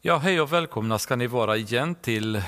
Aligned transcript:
Ja, 0.00 0.16
hej 0.18 0.40
och 0.40 0.52
välkomna 0.52 0.98
ska 0.98 1.16
ni 1.16 1.26
vara 1.26 1.56
igen 1.56 1.94
till 1.94 2.42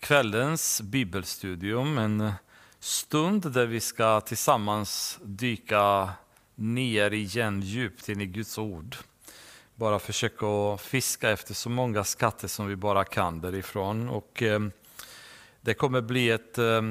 kvällens 0.00 0.80
bibelstudium. 0.80 1.98
En 1.98 2.32
stund 2.80 3.52
där 3.52 3.66
vi 3.66 3.80
ska 3.80 4.20
tillsammans 4.20 5.18
dyka 5.22 6.10
ner 6.54 7.10
igen 7.10 7.60
djupt 7.60 8.08
in 8.08 8.20
i 8.20 8.26
Guds 8.26 8.58
ord. 8.58 8.96
Bara 9.74 9.98
försöka 9.98 10.76
fiska 10.78 11.30
efter 11.30 11.54
så 11.54 11.70
många 11.70 12.04
skatter 12.04 12.48
som 12.48 12.66
vi 12.66 12.76
bara 12.76 13.04
kan 13.04 13.40
därifrån. 13.40 14.08
Och, 14.08 14.42
eh, 14.42 14.60
det 15.60 15.74
kommer 15.74 16.00
bli 16.00 16.30
ett 16.30 16.58
eh, 16.58 16.82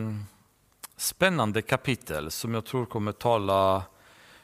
spännande 0.98 1.62
kapitel 1.62 2.32
som 2.32 2.54
jag 2.54 2.66
tror 2.66 2.86
kommer 2.86 3.12
tala 3.12 3.84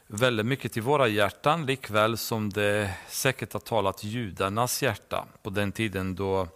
väldigt 0.08 0.46
mycket 0.46 0.74
till 0.74 0.82
våra 0.82 1.08
hjärtan, 1.08 1.66
likväl 1.66 2.18
som 2.18 2.50
det 2.50 2.94
säkert 3.08 3.54
har 3.54 3.60
talat 3.60 4.04
judarnas 4.04 4.84
hjärta 4.84 5.26
på 5.44 5.50
den 5.50 5.72
tiden 5.72 6.16
då 6.16 6.48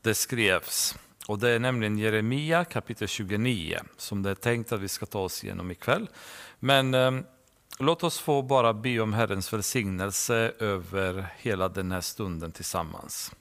det 0.00 0.14
skrevs. 0.14 0.96
Och 1.26 1.38
Det 1.38 1.50
är 1.50 1.58
nämligen 1.58 1.98
Jeremia 1.98 2.64
kapitel 2.64 3.08
29 3.08 3.80
som 3.96 4.22
det 4.22 4.30
är 4.30 4.34
tänkt 4.34 4.72
att 4.72 4.80
vi 4.80 4.88
ska 4.88 5.06
ta 5.06 5.18
oss 5.18 5.44
igenom 5.44 5.70
ikväll. 5.70 6.08
Men 6.58 6.94
eh, 6.94 7.12
låt 7.78 8.04
oss 8.04 8.18
få 8.18 8.42
bara 8.42 8.72
be 8.72 9.00
om 9.00 9.12
Herrens 9.12 9.52
välsignelse 9.52 10.52
över 10.58 11.26
hela 11.36 11.68
den 11.68 11.92
här 11.92 12.00
stunden 12.00 12.52
tillsammans. 12.52 13.32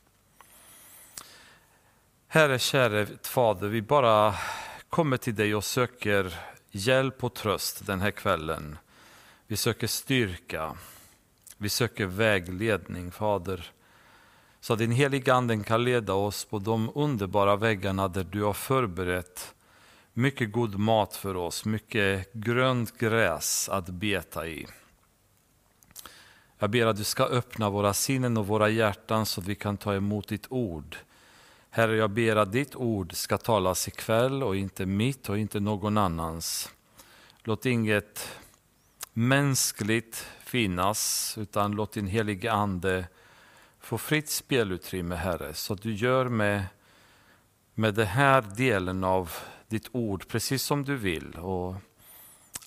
Herre, 2.28 2.60
käre 2.60 3.08
Fader, 3.24 3.68
vi 3.68 3.82
bara 3.82 4.36
kommer 4.90 5.18
till 5.18 5.36
dig 5.36 5.56
och 5.56 5.64
söker 5.64 6.34
hjälp 6.72 7.24
och 7.24 7.34
tröst 7.34 7.86
den 7.86 8.02
här 8.02 8.12
kvällen. 8.12 8.78
Vi 9.52 9.58
söker 9.58 9.88
styrka. 9.88 10.78
Vi 11.58 11.70
söker 11.70 12.06
vägledning, 12.06 13.12
Fader. 13.12 13.72
Så 14.60 14.74
att 14.74 14.80
din 14.80 14.92
heliga 14.92 15.34
Ande 15.34 15.64
kan 15.64 15.84
leda 15.84 16.14
oss 16.14 16.46
på 16.46 16.60
de 16.60 16.92
underbara 16.96 17.56
väggarna 17.56 18.08
där 18.08 18.24
du 18.24 18.44
har 18.44 18.54
förberett 18.54 19.56
mycket 20.14 20.52
god 20.52 20.80
mat 20.80 21.16
för 21.16 21.36
oss, 21.36 21.66
mycket 21.66 22.34
grönt 22.34 22.98
gräs 22.98 23.70
att 23.70 23.90
beta 23.90 24.48
i. 24.48 24.68
Jag 26.60 26.70
ber 26.70 26.86
att 26.86 26.98
du 26.98 27.04
ska 27.04 27.24
öppna 27.24 27.70
våra 27.70 27.94
sinnen 27.94 28.38
och 28.38 28.48
våra 28.48 28.70
hjärtan 28.70 29.26
så 29.26 29.42
att 29.42 29.48
vi 29.48 29.56
kan 29.56 29.78
ta 29.78 29.96
emot 29.96 30.28
ditt 30.28 30.46
ord. 30.50 30.98
Herre, 31.70 31.96
jag 31.96 32.10
ber 32.10 32.36
att 32.36 32.52
ditt 32.52 32.76
ord 32.76 33.14
ska 33.14 33.38
talas 33.38 33.88
ikväll 33.88 34.44
och 34.44 34.56
inte 34.56 34.86
mitt 34.86 35.30
och 35.30 35.38
inte 35.38 35.60
någon 35.60 35.98
annans. 35.98 36.72
Låt 37.44 37.66
inget 37.66 38.41
mänskligt 39.14 40.28
finnas, 40.40 41.36
utan 41.38 41.72
låt 41.72 41.94
din 41.94 42.08
helige 42.08 42.52
Ande 42.52 43.08
få 43.80 43.98
fritt 43.98 44.30
spelutrymme, 44.30 45.16
Herre, 45.16 45.54
så 45.54 45.74
att 45.74 45.82
du 45.82 45.94
gör 45.94 46.30
med, 46.30 46.66
med 47.74 47.94
den 47.94 48.08
här 48.08 48.42
delen 48.42 49.04
av 49.04 49.32
ditt 49.68 49.88
ord 49.92 50.28
precis 50.28 50.64
som 50.64 50.84
du 50.84 50.96
vill 50.96 51.34
och 51.34 51.76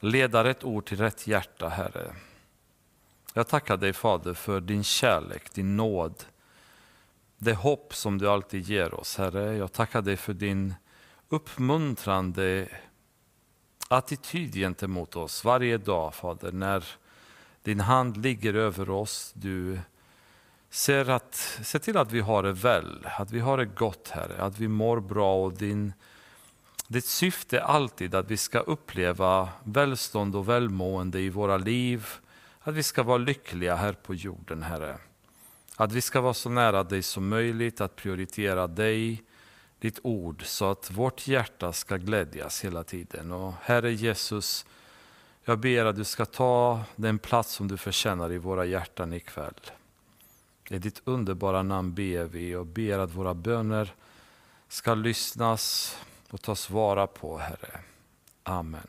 leda 0.00 0.44
rätt 0.44 0.64
ord 0.64 0.86
till 0.86 0.98
rätt 0.98 1.26
hjärta, 1.26 1.68
Herre. 1.68 2.14
Jag 3.34 3.48
tackar 3.48 3.76
dig, 3.76 3.92
Fader, 3.92 4.34
för 4.34 4.60
din 4.60 4.84
kärlek, 4.84 5.54
din 5.54 5.76
nåd, 5.76 6.24
det 7.38 7.54
hopp 7.54 7.94
som 7.94 8.18
du 8.18 8.28
alltid 8.28 8.62
ger 8.62 8.94
oss, 8.94 9.16
Herre. 9.16 9.56
Jag 9.56 9.72
tackar 9.72 10.02
dig 10.02 10.16
för 10.16 10.32
din 10.32 10.74
uppmuntrande 11.28 12.68
attityd 13.88 14.54
gentemot 14.54 15.16
oss 15.16 15.44
varje 15.44 15.78
dag, 15.78 16.14
Fader, 16.14 16.52
när 16.52 16.84
din 17.62 17.80
hand 17.80 18.16
ligger 18.16 18.54
över 18.54 18.90
oss. 18.90 19.32
Du 19.34 19.80
ser, 20.70 21.10
att, 21.10 21.34
ser 21.62 21.78
till 21.78 21.96
att 21.96 22.12
vi 22.12 22.20
har 22.20 22.42
det 22.42 22.52
väl, 22.52 23.06
att 23.18 23.30
vi 23.30 23.40
har 23.40 23.58
det 23.58 23.64
gott, 23.64 24.08
Herre, 24.08 24.42
att 24.42 24.58
vi 24.58 24.68
mår 24.68 25.00
bra. 25.00 25.44
och 25.44 25.52
din, 25.52 25.92
Ditt 26.88 27.04
syfte 27.04 27.58
är 27.58 27.62
alltid 27.62 28.14
att 28.14 28.30
vi 28.30 28.36
ska 28.36 28.58
uppleva 28.58 29.48
välstånd 29.64 30.36
och 30.36 30.48
välmående 30.48 31.20
i 31.20 31.30
våra 31.30 31.56
liv, 31.56 32.06
att 32.60 32.74
vi 32.74 32.82
ska 32.82 33.02
vara 33.02 33.18
lyckliga 33.18 33.76
här 33.76 33.92
på 33.92 34.14
jorden, 34.14 34.62
Herre. 34.62 34.98
Att 35.76 35.92
vi 35.92 36.00
ska 36.00 36.20
vara 36.20 36.34
så 36.34 36.50
nära 36.50 36.84
dig 36.84 37.02
som 37.02 37.28
möjligt, 37.28 37.80
att 37.80 37.96
prioritera 37.96 38.66
dig, 38.66 39.22
ditt 39.84 39.98
ord 40.02 40.46
så 40.46 40.70
att 40.70 40.90
vårt 40.90 41.28
hjärta 41.28 41.72
ska 41.72 41.96
glädjas 41.96 42.64
hela 42.64 42.84
tiden. 42.84 43.32
Och 43.32 43.54
Herre 43.62 43.92
Jesus, 43.92 44.66
jag 45.44 45.58
ber 45.58 45.84
att 45.84 45.96
du 45.96 46.04
ska 46.04 46.24
ta 46.24 46.84
den 46.96 47.18
plats 47.18 47.52
som 47.52 47.68
du 47.68 47.76
förtjänar 47.76 48.32
i 48.32 48.38
våra 48.38 48.64
hjärtan 48.64 49.12
ikväll. 49.12 49.60
I 50.70 50.78
ditt 50.78 51.02
underbara 51.04 51.62
namn 51.62 51.94
ber 51.94 52.24
vi 52.24 52.54
och 52.54 52.66
ber 52.66 52.98
att 52.98 53.14
våra 53.14 53.34
böner 53.34 53.94
ska 54.68 54.94
lyssnas 54.94 55.96
och 56.30 56.42
tas 56.42 56.70
vara 56.70 57.06
på, 57.06 57.38
Herre. 57.38 57.80
Amen. 58.42 58.88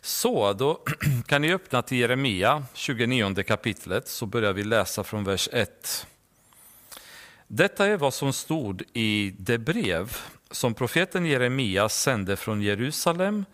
Så, 0.00 0.52
då 0.52 0.82
kan 1.26 1.42
ni 1.42 1.52
öppna 1.52 1.82
till 1.82 1.98
Jeremia, 1.98 2.64
29 2.74 3.42
kapitlet, 3.42 4.08
så 4.08 4.26
börjar 4.26 4.52
vi 4.52 4.64
läsa 4.64 5.04
från 5.04 5.24
vers 5.24 5.48
1. 5.52 6.06
Detta 7.50 7.86
är 7.86 7.96
vad 7.96 8.14
som 8.14 8.32
stod 8.32 8.82
i 8.92 9.34
det 9.38 9.58
brev 9.58 10.16
som 10.50 10.74
profeten 10.74 11.26
Jeremia 11.26 11.88
sände 11.88 12.36
från 12.36 12.62
Jerusalem 12.62 13.44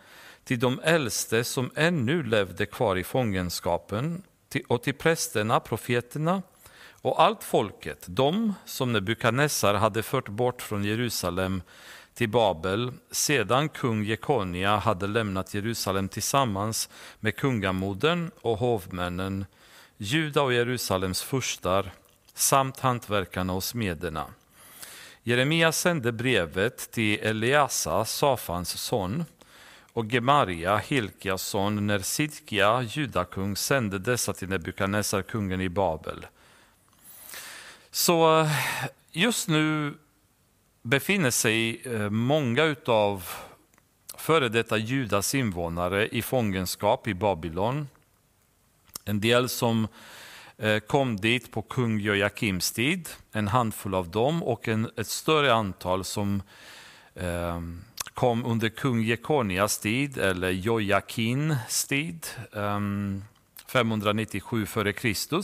till 0.44 0.58
de 0.58 0.80
äldste 0.84 1.44
som 1.44 1.70
ännu 1.74 2.22
levde 2.22 2.66
kvar 2.66 2.96
i 2.96 3.04
fångenskapen 3.04 4.22
och 4.68 4.82
till 4.82 4.94
prästerna, 4.94 5.60
profeterna 5.60 6.42
och 6.90 7.22
allt 7.22 7.44
folket, 7.44 8.04
de 8.08 8.54
som 8.64 8.92
Nebukadnessar 8.92 9.74
hade 9.74 10.02
fört 10.02 10.28
bort 10.28 10.62
från 10.62 10.84
Jerusalem 10.84 11.62
till 12.14 12.28
Babel 12.28 12.92
sedan 13.10 13.68
kung 13.68 14.04
Jekonia 14.04 14.76
hade 14.76 15.06
lämnat 15.06 15.54
Jerusalem 15.54 16.08
tillsammans 16.08 16.88
med 17.20 17.36
kungamodern 17.36 18.30
och 18.40 18.58
hovmännen, 18.58 19.46
Juda 19.96 20.42
och 20.42 20.52
Jerusalems 20.52 21.22
furstar 21.22 21.92
samt 22.34 22.80
hantverkarna 22.80 23.52
och 23.52 23.64
smederna. 23.64 24.26
Jeremia 25.22 25.72
sände 25.72 26.12
brevet 26.12 26.90
till 26.90 27.20
Eliasa, 27.22 28.04
Safans 28.04 28.80
son, 28.80 29.24
och 29.92 30.06
Gemaria, 30.10 30.76
Hilkias 30.76 31.42
son, 31.42 31.86
när 31.86 31.98
Sidkia, 31.98 32.82
judakung, 32.82 33.56
sände 33.56 33.98
dessa 33.98 34.32
till 34.32 34.48
Nebukadnessar, 34.48 35.22
kungen 35.22 35.60
i 35.60 35.68
Babel. 35.68 36.26
Så 37.90 38.48
just 39.12 39.48
nu 39.48 39.94
befinner 40.82 41.30
sig 41.30 41.82
eh, 41.84 42.10
många 42.10 42.76
av 42.86 43.28
före 44.16 44.48
detta 44.48 44.76
Judas 44.76 45.34
invånare 45.34 46.08
i 46.08 46.22
fångenskap 46.22 47.08
i 47.08 47.14
Babylon. 47.14 47.88
En 49.04 49.20
del 49.20 49.48
som 49.48 49.88
Eh, 50.58 50.78
kom 50.78 51.16
dit 51.16 51.50
på 51.52 51.62
kung 51.62 52.00
Joakims 52.00 52.72
tid, 52.72 53.08
en 53.32 53.48
handfull 53.48 53.94
av 53.94 54.10
dem 54.10 54.42
och 54.42 54.68
en, 54.68 54.90
ett 54.96 55.06
större 55.06 55.54
antal 55.54 56.04
som 56.04 56.42
eh, 57.14 57.60
kom 58.14 58.44
under 58.46 58.68
kung 58.68 59.02
Jekonias 59.02 59.78
tid, 59.78 60.18
eller 60.18 60.50
Jojakins 60.50 61.84
tid, 61.86 62.26
eh, 62.52 62.80
597 63.66 64.62
f.Kr. 64.62 65.42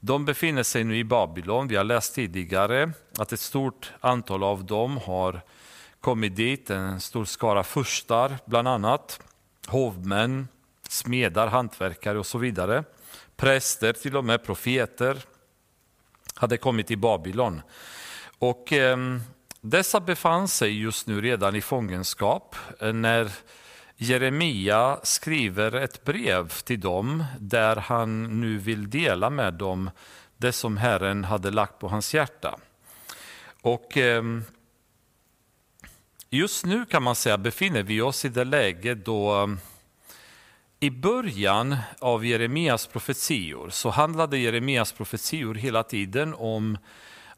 De 0.00 0.24
befinner 0.24 0.62
sig 0.62 0.84
nu 0.84 0.96
i 0.96 1.04
Babylon. 1.04 1.68
Vi 1.68 1.76
har 1.76 1.84
läst 1.84 2.14
tidigare 2.14 2.92
att 3.18 3.32
ett 3.32 3.40
stort 3.40 3.92
antal 4.00 4.42
av 4.42 4.64
dem 4.64 4.96
har 4.96 5.40
kommit 6.00 6.36
dit, 6.36 6.70
en 6.70 7.00
stor 7.00 7.24
skara 7.24 7.64
furstar 7.64 8.38
bland 8.44 8.68
annat, 8.68 9.20
hovmän, 9.66 10.48
smedar, 10.92 11.46
hantverkare 11.46 12.18
och 12.18 12.26
så 12.26 12.38
vidare 12.38 12.84
präster, 13.36 13.92
till 13.92 14.16
och 14.16 14.24
med 14.24 14.44
profeter, 14.44 15.22
hade 16.34 16.56
kommit 16.56 16.86
till 16.86 16.98
Babylon. 16.98 17.62
Och, 18.38 18.72
eh, 18.72 18.96
dessa 19.60 20.00
befann 20.00 20.48
sig 20.48 20.80
just 20.80 21.06
nu 21.06 21.20
redan 21.20 21.56
i 21.56 21.60
fångenskap 21.60 22.56
när 22.94 23.30
Jeremia 23.96 24.98
skriver 25.02 25.74
ett 25.74 26.04
brev 26.04 26.48
till 26.48 26.80
dem 26.80 27.24
där 27.38 27.76
han 27.76 28.40
nu 28.40 28.58
vill 28.58 28.90
dela 28.90 29.30
med 29.30 29.54
dem 29.54 29.90
det 30.36 30.52
som 30.52 30.76
Herren 30.76 31.24
hade 31.24 31.50
lagt 31.50 31.78
på 31.78 31.88
hans 31.88 32.14
hjärta. 32.14 32.58
Och 33.62 33.96
eh, 33.96 34.22
Just 36.34 36.64
nu 36.64 36.86
kan 36.86 37.02
man 37.02 37.14
säga 37.14 37.38
befinner 37.38 37.82
vi 37.82 38.00
oss 38.00 38.24
i 38.24 38.28
det 38.28 38.44
läge 38.44 38.94
då 38.94 39.56
i 40.82 40.90
början 40.90 41.76
av 41.98 42.26
Jeremias 42.26 42.86
profetior 42.86 43.70
så 43.70 43.90
handlade 43.90 44.38
Jeremias 44.38 44.92
profetior 44.92 45.54
hela 45.54 45.82
tiden 45.82 46.34
om 46.34 46.78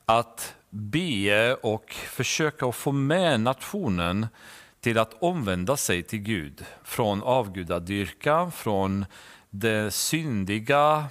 att 0.04 0.54
be 0.70 1.54
och 1.54 1.92
försöka 1.92 2.72
få 2.72 2.92
med 2.92 3.40
nationen 3.40 4.26
till 4.80 4.98
att 4.98 5.22
omvända 5.22 5.76
sig 5.76 6.02
till 6.02 6.18
Gud 6.18 6.64
från 6.84 7.22
avgudadyrkan, 7.22 8.52
från 8.52 9.06
det 9.50 9.90
syndiga 9.90 11.04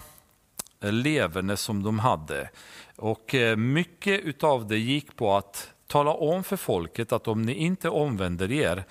eh, 0.82 0.92
leverne 0.92 1.58
som 1.58 1.84
de 1.84 2.00
hade. 2.00 2.50
Och 2.96 3.36
eh, 3.36 3.56
mycket 3.56 4.44
av 4.44 4.68
det 4.68 4.78
gick 4.78 5.16
på 5.16 5.36
att 5.36 5.74
tala 5.88 6.12
om 6.14 6.44
för 6.44 6.58
folket 6.58 7.12
att 7.12 7.28
om 7.28 7.42
ni 7.42 7.54
inte 7.54 7.90
omvänder 7.90 8.52
er, 8.52 8.84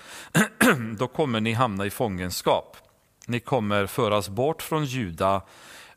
då 0.97 1.07
kommer 1.07 1.41
ni 1.41 1.53
hamna 1.53 1.85
i 1.85 1.89
fångenskap. 1.89 2.77
Ni 3.27 3.39
kommer 3.39 3.85
föras 3.85 4.29
bort 4.29 4.61
från 4.61 4.85
Juda 4.85 5.41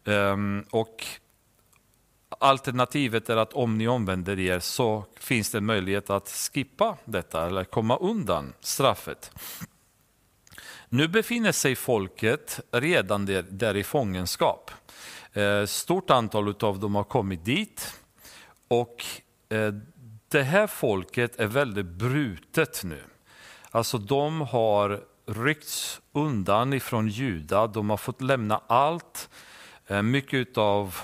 ehm, 0.04 0.64
och 0.70 1.04
alternativet 2.38 3.30
är 3.30 3.36
att 3.36 3.52
om 3.52 3.78
ni 3.78 3.88
omvänder 3.88 4.38
er 4.38 4.58
så 4.58 5.04
finns 5.20 5.50
det 5.50 5.60
möjlighet 5.60 6.10
att 6.10 6.28
skippa 6.28 6.96
detta 7.04 7.46
eller 7.46 7.64
komma 7.64 7.96
undan 7.96 8.52
straffet. 8.60 9.30
Nu 10.88 11.08
befinner 11.08 11.52
sig 11.52 11.76
folket 11.76 12.60
redan 12.72 13.26
där, 13.26 13.44
där 13.50 13.76
i 13.76 13.84
fångenskap. 13.84 14.70
Eh, 15.32 15.64
stort 15.66 16.10
antal 16.10 16.54
av 16.60 16.80
dem 16.80 16.94
har 16.94 17.04
kommit 17.04 17.44
dit 17.44 18.00
och 18.68 19.04
eh, 19.48 19.74
det 20.28 20.42
här 20.42 20.66
folket 20.66 21.40
är 21.40 21.46
väldigt 21.46 21.86
brutet 21.86 22.84
nu. 22.84 23.02
Alltså 23.70 23.98
de 23.98 24.40
har 24.40 25.04
ryckts 25.26 26.00
undan 26.12 26.72
ifrån 26.72 27.08
Juda, 27.08 27.66
de 27.66 27.90
har 27.90 27.96
fått 27.96 28.22
lämna 28.22 28.60
allt. 28.66 29.28
Eh, 29.86 30.02
mycket 30.02 30.58
av 30.58 30.96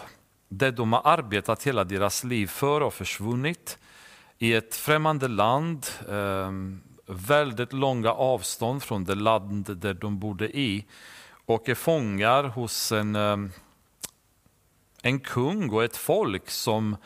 det 0.49 0.71
de 0.71 0.93
har 0.93 1.03
arbetat 1.05 1.63
hela 1.63 1.85
deras 1.85 2.25
liv 2.25 2.47
för 2.47 2.81
har 2.81 2.91
försvunnit. 2.91 3.79
I 4.39 4.55
ett 4.55 4.77
främmande 4.77 5.29
land, 5.29 5.87
ehm, 6.11 6.83
väldigt 7.07 7.73
långa 7.73 8.13
avstånd 8.13 8.83
från 8.83 9.05
det 9.05 9.15
land 9.15 9.77
där 9.77 9.95
de 9.95 10.19
bodde 10.19 10.59
i 10.59 10.85
och 11.47 11.69
är 11.69 11.75
fångar 11.75 12.45
hos 12.45 12.93
en, 12.93 13.17
ehm, 13.17 13.51
en 15.03 15.21
kung 15.21 15.71
och 15.71 15.85
ett 15.85 15.97
folk 15.97 16.51
som 16.51 16.97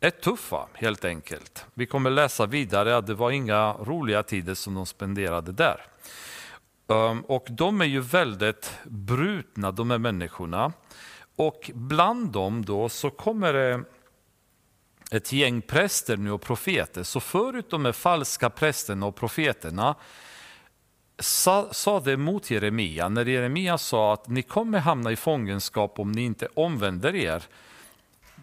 är 0.00 0.10
tuffa 0.10 0.66
helt 0.72 1.04
enkelt. 1.04 1.66
Vi 1.74 1.86
kommer 1.86 2.10
läsa 2.10 2.46
vidare 2.46 2.96
att 2.96 3.06
det 3.06 3.14
var 3.14 3.30
inga 3.30 3.72
roliga 3.72 4.22
tider 4.22 4.54
som 4.54 4.74
de 4.74 4.86
spenderade 4.86 5.52
där. 5.52 5.93
Ehm, 6.94 7.20
och 7.20 7.46
de 7.50 7.80
är 7.80 7.84
ju 7.84 8.00
väldigt 8.00 8.78
brutna, 8.84 9.72
de 9.72 9.90
här 9.90 9.98
människorna. 9.98 10.72
Och 11.36 11.70
bland 11.74 12.32
dem 12.32 12.64
då 12.64 12.88
så 12.88 13.10
kommer 13.10 13.52
det 13.52 13.84
ett 15.10 15.32
gäng 15.32 15.62
präster 15.62 16.16
nu 16.16 16.30
och 16.30 16.40
profeter. 16.40 17.02
Så 17.02 17.20
förut 17.20 17.70
de 17.70 17.84
här 17.84 17.92
falska 17.92 18.50
prästerna 18.50 19.06
och 19.06 19.16
profeterna 19.16 19.94
sa, 21.18 21.68
sa 21.72 22.00
det 22.00 22.16
mot 22.16 22.50
Jeremia, 22.50 23.08
när 23.08 23.24
Jeremia 23.24 23.78
sa 23.78 24.12
att 24.12 24.28
ni 24.28 24.42
kommer 24.42 24.78
hamna 24.78 25.12
i 25.12 25.16
fångenskap 25.16 25.98
om 25.98 26.12
ni 26.12 26.22
inte 26.22 26.48
omvänder 26.54 27.14
er 27.14 27.42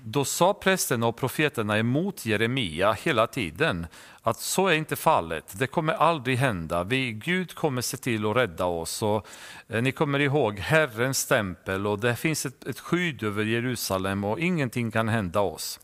då 0.04 0.26
sa 0.26 0.54
prästerna 0.54 1.08
och 1.08 1.16
profeterna 1.16 1.78
emot 1.78 2.26
Jeremia 2.26 2.92
hela 2.92 3.28
tiden 3.28 3.88
att 4.22 4.40
så 4.40 4.68
är 4.68 4.74
inte 4.74 4.96
fallet. 4.96 5.54
Det 5.60 5.68
kommer 5.68 5.94
aldrig 5.94 6.38
hända. 6.38 6.84
Vi, 6.84 7.12
Gud 7.12 7.56
kommer 7.56 7.82
se 7.82 7.98
till 7.98 8.26
att 8.26 8.36
rädda 8.36 8.66
oss. 8.66 9.02
Och, 9.02 9.28
eh, 9.68 9.82
ni 9.82 9.92
kommer 9.92 10.20
ihåg 10.20 10.60
Herrens 10.60 11.26
tempel 11.26 11.88
och 11.88 12.00
det 12.00 12.16
finns 12.16 12.46
ett, 12.46 12.66
ett 12.66 12.80
skydd 12.80 13.24
över 13.24 13.44
Jerusalem 13.44 14.24
och 14.24 14.40
ingenting 14.40 14.92
kan 14.92 15.10
hända 15.10 15.40
oss. 15.40 15.80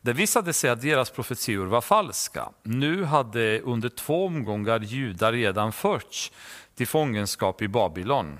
Det 0.00 0.12
visade 0.12 0.52
sig 0.52 0.70
att 0.70 0.82
deras 0.82 1.10
profetior 1.10 1.66
var 1.66 1.80
falska. 1.80 2.48
Nu 2.62 3.04
hade 3.04 3.60
under 3.60 3.88
två 3.88 4.26
omgångar 4.26 4.80
judar 4.80 5.32
redan 5.32 5.72
förts 5.72 6.32
till 6.74 6.86
fångenskap 6.86 7.62
i 7.62 7.68
Babylon. 7.68 8.38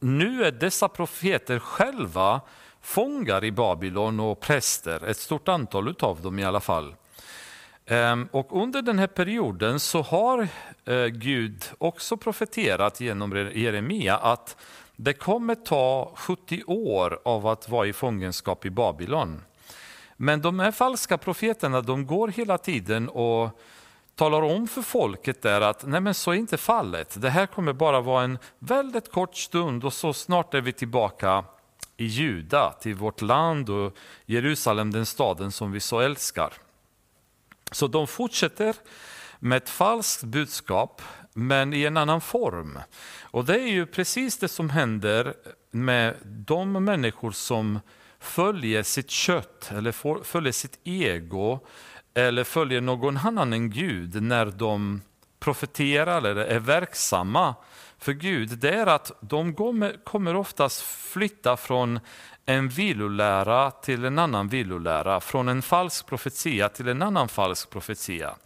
Nu 0.00 0.44
är 0.44 0.52
dessa 0.52 0.88
profeter 0.88 1.58
själva 1.58 2.40
fångar 2.86 3.44
i 3.44 3.52
Babylon 3.52 4.20
och 4.20 4.40
präster, 4.40 5.04
ett 5.04 5.16
stort 5.16 5.48
antal 5.48 5.94
av 6.00 6.20
dem 6.22 6.38
i 6.38 6.44
alla 6.44 6.60
fall. 6.60 6.94
Ehm, 7.86 8.28
och 8.32 8.62
under 8.62 8.82
den 8.82 8.98
här 8.98 9.06
perioden 9.06 9.80
så 9.80 10.02
har 10.02 10.48
eh, 10.84 11.06
Gud 11.06 11.64
också 11.78 12.16
profeterat 12.16 13.00
genom 13.00 13.50
Jeremia 13.54 14.16
att 14.16 14.56
det 14.96 15.12
kommer 15.12 15.54
ta 15.54 16.12
70 16.14 16.62
år 16.66 17.20
av 17.24 17.46
att 17.46 17.68
vara 17.68 17.86
i 17.86 17.92
fångenskap 17.92 18.64
i 18.64 18.70
Babylon. 18.70 19.42
Men 20.16 20.40
de 20.40 20.60
här 20.60 20.72
falska 20.72 21.18
profeterna 21.18 21.80
de 21.80 22.06
går 22.06 22.28
hela 22.28 22.58
tiden 22.58 23.08
och 23.08 23.60
talar 24.14 24.42
om 24.42 24.68
för 24.68 24.82
folket 24.82 25.42
där 25.42 25.60
att 25.60 25.86
nej 25.86 26.00
men 26.00 26.14
så 26.14 26.30
är 26.30 26.34
inte 26.34 26.56
fallet. 26.56 27.20
Det 27.20 27.30
här 27.30 27.46
kommer 27.46 27.72
bara 27.72 28.00
vara 28.00 28.24
en 28.24 28.38
väldigt 28.58 29.12
kort 29.12 29.36
stund 29.36 29.84
och 29.84 29.92
så 29.92 30.12
snart 30.12 30.54
är 30.54 30.60
vi 30.60 30.72
tillbaka 30.72 31.44
i 31.96 32.04
Juda, 32.04 32.72
till 32.72 32.94
vårt 32.94 33.22
land 33.22 33.70
och 33.70 33.96
Jerusalem, 34.26 34.90
den 34.90 35.06
staden 35.06 35.52
som 35.52 35.72
vi 35.72 35.80
så 35.80 36.00
älskar. 36.00 36.52
Så 37.70 37.86
de 37.86 38.06
fortsätter 38.06 38.76
med 39.38 39.56
ett 39.56 39.68
falskt 39.68 40.24
budskap, 40.24 41.02
men 41.32 41.74
i 41.74 41.84
en 41.84 41.96
annan 41.96 42.20
form. 42.20 42.78
Och 43.20 43.44
det 43.44 43.54
är 43.54 43.68
ju 43.68 43.86
precis 43.86 44.38
det 44.38 44.48
som 44.48 44.70
händer 44.70 45.34
med 45.70 46.14
de 46.24 46.72
människor 46.72 47.30
som 47.30 47.80
följer 48.18 48.82
sitt 48.82 49.10
kött 49.10 49.70
eller 49.72 50.22
följer 50.24 50.52
sitt 50.52 50.78
ego 50.84 51.60
eller 52.14 52.44
följer 52.44 52.80
någon 52.80 53.16
annan 53.16 53.52
än 53.52 53.70
Gud 53.70 54.22
när 54.22 54.46
de 54.46 55.02
profeterar 55.38 56.18
eller 56.18 56.36
är 56.36 56.58
verksamma 56.58 57.54
för 57.98 58.12
Gud, 58.12 58.58
det 58.58 58.70
är 58.70 58.86
att 58.86 59.12
de 59.20 59.54
kommer 60.04 60.36
oftast 60.36 60.82
flytta 60.82 61.56
från 61.56 62.00
en 62.46 62.68
vilolära 62.68 63.70
till 63.70 64.04
en 64.04 64.18
annan 64.18 64.48
vilolära, 64.48 65.20
från 65.20 65.48
en 65.48 65.62
falsk 65.62 66.06
profetia 66.06 66.68
till 66.68 66.88
en 66.88 67.02
annan 67.02 67.28
falsk 67.28 67.70
profetia. 67.70 68.36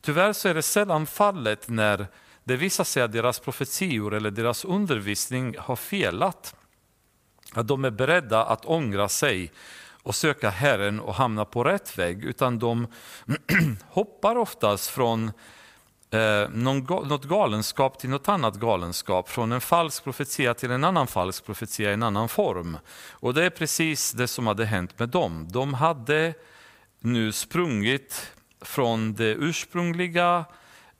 Tyvärr 0.00 0.32
så 0.32 0.48
är 0.48 0.54
det 0.54 0.62
sällan 0.62 1.06
fallet 1.06 1.68
när 1.68 2.06
det 2.44 2.56
visar 2.56 2.84
sig 2.84 3.02
att 3.02 3.12
deras 3.12 3.40
profetior 3.40 4.14
eller 4.14 4.30
deras 4.30 4.64
undervisning 4.64 5.56
har 5.58 5.76
felat. 5.76 6.54
Att 7.52 7.68
de 7.68 7.84
är 7.84 7.90
beredda 7.90 8.44
att 8.44 8.64
ångra 8.64 9.08
sig 9.08 9.52
och 10.02 10.14
söka 10.14 10.50
Herren 10.50 11.00
och 11.00 11.14
hamna 11.14 11.44
på 11.44 11.64
rätt 11.64 11.98
väg, 11.98 12.24
utan 12.24 12.58
de 12.58 12.86
hoppar 13.88 14.36
oftast 14.36 14.90
från 14.90 15.32
eh, 16.10 16.48
något 16.50 17.24
galenskap 17.24 17.98
till 17.98 18.10
något 18.10 18.28
annat 18.28 18.54
galenskap, 18.54 19.28
från 19.28 19.52
en 19.52 19.60
falsk 19.60 20.04
profetia 20.04 20.54
till 20.54 20.70
en 20.70 20.84
annan 20.84 21.06
falsk 21.06 21.44
profetia 21.44 21.90
i 21.90 21.94
en 21.94 22.02
annan 22.02 22.28
form. 22.28 22.78
Och 23.10 23.34
det 23.34 23.44
är 23.44 23.50
precis 23.50 24.12
det 24.12 24.28
som 24.28 24.46
hade 24.46 24.64
hänt 24.64 24.98
med 24.98 25.08
dem. 25.08 25.48
De 25.50 25.74
hade 25.74 26.34
nu 27.00 27.32
sprungit 27.32 28.32
från 28.60 29.14
det 29.14 29.34
ursprungliga 29.34 30.44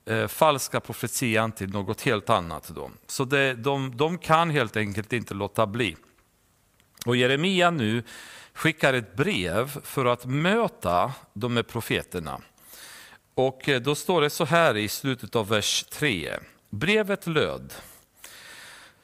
eh, 0.05 0.27
falska 0.27 0.79
profetian 0.79 1.51
till 1.51 1.69
något 1.69 2.01
helt 2.01 2.29
annat. 2.29 2.67
Då. 2.67 2.91
Så 3.07 3.25
det, 3.25 3.53
de, 3.53 3.97
de 3.97 4.17
kan 4.17 4.49
helt 4.49 4.77
enkelt 4.77 5.13
inte 5.13 5.33
låta 5.33 5.67
bli. 5.67 5.97
Och 7.05 7.15
Jeremia 7.15 7.71
nu 7.71 8.03
skickar 8.53 8.93
ett 8.93 9.15
brev 9.15 9.81
för 9.83 10.05
att 10.05 10.25
möta 10.25 11.13
de 11.33 11.55
här 11.55 11.63
profeterna. 11.63 12.41
Och 13.39 13.69
eh, 13.69 13.81
då 13.81 13.95
står 13.95 14.21
det 14.21 14.29
så 14.29 14.45
här 14.45 14.77
i 14.77 14.87
slutet 14.87 15.35
av 15.35 15.47
vers 15.47 15.85
3. 15.89 16.33
Brevet 16.69 17.27
löd. 17.27 17.73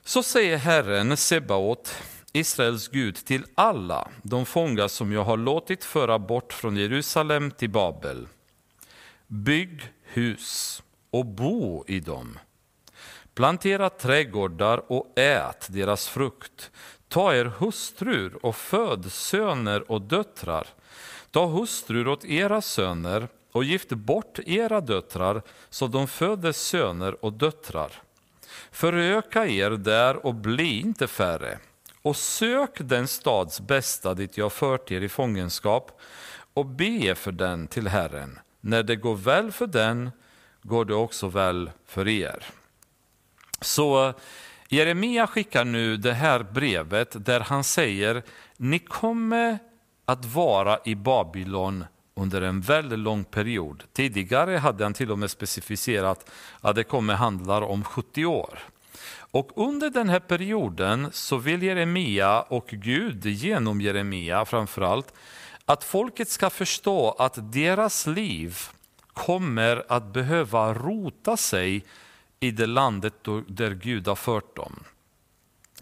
Så 0.03 0.23
säger 0.23 0.57
Herren 0.57 1.17
Sebaot, 1.17 1.95
Israels 2.33 2.87
Gud, 2.87 3.15
till 3.15 3.45
alla 3.55 4.09
de 4.23 4.45
fångar 4.45 4.87
som 4.87 5.11
jag 5.11 5.23
har 5.23 5.37
låtit 5.37 5.83
föra 5.83 6.19
bort 6.19 6.53
från 6.53 6.77
Jerusalem 6.77 7.51
till 7.51 7.69
Babel. 7.69 8.27
Bygg 9.27 9.81
hus 10.03 10.83
och 11.11 11.25
bo 11.25 11.85
i 11.87 11.99
dem. 11.99 12.39
Plantera 13.33 13.89
trädgårdar 13.89 14.91
och 14.91 15.19
ät 15.19 15.67
deras 15.69 16.07
frukt. 16.07 16.71
Ta 17.07 17.35
er 17.35 17.45
hustrur 17.45 18.45
och 18.45 18.55
föd 18.55 19.11
söner 19.11 19.91
och 19.91 20.01
döttrar. 20.01 20.67
Ta 21.31 21.45
hustrur 21.45 22.07
åt 22.07 22.25
era 22.25 22.61
söner 22.61 23.27
och 23.55 23.63
gift 23.63 23.89
bort 23.89 24.39
era 24.45 24.81
döttrar 24.81 25.41
så 25.69 25.87
de 25.87 26.07
föder 26.07 26.51
söner 26.51 27.25
och 27.25 27.33
döttrar. 27.33 27.91
Föröka 28.71 29.47
er 29.47 29.69
där 29.69 30.25
och 30.25 30.35
bli 30.35 30.79
inte 30.81 31.07
färre 31.07 31.59
och 32.01 32.15
sök 32.15 32.71
den 32.79 33.07
stads 33.07 33.61
bästa 33.61 34.13
dit 34.13 34.37
jag 34.37 34.53
fört 34.53 34.91
er 34.91 35.01
i 35.01 35.09
fångenskap 35.09 36.01
och 36.53 36.65
be 36.65 37.15
för 37.15 37.31
den 37.31 37.67
till 37.67 37.87
Herren. 37.87 38.39
När 38.61 38.83
det 38.83 38.95
går 38.95 39.15
väl 39.15 39.51
för 39.51 39.67
den 39.67 40.11
går 40.61 40.85
det 40.85 40.95
också 40.95 41.27
väl 41.27 41.71
för 41.85 42.07
er. 42.07 42.45
Så 43.61 44.13
Jeremia 44.69 45.27
skickar 45.27 45.65
nu 45.65 45.97
det 45.97 46.13
här 46.13 46.43
brevet 46.43 47.25
där 47.25 47.39
han 47.39 47.63
säger, 47.63 48.23
ni 48.57 48.79
kommer 48.79 49.59
att 50.05 50.25
vara 50.25 50.79
i 50.85 50.95
Babylon 50.95 51.85
under 52.15 52.41
en 52.41 52.61
väldigt 52.61 52.99
lång 52.99 53.23
period. 53.23 53.83
Tidigare 53.93 54.57
hade 54.57 54.83
han 54.83 54.93
till 54.93 55.11
och 55.11 55.19
med 55.19 55.31
specificerat 55.31 56.31
att 56.61 56.75
det 56.75 56.83
kommer 56.83 57.13
handla 57.13 57.65
om 57.65 57.83
70 57.83 58.25
år. 58.25 58.59
Och 59.31 59.51
under 59.55 59.89
den 59.89 60.09
här 60.09 60.19
perioden 60.19 61.09
så 61.11 61.37
vill 61.37 61.63
Jeremia 61.63 62.41
och 62.41 62.67
Gud 62.67 63.25
genom 63.25 63.81
Jeremia 63.81 64.45
framförallt 64.45 65.13
att 65.65 65.83
folket 65.83 66.29
ska 66.29 66.49
förstå 66.49 67.11
att 67.11 67.53
deras 67.53 68.07
liv 68.07 68.57
kommer 69.13 69.83
att 69.89 70.13
behöva 70.13 70.73
rota 70.73 71.37
sig 71.37 71.85
i 72.39 72.51
det 72.51 72.65
landet 72.65 73.13
där 73.47 73.71
Gud 73.71 74.07
har 74.07 74.15
fört 74.15 74.55
dem. 74.55 74.83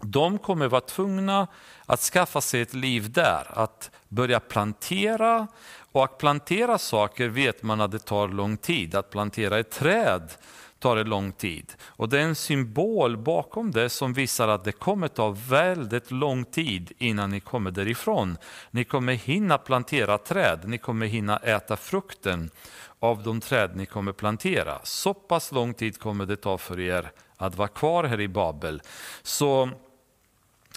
De 0.00 0.38
kommer 0.38 0.68
vara 0.68 0.80
tvungna 0.80 1.46
att 1.86 2.00
skaffa 2.00 2.40
sig 2.40 2.60
ett 2.60 2.74
liv 2.74 3.12
där, 3.12 3.58
att 3.58 3.90
börja 4.08 4.40
plantera. 4.40 5.46
Och 5.94 6.04
att 6.04 6.18
plantera 6.18 6.78
saker 6.78 7.28
vet 7.28 7.62
man 7.62 7.80
att 7.80 7.90
det 7.90 7.98
tar 7.98 8.28
lång 8.28 8.56
tid. 8.56 8.94
Att 8.94 9.10
plantera 9.10 9.58
ett 9.58 9.70
träd 9.70 10.32
tar 10.78 10.96
det 10.96 11.04
lång 11.04 11.32
tid. 11.32 11.72
Och 11.82 12.08
det 12.08 12.18
är 12.18 12.22
en 12.22 12.34
symbol 12.34 13.16
bakom 13.16 13.70
det 13.70 13.88
som 13.88 14.12
visar 14.12 14.48
att 14.48 14.64
det 14.64 14.72
kommer 14.72 15.08
ta 15.08 15.36
väldigt 15.48 16.10
lång 16.10 16.44
tid 16.44 16.92
innan 16.98 17.30
ni 17.30 17.40
kommer 17.40 17.70
därifrån. 17.70 18.36
Ni 18.70 18.84
kommer 18.84 19.12
hinna 19.12 19.58
plantera 19.58 20.18
träd, 20.18 20.60
ni 20.64 20.78
kommer 20.78 21.06
hinna 21.06 21.36
äta 21.36 21.76
frukten 21.76 22.50
av 22.98 23.22
de 23.22 23.40
träd 23.40 23.76
ni 23.76 23.86
kommer 23.86 24.12
plantera. 24.12 24.80
Så 24.82 25.14
pass 25.14 25.52
lång 25.52 25.74
tid 25.74 26.00
kommer 26.00 26.26
det 26.26 26.36
ta 26.36 26.58
för 26.58 26.80
er 26.80 27.10
att 27.36 27.56
vara 27.56 27.68
kvar 27.68 28.04
här 28.04 28.20
i 28.20 28.28
Babel. 28.28 28.82
Så 29.22 29.70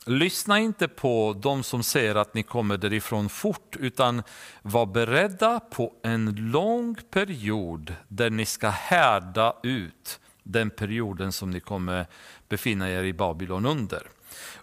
lyssna 0.07 0.59
inte 0.59 0.87
på 0.87 1.35
de 1.41 1.63
som 1.63 1.83
säger 1.83 2.15
att 2.15 2.33
ni 2.33 2.43
kommer 2.43 2.77
därifrån 2.77 3.29
fort, 3.29 3.75
utan 3.79 4.23
var 4.61 4.85
beredda 4.85 5.59
på 5.59 5.93
en 6.03 6.51
lång 6.51 6.95
period 7.11 7.95
där 8.07 8.29
ni 8.29 8.45
ska 8.45 8.69
härda 8.69 9.53
ut 9.63 10.19
den 10.43 10.69
perioden 10.69 11.31
som 11.31 11.51
ni 11.51 11.59
kommer 11.59 12.05
befinna 12.49 12.89
er 12.89 13.03
i 13.03 13.13
Babylon 13.13 13.65
under. 13.65 14.07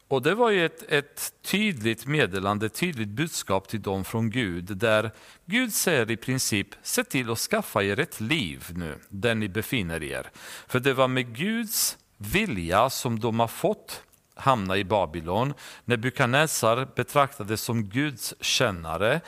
Och 0.09 0.23
det 0.23 0.35
var 0.35 0.51
ju 0.51 0.67
ett, 0.67 0.83
ett 0.89 1.33
tydligt 1.43 2.07
meddelande, 2.07 2.67
ett 2.67 2.75
tydligt 2.75 3.09
budskap 3.09 3.69
till 3.69 3.83
dem 3.83 4.05
från 4.05 4.31
Gud, 4.31 4.65
där 4.65 5.11
Gud 5.45 5.73
säger 5.75 6.11
i 6.11 6.17
princip, 6.17 6.69
se 6.83 7.05
till 7.05 7.31
att 7.31 7.39
skaffa 7.39 7.83
er 7.83 8.01
ett 8.01 8.21
liv 8.21 8.67
nu, 8.75 8.99
där 9.09 9.35
ni 9.35 9.49
befinner 9.49 10.03
er. 10.03 10.31
För 10.67 10.81
det 10.81 10.95
var 10.95 11.09
med 11.09 11.37
Guds 11.37 11.99
vilja 12.17 12.91
som 12.91 13.21
de 13.21 13.41
har 13.41 13.49
fått 13.49 14.03
hamna 14.35 14.77
i 14.77 14.85
Babylon. 14.85 15.55
Nebukadnessar 15.85 16.89
betraktades 16.97 17.61
som 17.61 17.85
Guds 17.85 18.35
kännare. 18.41 19.21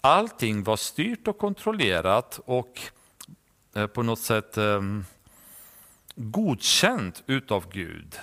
Allting 0.00 0.62
var 0.62 0.76
styrt 0.76 1.28
och 1.28 1.38
kontrollerat 1.38 2.40
och 2.44 2.80
eh, 3.74 3.86
på 3.86 4.02
något 4.02 4.20
sätt 4.20 4.58
ehm, 4.58 5.04
godkänt 6.14 7.22
utav 7.26 7.70
Gud. 7.72 8.18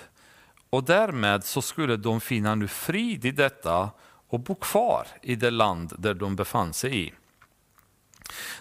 Och 0.70 0.84
därmed 0.84 1.44
så 1.44 1.62
skulle 1.62 1.96
de 1.96 2.20
finna 2.20 2.54
nu 2.54 2.68
frid 2.68 3.24
i 3.24 3.30
detta 3.30 3.90
och 4.28 4.40
bo 4.40 4.54
kvar 4.54 5.06
i 5.22 5.36
det 5.36 5.50
land 5.50 5.92
där 5.98 6.14
de 6.14 6.36
befann 6.36 6.72
sig 6.72 7.06
i. 7.06 7.12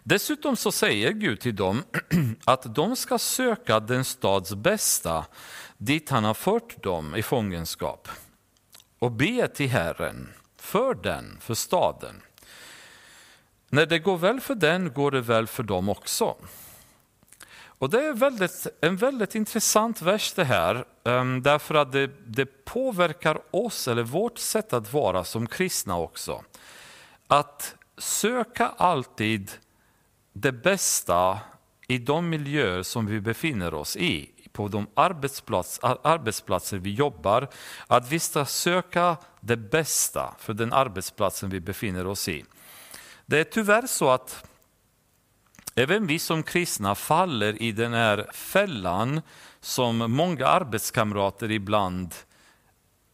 Dessutom 0.04 0.56
så 0.56 0.72
säger 0.72 1.12
Gud 1.12 1.40
till 1.40 1.56
dem 1.56 1.84
att 2.46 2.76
de 2.76 2.96
ska 2.96 3.18
söka 3.18 3.80
den 3.80 4.06
stads 4.06 4.56
bästa 4.56 5.26
dit 5.80 6.10
han 6.10 6.24
har 6.24 6.34
fört 6.34 6.84
dem 6.84 7.16
i 7.16 7.24
fångenskap 7.24 8.08
och 9.00 9.12
be 9.12 9.48
till 9.48 9.70
Herren 9.70 10.34
för 10.58 10.94
den, 10.94 11.38
för 11.42 11.54
staden. 11.54 12.22
När 13.70 13.86
det 13.86 14.00
går 14.00 14.18
väl 14.18 14.40
för 14.40 14.56
den 14.56 14.94
går 14.94 15.12
det 15.12 15.22
väl 15.22 15.48
för 15.48 15.64
dem 15.64 15.90
också. 15.90 16.36
Och 17.80 17.90
Det 17.90 18.06
är 18.06 18.14
väldigt, 18.14 18.68
en 18.82 18.98
väldigt 18.98 19.36
intressant 19.36 20.02
vers 20.02 20.34
det 20.34 20.44
här, 20.44 20.86
ehm, 21.04 21.42
därför 21.42 21.76
att 21.76 21.92
det, 21.92 22.12
det, 22.26 22.66
påverkar 22.66 23.42
oss, 23.52 23.88
eller 23.88 24.04
vårt 24.04 24.38
sätt 24.38 24.74
att 24.74 24.94
vara 24.94 25.24
som 25.24 25.48
kristna 25.48 25.98
också. 25.98 26.44
Att 27.28 27.76
söka 27.98 28.68
alltid 28.68 29.52
det 30.34 30.52
bästa 30.52 31.40
i 31.88 31.98
de 31.98 32.30
miljöer 32.30 32.84
som 32.84 33.06
vi 33.06 33.22
befinner 33.22 33.74
oss 33.74 33.98
i, 33.98 34.32
på 34.54 34.68
de 34.68 34.88
arbetsplats, 34.94 35.80
arbetsplatser 35.84 36.78
vi 36.78 36.94
jobbar, 36.94 37.48
att 37.88 38.12
vi 38.12 38.20
ska 38.20 38.46
söka 38.46 39.18
det 39.40 39.58
bästa 39.58 40.36
för 40.40 40.54
den 40.54 40.74
arbetsplatsen 40.74 41.50
vi 41.50 41.60
befinner 41.60 42.08
oss 42.08 42.28
i. 42.28 42.46
Det 43.26 43.40
är 43.40 43.44
tyvärr 43.44 43.88
så 43.88 44.10
att 44.10 44.46
Även 45.76 46.08
vi 46.08 46.20
som 46.20 46.44
kristna 46.44 46.96
faller 46.96 47.62
i 47.62 47.72
den 47.72 47.94
här 47.94 48.28
fällan 48.34 49.22
som 49.60 49.98
många 49.98 50.48
arbetskamrater 50.48 51.52
ibland 51.52 52.16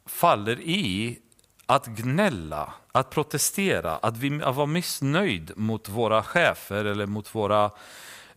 faller 0.06 0.60
i, 0.60 1.20
att 1.66 1.86
gnälla, 1.86 2.74
att 2.92 3.10
protestera, 3.10 3.98
att, 3.98 4.18
vi, 4.18 4.44
att 4.44 4.56
vara 4.56 4.66
missnöjd 4.66 5.52
mot 5.56 5.90
våra 5.90 6.24
chefer 6.24 6.86
eller 6.86 7.06
mot 7.06 7.36
våra 7.36 7.66
eh, 7.66 7.72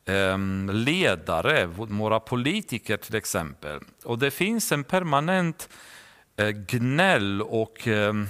Ehm, 0.08 0.70
ledare, 0.72 1.66
våra 1.66 2.20
politiker 2.20 2.96
till 2.96 3.14
exempel. 3.14 3.80
Och 4.04 4.18
det 4.18 4.30
finns 4.30 4.72
en 4.72 4.84
permanent 4.84 5.68
eh, 6.36 6.48
gnäll 6.48 7.42
och 7.42 7.88
ehm, 7.88 8.26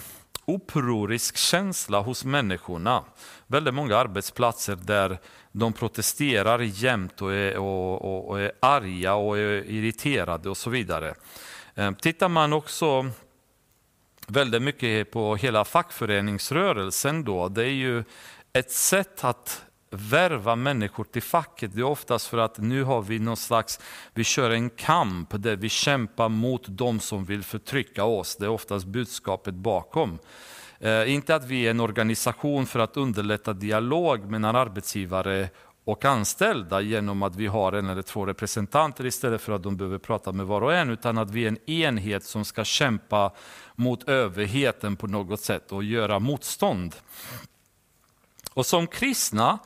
upprorisk 0.47 1.37
känsla 1.37 2.00
hos 2.00 2.25
människorna. 2.25 3.04
Väldigt 3.47 3.75
många 3.75 3.97
arbetsplatser 3.97 4.76
där 4.76 5.18
de 5.52 5.73
protesterar 5.73 6.58
jämt 6.58 7.23
och 7.23 7.32
är, 7.32 7.56
och, 7.56 8.04
och, 8.04 8.28
och 8.28 8.40
är 8.40 8.52
arga 8.61 9.14
och 9.14 9.38
är 9.38 9.70
irriterade 9.70 10.50
och 10.50 10.56
så 10.56 10.70
vidare. 10.70 11.14
Ehm, 11.75 11.94
tittar 11.94 12.28
man 12.28 12.52
också 12.52 13.11
väldigt 14.26 14.62
mycket 14.62 15.11
på 15.11 15.37
hela 15.37 15.64
fackföreningsrörelsen 15.64 17.25
då, 17.25 17.49
det 17.49 17.62
är 17.62 17.75
ju 17.75 18.04
ett 18.52 18.73
sätt 18.73 19.25
att 19.25 19.64
värva 19.90 20.57
människor 20.57 21.04
till 21.04 21.23
facket. 21.23 21.75
Det 21.75 21.80
är 21.80 21.85
oftast 21.85 22.26
för 22.26 22.38
att 22.38 22.59
nu 22.59 22.83
har 22.83 23.02
vi 23.02 23.18
någon 23.18 23.37
slags, 23.37 23.80
vi 24.14 24.25
kör 24.25 24.50
en 24.50 24.71
kamp 24.71 25.28
där 25.30 25.57
vi 25.57 25.68
kämpar 25.68 26.28
mot 26.28 26.64
de 26.68 27.00
som 27.00 27.25
vill 27.25 27.42
förtrycka 27.42 28.04
oss. 28.04 28.37
Det 28.37 28.45
är 28.45 28.50
oftast 28.50 28.87
budskapet 28.87 29.54
bakom. 29.54 30.18
Eh, 30.80 31.12
inte 31.12 31.35
att 31.35 31.45
vi 31.45 31.66
är 31.66 31.71
en 31.71 31.80
organisation 31.80 32.66
för 32.66 32.78
att 32.80 32.97
underlätta 32.97 33.52
dialog 33.52 34.30
mellan 34.30 34.57
arbetsgivare 34.57 35.49
och 35.85 36.04
anställda 36.04 36.80
genom 36.80 37.23
att 37.23 37.37
vi 37.37 37.47
har 37.47 37.73
en 37.73 37.88
eller 37.88 38.02
två 38.02 38.26
representanter 38.26 39.07
istället 39.07 39.40
för 39.40 39.52
att 39.52 39.62
de 39.62 39.76
behöver 39.76 39.99
prata 39.99 40.33
med 40.33 40.47
var 40.47 40.61
och 40.61 40.75
en, 40.75 40.90
utan 40.90 41.18
att 41.18 41.30
vi 41.30 41.45
är 41.45 41.49
en 41.49 41.71
enhet 41.71 42.25
som 42.25 42.45
ska 42.45 42.64
kämpa 42.64 43.33
mot 43.75 44.09
överheten 44.09 44.97
på 44.97 45.07
något 45.07 45.40
sätt 45.40 45.73
och 45.73 45.85
göra 45.85 46.18
motstånd. 46.18 46.95
Och 48.52 48.66
som 48.66 48.87
kristna 48.87 49.59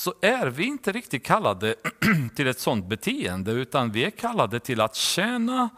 så 0.00 0.14
är 0.20 0.46
vi 0.46 0.64
inte 0.64 0.92
riktigt 0.92 1.24
kallade 1.24 1.74
till 2.34 2.46
ett 2.46 2.60
sådant 2.60 2.86
beteende, 2.86 3.52
utan 3.52 3.92
vi 3.92 4.04
är 4.04 4.10
kallade 4.10 4.60
till 4.60 4.80
att 4.80 4.94
tjäna 4.94 5.68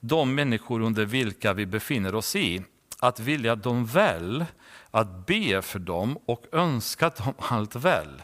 de 0.00 0.34
människor 0.34 0.80
under 0.80 1.04
vilka 1.04 1.52
vi 1.52 1.66
befinner 1.66 2.14
oss 2.14 2.36
i 2.36 2.62
att 3.00 3.20
vilja 3.20 3.56
dem 3.56 3.86
väl, 3.86 4.44
att 4.90 5.26
be 5.26 5.62
för 5.62 5.78
dem 5.78 6.18
och 6.26 6.44
önska 6.52 7.08
dem 7.08 7.34
allt 7.38 7.76
väl. 7.76 8.22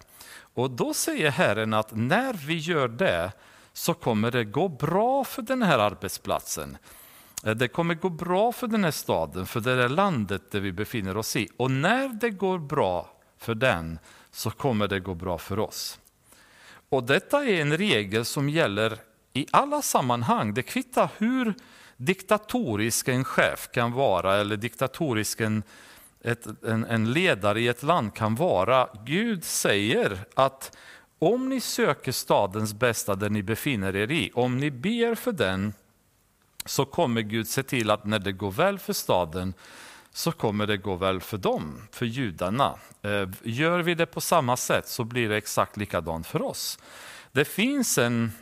Och 0.54 0.70
då 0.70 0.94
säger 0.94 1.30
Herren 1.30 1.74
att 1.74 1.96
när 1.96 2.32
vi 2.32 2.56
gör 2.56 2.88
det 2.88 3.32
så 3.72 3.94
kommer 3.94 4.30
det 4.30 4.44
gå 4.44 4.68
bra 4.68 5.24
för 5.24 5.42
den 5.42 5.62
här 5.62 5.78
arbetsplatsen. 5.78 6.76
Eh, 7.44 7.54
det 7.54 7.68
kommer 7.68 7.94
gå 7.94 8.08
bra 8.08 8.52
för 8.52 8.66
den 8.66 8.84
här 8.84 8.90
staden, 8.90 9.46
för 9.46 9.60
det 9.60 9.72
är 9.72 9.88
landet 9.88 10.50
där 10.50 10.60
vi 10.60 10.72
befinner 10.72 11.16
oss 11.16 11.36
i. 11.36 11.48
Och 11.56 11.70
när 11.70 12.08
det 12.08 12.30
går 12.30 12.58
bra 12.58 13.10
för 13.38 13.54
den 13.54 13.98
så 14.32 14.50
kommer 14.50 14.88
det 14.88 15.00
gå 15.00 15.14
bra 15.14 15.38
för 15.38 15.58
oss. 15.58 15.98
Och 16.88 17.02
detta 17.02 17.44
är 17.44 17.60
en 17.60 17.76
regel 17.76 18.24
som 18.24 18.48
gäller 18.48 18.98
i 19.32 19.46
alla 19.50 19.82
sammanhang. 19.82 20.54
Det 20.54 20.62
kvittar 20.62 21.10
hur 21.18 21.54
diktatorisk 21.96 23.08
en 23.08 23.24
chef 23.24 23.68
kan 23.72 23.92
vara 23.92 24.36
eller 24.36 24.56
diktatorisk 24.56 25.40
en, 25.40 25.62
ett, 26.20 26.46
en, 26.64 26.84
en 26.84 27.12
ledare 27.12 27.60
i 27.60 27.68
ett 27.68 27.82
land 27.82 28.14
kan 28.14 28.34
vara. 28.34 28.88
Gud 29.04 29.44
säger 29.44 30.18
att 30.34 30.76
om 31.18 31.48
ni 31.48 31.60
söker 31.60 32.12
stadens 32.12 32.74
bästa 32.74 33.14
där 33.14 33.30
ni 33.30 33.42
befinner 33.42 33.96
er 33.96 34.10
i, 34.10 34.30
om 34.34 34.56
ni 34.56 34.70
ber 34.70 35.14
för 35.14 35.32
den, 35.32 35.74
så 36.64 36.84
kommer 36.84 37.20
Gud 37.20 37.48
se 37.48 37.62
till 37.62 37.90
att 37.90 38.04
när 38.04 38.18
det 38.18 38.32
går 38.32 38.50
väl 38.50 38.78
för 38.78 38.92
staden, 38.92 39.54
så 40.12 40.32
kommer 40.32 40.66
det 40.66 40.76
gå 40.76 40.96
väl 40.96 41.20
för 41.20 41.38
dem, 41.38 41.88
för 41.92 42.06
judarna. 42.06 42.74
Eh, 43.02 43.28
gör 43.42 43.78
vi 43.78 43.94
det 43.94 44.06
på 44.06 44.20
samma 44.20 44.56
sätt 44.56 44.88
så 44.88 45.04
blir 45.04 45.28
det 45.28 45.36
exakt 45.36 45.76
likadant 45.76 46.26
för 46.26 46.42
oss. 46.42 46.78
Det 47.32 47.44
finns 47.44 47.98
en, 47.98 48.32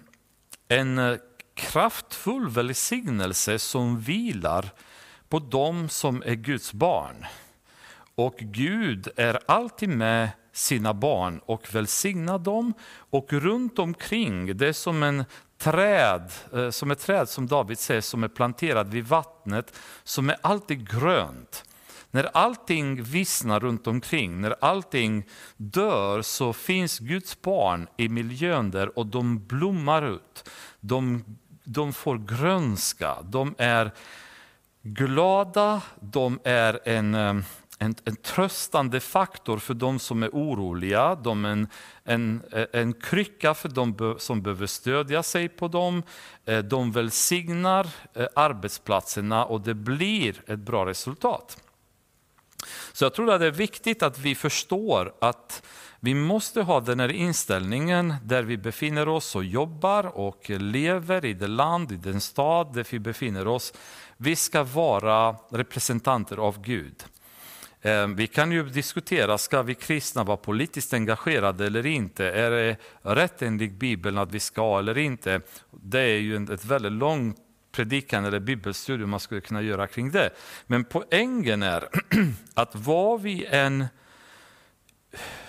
en 0.68 0.98
eh, 0.98 1.16
kraftfull 1.54 2.48
välsignelse 2.48 3.58
som 3.58 4.00
vilar 4.00 4.70
på 5.28 5.38
dem 5.38 5.88
som 5.88 6.22
är 6.26 6.34
Guds 6.34 6.72
barn. 6.72 7.26
Och 8.14 8.36
Gud 8.38 9.08
är 9.16 9.38
alltid 9.46 9.88
med 9.88 10.28
sina 10.60 10.94
barn 10.94 11.40
och 11.46 11.74
välsignar 11.74 12.38
dem. 12.38 12.74
Och 13.10 13.32
runt 13.32 13.78
omkring, 13.78 14.56
det 14.56 14.68
är 14.68 14.72
som 14.72 15.02
en 15.02 15.24
träd, 15.58 16.32
eh, 16.52 16.70
som 16.70 16.90
ett 16.90 16.98
träd 16.98 17.28
som 17.28 17.46
David 17.46 17.78
säger, 17.78 18.00
som 18.00 18.24
är 18.24 18.28
planterad 18.28 18.88
vid 18.88 19.04
vattnet, 19.04 19.78
som 20.04 20.30
är 20.30 20.36
alltid 20.40 20.90
grönt. 20.90 21.64
När 22.10 22.24
allting 22.36 23.02
vissnar 23.02 23.60
runt 23.60 23.86
omkring, 23.86 24.40
när 24.40 24.56
allting 24.60 25.24
dör 25.56 26.22
så 26.22 26.52
finns 26.52 26.98
Guds 26.98 27.42
barn 27.42 27.88
i 27.96 28.08
miljön 28.08 28.70
där 28.70 28.98
och 28.98 29.06
de 29.06 29.46
blommar 29.46 30.14
ut. 30.14 30.50
De, 30.80 31.24
de 31.64 31.92
får 31.92 32.18
grönska, 32.18 33.16
de 33.22 33.54
är 33.58 33.90
glada, 34.82 35.82
de 36.00 36.40
är 36.44 36.80
en, 36.84 37.14
eh, 37.14 37.34
en, 37.82 37.94
en 38.04 38.16
tröstande 38.16 39.00
faktor 39.00 39.58
för 39.58 39.74
de 39.74 39.98
som 39.98 40.22
är 40.22 40.28
oroliga, 40.28 41.14
de 41.14 41.44
är 41.44 41.48
en, 41.48 41.68
en, 42.04 42.42
en 42.72 42.92
krycka 42.92 43.54
för 43.54 43.68
de 43.68 44.16
som 44.18 44.42
behöver 44.42 44.66
stödja 44.66 45.22
sig 45.22 45.48
på 45.48 45.68
dem. 45.68 46.02
Eh, 46.44 46.58
de 46.58 46.92
välsignar 46.92 47.86
eh, 48.14 48.26
arbetsplatserna 48.34 49.44
och 49.44 49.60
det 49.60 49.74
blir 49.74 50.42
ett 50.46 50.58
bra 50.58 50.86
resultat. 50.86 51.62
Så 52.92 53.04
jag 53.04 53.14
tror 53.14 53.32
att 53.32 53.40
det 53.40 53.46
är 53.46 53.50
viktigt 53.50 54.02
att 54.02 54.18
vi 54.18 54.34
förstår 54.34 55.14
att 55.20 55.62
vi 56.00 56.14
måste 56.14 56.62
ha 56.62 56.80
den 56.80 57.00
här 57.00 57.12
inställningen 57.12 58.14
där 58.24 58.42
vi 58.42 58.56
befinner 58.56 59.08
oss 59.08 59.36
och 59.36 59.44
jobbar 59.44 60.06
och 60.06 60.50
lever 60.50 61.24
i 61.24 61.34
det 61.34 61.46
land, 61.46 61.92
i 61.92 61.96
den 61.96 62.20
stad 62.20 62.74
där 62.74 62.86
vi 62.90 62.98
befinner 62.98 63.48
oss. 63.48 63.72
Vi 64.16 64.36
ska 64.36 64.62
vara 64.62 65.36
representanter 65.50 66.36
av 66.36 66.62
Gud. 66.62 67.04
Eh, 67.82 68.06
vi 68.06 68.26
kan 68.26 68.52
ju 68.52 68.68
diskutera, 68.68 69.38
ska 69.38 69.62
vi 69.62 69.74
kristna 69.74 70.24
vara 70.24 70.36
politiskt 70.36 70.94
engagerade 70.94 71.66
eller 71.66 71.86
inte? 71.86 72.26
Är 72.26 72.50
det 72.50 72.76
rätt 73.02 73.42
enligt 73.42 73.72
Bibeln 73.72 74.18
att 74.18 74.32
vi 74.32 74.40
ska 74.40 74.78
eller 74.78 74.98
inte? 74.98 75.40
Det 75.70 76.00
är 76.00 76.18
ju 76.18 76.36
ett 76.54 76.64
väldigt 76.64 76.92
långt 76.92 77.36
predikan 77.72 78.24
eller 78.24 78.40
bibelstudium 78.40 79.10
man 79.10 79.20
skulle 79.20 79.40
kunna 79.40 79.62
göra 79.62 79.86
kring 79.86 80.10
det. 80.10 80.30
Men 80.66 80.84
poängen 80.84 81.62
är 81.62 81.88
att 82.54 82.74
vad 82.74 83.22
vi 83.22 83.46
än, 83.46 83.86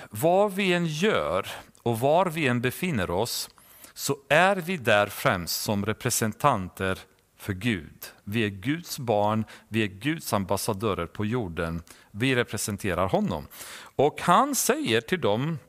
vad 0.10 0.54
vi 0.54 0.74
än 0.74 0.86
gör 0.86 1.48
och 1.84 2.00
var 2.00 2.26
vi 2.26 2.48
än 2.48 2.62
befinner 2.62 3.10
oss 3.10 3.50
så 3.94 4.18
är 4.30 4.56
vi 4.56 4.78
där 4.78 5.08
främst 5.08 5.62
som 5.62 5.86
representanter 5.86 7.00
för 7.42 7.54
Gud. 7.54 8.06
Vi 8.24 8.46
är 8.46 8.50
Guds 8.50 9.00
barn, 9.00 9.46
vi 9.68 9.84
är 9.84 9.88
Guds 9.88 10.34
ambassadörer 10.34 11.06
på 11.06 11.26
jorden. 11.26 11.84
Vi 12.12 12.36
representerar 12.36 13.08
honom. 13.08 13.48
Och 13.96 14.22
han 14.22 14.56
säger 14.56 15.02
till 15.02 15.22
dem, 15.22 15.60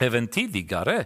även 0.00 0.28
tidigare, 0.28 1.04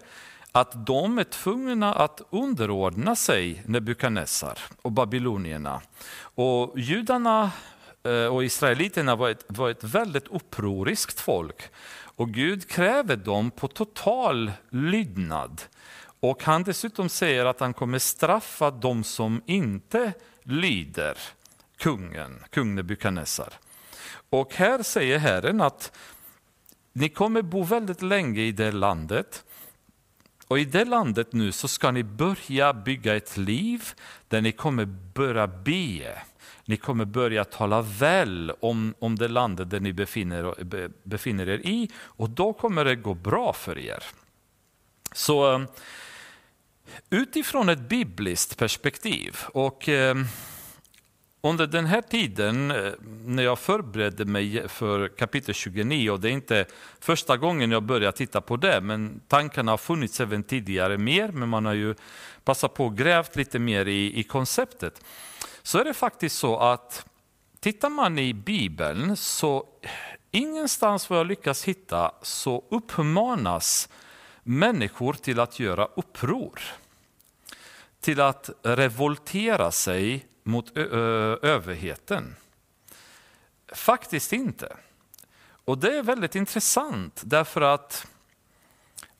att 0.52 0.86
de 0.86 1.18
är 1.18 1.24
tvungna 1.24 1.94
att 1.94 2.20
underordna 2.30 3.16
sig 3.16 3.62
Nebukadnessar 3.66 4.58
och 4.82 4.92
babylonierna. 4.92 5.80
Och 6.34 6.78
judarna 6.78 7.50
eh, 8.02 8.26
och 8.26 8.44
israeliterna 8.44 9.16
var 9.16 9.30
ett, 9.30 9.44
var 9.48 9.70
ett 9.70 9.84
väldigt 9.84 10.28
upproriskt 10.28 11.20
folk. 11.20 11.62
Och 12.16 12.30
Gud 12.30 12.68
kräver 12.68 13.16
dem 13.16 13.50
på 13.50 13.68
total 13.68 14.52
lydnad. 14.70 15.62
Och 16.20 16.42
han 16.42 16.62
dessutom 16.62 17.08
säger 17.08 17.44
att 17.44 17.60
han 17.60 17.74
kommer 17.74 17.98
straffa 17.98 18.70
de 18.70 19.04
som 19.04 19.42
inte 19.46 20.12
lyder 20.42 21.18
kungen, 21.76 22.44
kung 22.50 22.74
Nebukadnessar. 22.74 23.52
Och 24.30 24.54
här 24.54 24.82
säger 24.82 25.18
Herren 25.18 25.60
att 25.60 25.92
ni 26.92 27.08
kommer 27.08 27.42
bo 27.42 27.62
väldigt 27.62 28.02
länge 28.02 28.40
i 28.40 28.52
det 28.52 28.72
landet 28.72 29.44
och 30.50 30.58
i 30.58 30.64
det 30.64 30.84
landet 30.84 31.32
nu 31.32 31.52
så 31.52 31.68
ska 31.68 31.90
ni 31.90 32.02
börja 32.02 32.72
bygga 32.72 33.16
ett 33.16 33.36
liv 33.36 33.84
där 34.28 34.40
ni 34.40 34.52
kommer 34.52 34.84
börja 35.14 35.46
be. 35.46 36.22
Ni 36.64 36.76
kommer 36.76 37.04
börja 37.04 37.44
tala 37.44 37.82
väl 37.82 38.52
om, 38.60 38.94
om 38.98 39.16
det 39.16 39.28
landet 39.28 39.70
där 39.70 39.80
ni 39.80 39.92
befinner, 39.92 40.54
befinner 41.08 41.48
er 41.48 41.58
i 41.58 41.90
och 41.98 42.30
då 42.30 42.52
kommer 42.52 42.84
det 42.84 42.96
gå 42.96 43.14
bra 43.14 43.52
för 43.52 43.78
er. 43.78 44.04
Så 45.12 45.54
eh, 45.54 45.60
utifrån 47.10 47.68
ett 47.68 47.88
bibliskt 47.88 48.58
perspektiv 48.58 49.36
och 49.52 49.88
eh, 49.88 50.14
under 51.42 51.66
den 51.66 51.86
här 51.86 52.02
tiden, 52.02 52.70
eh, 52.70 52.92
när 53.24 53.42
jag 53.42 53.58
förberedde 53.58 54.24
mig 54.24 54.68
för 54.68 55.08
kapitel 55.08 55.54
29, 55.54 56.10
och 56.10 56.20
det 56.20 56.28
är 56.28 56.32
inte 56.32 56.64
första 57.00 57.36
gången 57.36 57.70
jag 57.70 57.82
börjar 57.82 58.12
titta 58.12 58.40
på 58.40 58.56
det, 58.56 58.80
men 58.80 59.20
tankarna 59.28 59.72
har 59.72 59.78
funnits 59.78 60.20
även 60.20 60.42
tidigare 60.42 60.98
mer, 60.98 61.28
men 61.28 61.48
man 61.48 61.66
har 61.66 61.74
ju 61.74 61.94
passat 62.44 62.74
på 62.74 62.86
och 62.86 62.96
grävt 62.96 63.36
lite 63.36 63.58
mer 63.58 63.88
i, 63.88 64.20
i 64.20 64.22
konceptet. 64.22 65.04
Så 65.62 65.78
är 65.78 65.84
det 65.84 65.94
faktiskt 65.94 66.36
så 66.38 66.58
att 66.58 67.06
tittar 67.60 67.90
man 67.90 68.18
i 68.18 68.34
Bibeln 68.34 69.16
så 69.16 69.66
ingenstans 70.30 71.10
vad 71.10 71.18
jag 71.18 71.26
lyckas 71.26 71.64
hitta 71.64 72.12
så 72.22 72.64
uppmanas 72.70 73.88
människor 74.42 75.12
till 75.12 75.40
att 75.40 75.60
göra 75.60 75.88
uppror. 75.96 76.60
Till 78.00 78.20
att 78.20 78.50
revoltera 78.62 79.70
sig 79.70 80.26
mot 80.42 80.76
överheten? 80.76 82.36
Faktiskt 83.72 84.32
inte. 84.32 84.76
Och 85.64 85.78
det 85.78 85.98
är 85.98 86.02
väldigt 86.02 86.34
intressant 86.34 87.22
därför 87.24 87.60
att 87.60 88.06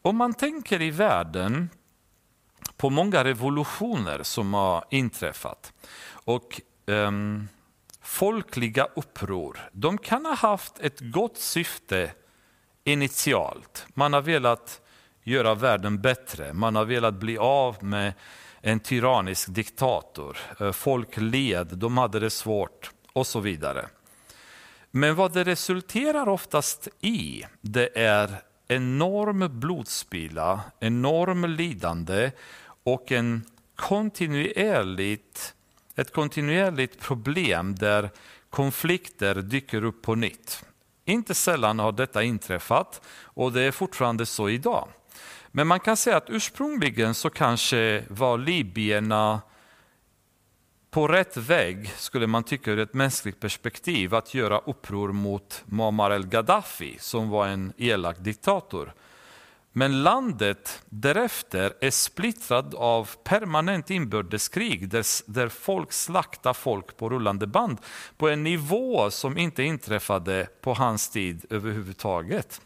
om 0.02 0.16
man 0.16 0.34
tänker 0.34 0.82
i 0.82 0.90
världen 0.90 1.70
på 2.76 2.90
många 2.90 3.24
revolutioner 3.24 4.22
som 4.22 4.54
har 4.54 4.84
inträffat 4.90 5.72
och 6.24 6.60
um, 6.86 7.48
folkliga 8.00 8.88
uppror, 8.94 9.58
de 9.72 9.98
kan 9.98 10.26
ha 10.26 10.34
haft 10.34 10.78
ett 10.78 11.00
gott 11.00 11.38
syfte 11.38 12.12
initialt. 12.84 13.86
Man 13.94 14.12
har 14.12 14.20
velat 14.20 14.80
göra 15.22 15.54
världen 15.54 16.00
bättre, 16.00 16.52
man 16.52 16.76
har 16.76 16.84
velat 16.84 17.14
bli 17.14 17.38
av 17.38 17.84
med 17.84 18.12
en 18.62 18.80
tyrannisk 18.80 19.48
diktator. 19.48 20.38
Eh, 20.60 20.72
folk 20.72 21.16
led, 21.16 21.66
de 21.66 21.98
hade 21.98 22.20
det 22.20 22.30
svårt 22.30 22.90
och 23.12 23.26
så 23.26 23.40
vidare. 23.40 23.88
Men 24.90 25.14
vad 25.14 25.32
det 25.32 25.44
resulterar 25.44 26.28
oftast 26.28 26.88
i, 27.00 27.44
det 27.60 27.98
är 27.98 28.42
enorm 28.68 29.60
blodspilla, 29.60 30.60
enorm 30.80 31.44
lidande 31.44 32.30
och 32.84 33.12
en 33.12 33.44
kontinuerligt, 33.76 35.54
ett 35.96 36.12
kontinuerligt 36.12 37.00
problem 37.00 37.74
där 37.74 38.10
konflikter 38.50 39.34
dyker 39.34 39.84
upp 39.84 40.02
på 40.02 40.14
nytt. 40.14 40.64
Inte 41.04 41.34
sällan 41.34 41.78
har 41.78 41.92
detta 41.92 42.22
inträffat 42.22 43.00
och 43.24 43.52
det 43.52 43.62
är 43.62 43.72
fortfarande 43.72 44.26
så 44.26 44.48
idag. 44.48 44.88
Men 45.52 45.66
man 45.66 45.80
kan 45.80 45.96
säga 45.96 46.16
att 46.16 46.30
ursprungligen 46.30 47.14
så 47.14 47.30
kanske 47.30 48.04
var 48.08 48.38
libyerna 48.38 49.40
på 50.90 51.08
rätt 51.08 51.36
väg, 51.36 51.88
skulle 51.88 52.26
man 52.26 52.44
tycka 52.44 52.70
ur 52.70 52.78
ett 52.78 52.94
mänskligt 52.94 53.40
perspektiv, 53.40 54.14
att 54.14 54.34
göra 54.34 54.58
uppror 54.58 55.12
mot 55.12 55.62
Muammar 55.66 56.10
el-Gaddafi 56.10 56.96
som 57.00 57.28
var 57.28 57.46
en 57.46 57.72
elak 57.76 58.16
diktator. 58.18 58.92
Men 59.72 60.02
landet 60.02 60.82
därefter 60.88 61.72
är 61.80 61.90
splittrat 61.90 62.74
av 62.74 63.08
permanent 63.24 63.90
inbördeskrig 63.90 64.88
där, 64.88 65.30
där 65.32 65.48
folk 65.48 65.92
slaktar 65.92 66.52
folk 66.52 66.96
på 66.96 67.08
rullande 67.08 67.46
band 67.46 67.78
på 68.16 68.28
en 68.28 68.42
nivå 68.42 69.10
som 69.10 69.38
inte 69.38 69.62
inträffade 69.62 70.46
på 70.60 70.74
hans 70.74 71.10
tid 71.10 71.46
överhuvudtaget. 71.50 72.60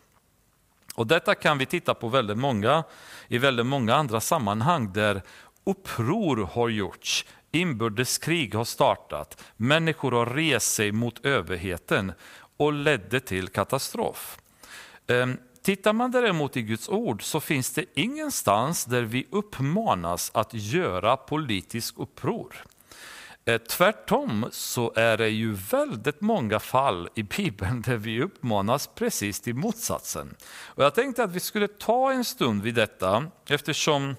Och 0.95 1.07
detta 1.07 1.35
kan 1.35 1.59
vi 1.59 1.67
titta 1.67 1.95
på 1.95 2.09
väldigt 2.09 2.39
många, 2.39 2.85
i 3.29 3.39
väldigt 3.39 3.67
många 3.67 3.95
andra 3.95 4.21
sammanhang 4.21 4.93
där 4.93 5.23
uppror 5.65 6.49
har 6.53 6.69
gjorts, 6.69 7.27
inbördeskrig 7.53 8.55
har 8.55 8.65
startat, 8.65 9.43
människor 9.57 10.13
har 10.13 10.27
rest 10.27 10.75
sig 10.75 10.93
mot 10.93 11.25
överheten 11.25 12.13
och 12.57 12.73
ledde 12.73 13.21
till 13.21 13.49
katastrof. 13.49 14.39
Ehm, 15.07 15.39
tittar 15.63 15.93
man 15.93 16.11
däremot 16.11 16.57
i 16.57 16.63
Guds 16.63 16.89
ord 16.89 17.23
så 17.23 17.41
finns 17.41 17.71
det 17.71 17.85
ingenstans 17.95 18.85
där 18.85 19.03
vi 19.03 19.27
uppmanas 19.31 20.31
att 20.35 20.55
göra 20.55 21.17
politisk 21.17 21.99
uppror. 21.99 22.65
Eh, 23.47 23.59
tvärtom 23.59 24.49
så 24.51 24.93
är 24.97 25.17
det 25.17 25.29
ju 25.29 25.53
väldigt 25.53 26.21
många 26.21 26.61
fall 26.61 27.09
i 27.15 27.23
Bibeln 27.23 27.83
där 27.83 27.97
vi 27.97 28.23
uppmanas 28.23 28.91
precis 28.95 29.41
till 29.41 29.55
motsatsen. 29.55 30.35
Och 30.65 30.85
jag 30.85 30.95
tänkte 30.95 31.25
att 31.25 31.33
vi 31.33 31.41
skulle 31.41 31.69
ta 31.69 32.13
en 32.13 32.25
stund 32.25 32.63
vid 32.63 32.75
detta 32.75 33.27
eftersom 33.49 34.15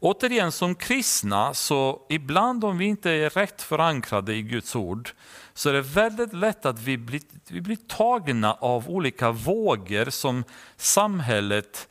Återigen, 0.00 0.52
som 0.52 0.74
kristna, 0.74 1.54
så 1.54 2.06
ibland 2.08 2.64
om 2.64 2.78
vi 2.78 2.84
inte 2.84 3.10
är 3.10 3.30
rätt 3.30 3.62
förankrade 3.62 4.34
i 4.34 4.42
Guds 4.42 4.76
ord, 4.76 5.10
så 5.54 5.68
är 5.68 5.72
det 5.72 5.80
väldigt 5.80 6.32
lätt 6.32 6.66
att 6.66 6.78
vi 6.78 6.98
blir, 6.98 7.20
vi 7.48 7.60
blir 7.60 7.76
tagna 7.76 8.52
av 8.52 8.90
olika 8.90 9.30
vågor 9.30 10.10
som 10.10 10.44
samhället 10.76 11.88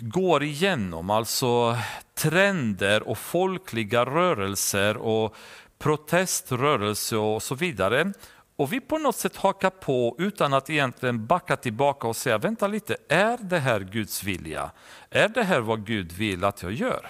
går 0.00 0.42
igenom, 0.42 1.10
alltså 1.10 1.76
trender 2.14 3.08
och 3.08 3.18
folkliga 3.18 4.04
rörelser 4.04 4.96
och 4.96 5.36
proteströrelser 5.78 7.18
och 7.18 7.42
så 7.42 7.54
vidare. 7.54 8.12
Och 8.56 8.72
vi 8.72 8.80
på 8.80 8.98
något 8.98 9.16
sätt 9.16 9.36
hakar 9.36 9.70
på 9.70 10.16
utan 10.18 10.54
att 10.54 10.70
egentligen 10.70 11.26
backa 11.26 11.56
tillbaka 11.56 12.08
och 12.08 12.16
säga, 12.16 12.38
vänta 12.38 12.66
lite, 12.66 12.96
är 13.08 13.38
det 13.40 13.58
här 13.58 13.80
Guds 13.80 14.24
vilja? 14.24 14.70
Är 15.10 15.28
det 15.28 15.42
här 15.42 15.60
vad 15.60 15.86
Gud 15.86 16.12
vill 16.12 16.44
att 16.44 16.62
jag 16.62 16.72
gör? 16.72 17.08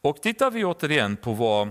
Och 0.00 0.22
tittar 0.22 0.50
vi 0.50 0.64
återigen 0.64 1.16
på 1.16 1.32
vad 1.32 1.68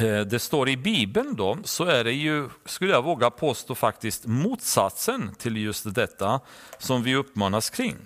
eh, 0.00 0.20
det 0.20 0.38
står 0.38 0.68
i 0.68 0.76
Bibeln 0.76 1.36
då, 1.36 1.58
så 1.64 1.84
är 1.84 2.04
det 2.04 2.12
ju, 2.12 2.48
skulle 2.64 2.92
jag 2.92 3.02
våga 3.02 3.30
påstå, 3.30 3.74
faktiskt 3.74 4.26
motsatsen 4.26 5.34
till 5.34 5.56
just 5.56 5.94
detta 5.94 6.40
som 6.78 7.02
vi 7.02 7.14
uppmanas 7.14 7.70
kring. 7.70 7.96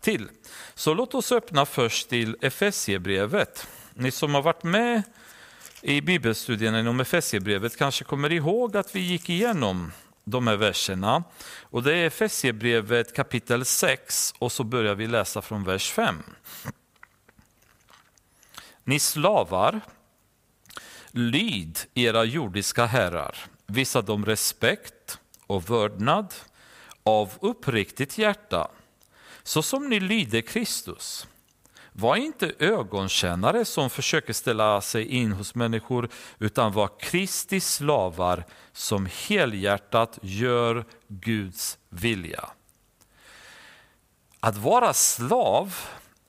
Till. 0.00 0.28
Så 0.74 0.94
låt 0.94 1.14
oss 1.14 1.32
öppna 1.32 1.66
först 1.66 2.08
till 2.08 2.36
Efesiebrevet. 2.40 3.68
Ni 3.94 4.10
som 4.10 4.34
har 4.34 4.42
varit 4.42 4.62
med 4.62 5.02
i 5.82 6.00
bibelstudien 6.00 6.74
inom 6.74 7.00
Efesiebrevet 7.00 7.76
kanske 7.76 8.04
kommer 8.04 8.32
ihåg 8.32 8.76
att 8.76 8.96
vi 8.96 9.00
gick 9.00 9.30
igenom 9.30 9.92
de 10.24 10.46
här 10.46 10.56
verserna. 10.56 11.24
Och 11.62 11.82
det 11.82 11.94
är 11.94 12.06
Efesiebrevet 12.06 13.14
kapitel 13.14 13.64
6 13.64 14.34
och 14.38 14.52
så 14.52 14.64
börjar 14.64 14.94
vi 14.94 15.06
läsa 15.06 15.42
från 15.42 15.64
vers 15.64 15.90
5. 15.90 16.22
Ni 18.84 18.98
slavar, 18.98 19.80
lyd 21.10 21.78
era 21.94 22.24
jordiska 22.24 22.86
herrar, 22.86 23.36
visa 23.66 24.02
dem 24.02 24.26
respekt 24.26 25.18
och 25.46 25.70
vördnad 25.70 26.34
av 27.02 27.32
uppriktigt 27.40 28.18
hjärta, 28.18 28.70
så 29.48 29.62
som 29.62 29.88
ni 29.88 30.00
lyder 30.00 30.40
Kristus. 30.40 31.26
Var 31.92 32.16
inte 32.16 32.52
ögonkännare 32.58 33.64
som 33.64 33.90
försöker 33.90 34.32
ställa 34.32 34.80
sig 34.80 35.06
in 35.06 35.32
hos 35.32 35.54
människor, 35.54 36.08
utan 36.38 36.72
var 36.72 36.90
Kristi 37.00 37.60
slavar 37.60 38.44
som 38.72 39.08
helhjärtat 39.28 40.18
gör 40.22 40.84
Guds 41.08 41.78
vilja. 41.88 42.48
Att 44.40 44.56
vara 44.56 44.92
slav 44.92 45.74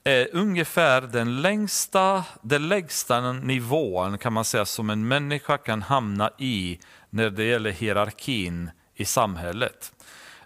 är 0.04 0.28
ungefär 0.32 1.00
den 1.00 1.42
längsta, 1.42 2.24
den 2.42 2.68
lägsta 2.68 3.32
nivån 3.32 4.18
kan 4.18 4.32
man 4.32 4.44
säga 4.44 4.64
som 4.64 4.90
en 4.90 5.08
människa 5.08 5.58
kan 5.58 5.82
hamna 5.82 6.30
i 6.38 6.78
när 7.10 7.30
det 7.30 7.44
gäller 7.44 7.70
hierarkin 7.70 8.70
i 8.94 9.04
samhället. 9.04 9.92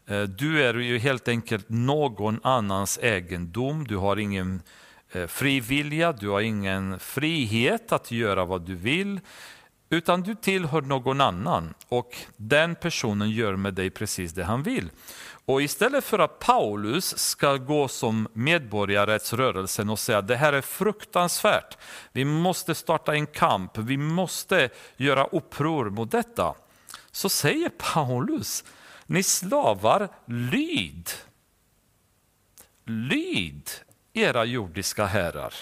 Eh, 0.06 0.22
du 0.22 0.62
är 0.62 0.74
ju 0.74 0.98
helt 0.98 1.28
enkelt 1.28 1.66
någon 1.68 2.40
annans 2.42 2.98
egendom, 3.02 3.86
du 3.86 3.96
har 3.96 4.16
ingen 4.16 4.62
eh, 5.12 5.26
fri 5.26 5.60
vilja, 5.60 6.12
du 6.12 6.28
har 6.28 6.40
ingen 6.40 6.98
frihet 6.98 7.92
att 7.92 8.10
göra 8.10 8.44
vad 8.44 8.66
du 8.66 8.74
vill, 8.74 9.20
utan 9.90 10.22
du 10.22 10.34
tillhör 10.34 10.82
någon 10.82 11.20
annan 11.20 11.74
och 11.88 12.16
den 12.36 12.74
personen 12.74 13.30
gör 13.30 13.56
med 13.56 13.74
dig 13.74 13.90
precis 13.90 14.32
det 14.32 14.44
han 14.44 14.62
vill. 14.62 14.90
Och 15.46 15.62
istället 15.62 16.04
för 16.04 16.18
att 16.18 16.38
Paulus 16.38 17.18
ska 17.18 17.56
gå 17.56 17.88
som 17.88 18.28
medborgarrättsrörelsen 18.32 19.90
och 19.90 19.98
säga 19.98 20.18
att 20.18 20.28
det 20.28 20.36
här 20.36 20.52
är 20.52 20.60
fruktansvärt, 20.60 21.78
vi 22.12 22.24
måste 22.24 22.74
starta 22.74 23.14
en 23.14 23.26
kamp, 23.26 23.78
vi 23.78 23.96
måste 23.96 24.68
göra 24.96 25.24
uppror 25.24 25.90
mot 25.90 26.10
detta. 26.10 26.54
Så 27.10 27.28
säger 27.28 27.68
Paulus, 27.68 28.64
ni 29.06 29.22
slavar, 29.22 30.08
lyd. 30.26 31.10
Lyd 32.84 33.70
era 34.12 34.44
jordiska 34.44 35.06
herrar. 35.06 35.54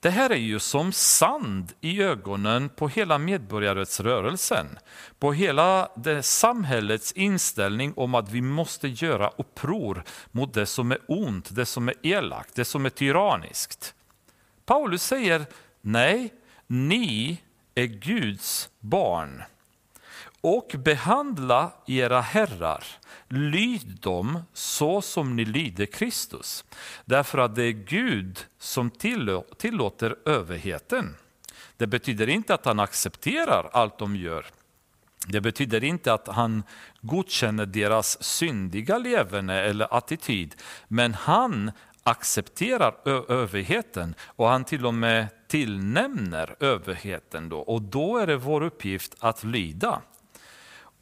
Det 0.00 0.10
här 0.10 0.30
är 0.30 0.36
ju 0.36 0.58
som 0.58 0.92
sand 0.92 1.72
i 1.80 2.02
ögonen 2.02 2.68
på 2.68 2.88
hela 2.88 3.18
medborgarrättsrörelsen, 3.18 4.66
på 5.18 5.32
hela 5.32 5.88
det 5.96 6.22
samhällets 6.22 7.12
inställning 7.12 7.92
om 7.96 8.14
att 8.14 8.30
vi 8.30 8.40
måste 8.40 8.88
göra 8.88 9.30
uppror 9.38 10.02
mot 10.30 10.54
det 10.54 10.66
som 10.66 10.92
är 10.92 10.98
ont, 11.08 11.54
det 11.54 11.66
som 11.66 11.88
är 11.88 11.94
elakt, 12.02 12.54
det 12.54 12.64
som 12.64 12.86
är 12.86 12.90
tyranniskt. 12.90 13.94
Paulus 14.64 15.02
säger 15.02 15.46
nej, 15.80 16.34
ni 16.66 17.40
är 17.74 17.86
Guds 17.86 18.70
barn 18.78 19.42
och 20.40 20.74
behandla 20.78 21.72
era 21.86 22.20
herrar, 22.20 22.84
lyd 23.28 24.00
dem 24.00 24.42
så 24.52 25.02
som 25.02 25.36
ni 25.36 25.44
lyder 25.44 25.86
Kristus. 25.86 26.64
Därför 27.04 27.38
att 27.38 27.54
det 27.54 27.64
är 27.64 27.72
Gud 27.72 28.46
som 28.58 28.90
tillåter 29.58 30.16
överheten. 30.24 31.16
Det 31.76 31.86
betyder 31.86 32.28
inte 32.28 32.54
att 32.54 32.64
han 32.64 32.80
accepterar 32.80 33.70
allt 33.72 33.98
de 33.98 34.16
gör. 34.16 34.46
Det 35.26 35.40
betyder 35.40 35.84
inte 35.84 36.12
att 36.12 36.28
han 36.28 36.62
godkänner 37.00 37.66
deras 37.66 38.22
syndiga 38.22 38.98
leverne 38.98 39.60
eller 39.60 39.96
attityd. 39.96 40.54
Men 40.88 41.14
han 41.14 41.72
accepterar 42.02 42.94
överheten 43.32 44.14
och 44.22 44.48
han 44.48 44.64
till 44.64 44.86
och 44.86 44.94
med 44.94 45.26
tillnämner 45.48 46.56
överheten. 46.60 47.48
Då. 47.48 47.58
Och 47.58 47.82
då 47.82 48.18
är 48.18 48.26
det 48.26 48.36
vår 48.36 48.62
uppgift 48.62 49.14
att 49.18 49.44
lyda. 49.44 50.02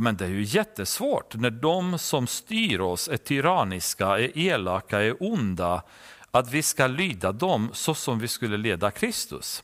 Men 0.01 0.17
det 0.17 0.25
är 0.25 0.29
ju 0.29 0.43
jättesvårt 0.43 1.35
när 1.35 1.51
de 1.51 1.99
som 1.99 2.27
styr 2.27 2.81
oss 2.81 3.09
är 3.09 3.17
tyranniska, 3.17 4.07
är 4.07 4.39
elaka, 4.39 5.01
är 5.03 5.23
onda, 5.23 5.83
att 6.31 6.51
vi 6.51 6.63
ska 6.63 6.87
lyda 6.87 7.33
dem 7.33 7.71
så 7.73 7.95
som 7.95 8.19
vi 8.19 8.29
skulle 8.29 8.57
leda 8.57 8.91
Kristus. 8.91 9.63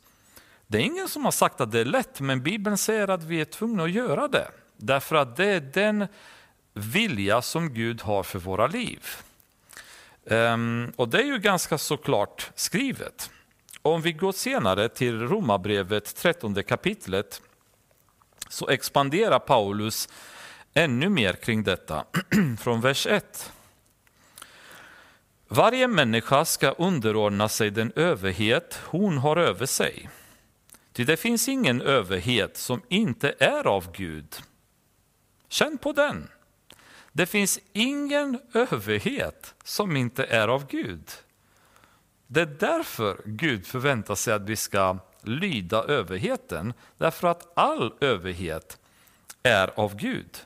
Det 0.67 0.79
är 0.79 0.83
ingen 0.83 1.09
som 1.09 1.25
har 1.25 1.33
sagt 1.33 1.61
att 1.61 1.73
det 1.73 1.81
är 1.81 1.85
lätt, 1.85 2.21
men 2.21 2.43
Bibeln 2.43 2.79
säger 2.79 3.09
att 3.09 3.25
vi 3.25 3.41
är 3.41 3.45
tvungna 3.45 3.85
att 3.85 3.91
göra 3.91 4.29
det. 4.29 4.51
Därför 4.77 5.17
att 5.17 5.37
det 5.37 5.47
är 5.47 5.61
den 5.61 6.07
vilja 6.73 7.43
som 7.43 7.75
Gud 7.75 8.03
har 8.03 8.23
för 8.23 8.39
våra 8.39 8.67
liv. 8.67 9.07
Ehm, 10.27 10.93
och 10.97 11.09
det 11.09 11.19
är 11.19 11.27
ju 11.27 11.39
ganska 11.39 11.79
såklart 11.79 12.51
skrivet. 12.55 13.31
Om 13.83 14.03
vi 14.03 14.13
går 14.13 14.33
senare 14.33 14.89
till 14.89 15.21
Romarbrevet 15.21 16.17
13 16.17 16.63
kapitlet 16.63 17.43
så 18.49 18.69
expanderar 18.69 19.39
Paulus 19.39 20.09
ännu 20.75 21.09
mer 21.09 21.33
kring 21.33 21.63
detta 21.63 22.05
från 22.61 22.81
vers 22.81 23.07
1. 23.07 23.53
Varje 25.49 25.89
människa 25.89 26.45
ska 26.45 26.71
underordna 26.71 27.49
sig 27.49 27.71
den 27.71 27.93
överhet 27.97 28.81
hon 28.85 29.19
har 29.19 29.37
över 29.37 29.67
sig. 29.67 30.11
Ty 30.93 31.05
det 31.05 31.17
finns 31.17 31.49
ingen 31.49 31.83
överhet 31.83 32.57
som 32.57 32.83
inte 32.89 33.35
är 33.39 33.67
av 33.67 33.93
Gud. 33.93 34.37
Känn 35.49 35.79
på 35.79 35.93
den. 35.93 36.29
Det 37.13 37.27
finns 37.27 37.59
ingen 37.73 38.41
överhet 38.55 39.55
som 39.65 39.97
inte 39.97 40.25
är 40.25 40.49
av 40.49 40.67
Gud. 40.67 41.11
Det 42.27 42.41
är 42.41 42.57
därför 42.59 43.21
Gud 43.25 43.67
förväntar 43.67 44.15
sig 44.15 44.35
att 44.35 44.49
vi 44.49 44.57
ska 44.57 44.99
lyda 45.29 45.83
överheten, 45.83 46.73
därför 46.99 47.29
att 47.29 47.53
all 47.59 47.95
överhet 48.01 48.79
är 49.43 49.81
av 49.81 49.97
Gud. 49.97 50.39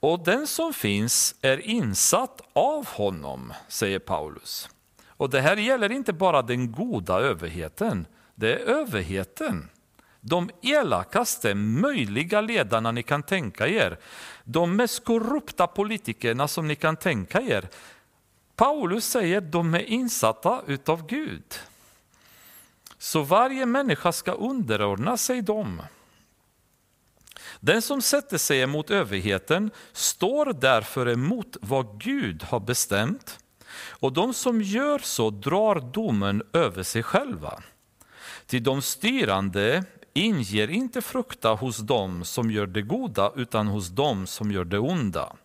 Och 0.00 0.24
den 0.24 0.46
som 0.46 0.72
finns 0.72 1.34
är 1.42 1.66
insatt 1.66 2.40
av 2.52 2.86
honom, 2.86 3.52
säger 3.68 3.98
Paulus. 3.98 4.68
Och 5.08 5.30
det 5.30 5.40
här 5.40 5.56
gäller 5.56 5.92
inte 5.92 6.12
bara 6.12 6.42
den 6.42 6.72
goda 6.72 7.20
överheten, 7.20 8.06
det 8.34 8.54
är 8.54 8.58
överheten. 8.58 9.68
De 10.20 10.50
elakaste 10.62 11.54
möjliga 11.54 12.40
ledarna 12.40 12.92
ni 12.92 13.02
kan 13.02 13.22
tänka 13.22 13.68
er, 13.68 13.98
de 14.44 14.76
mest 14.76 15.04
korrupta 15.04 15.66
politikerna 15.66 16.48
som 16.48 16.68
ni 16.68 16.76
kan 16.76 16.96
tänka 16.96 17.40
er. 17.40 17.68
Paulus 18.56 19.04
säger 19.04 19.38
att 19.38 19.52
de 19.52 19.74
är 19.74 19.82
insatta 19.82 20.62
utav 20.66 21.06
Gud. 21.06 21.54
Så 23.02 23.22
varje 23.22 23.66
människa 23.66 24.12
ska 24.12 24.32
underordna 24.32 25.16
sig 25.16 25.42
dem. 25.42 25.82
Den 27.60 27.82
som 27.82 28.02
sätter 28.02 28.38
sig 28.38 28.60
emot 28.60 28.90
överheten 28.90 29.70
står 29.92 30.52
därför 30.52 31.08
emot 31.08 31.56
vad 31.60 32.00
Gud 32.00 32.42
har 32.42 32.60
bestämt 32.60 33.38
och 33.88 34.12
de 34.12 34.34
som 34.34 34.62
gör 34.62 34.98
så 34.98 35.30
drar 35.30 35.92
domen 35.92 36.42
över 36.52 36.82
sig 36.82 37.02
själva. 37.02 37.62
Till 38.46 38.62
de 38.62 38.82
styrande 38.82 39.84
inger 40.12 40.70
inte 40.70 41.02
frukta 41.02 41.54
hos 41.54 41.78
dem 41.78 42.24
som 42.24 42.50
gör 42.50 42.66
det 42.66 42.82
goda 42.82 43.32
utan 43.36 43.66
hos 43.66 43.88
dem 43.88 44.26
som 44.26 44.52
gör 44.52 44.64
det 44.64 44.78
onda. 44.78 45.36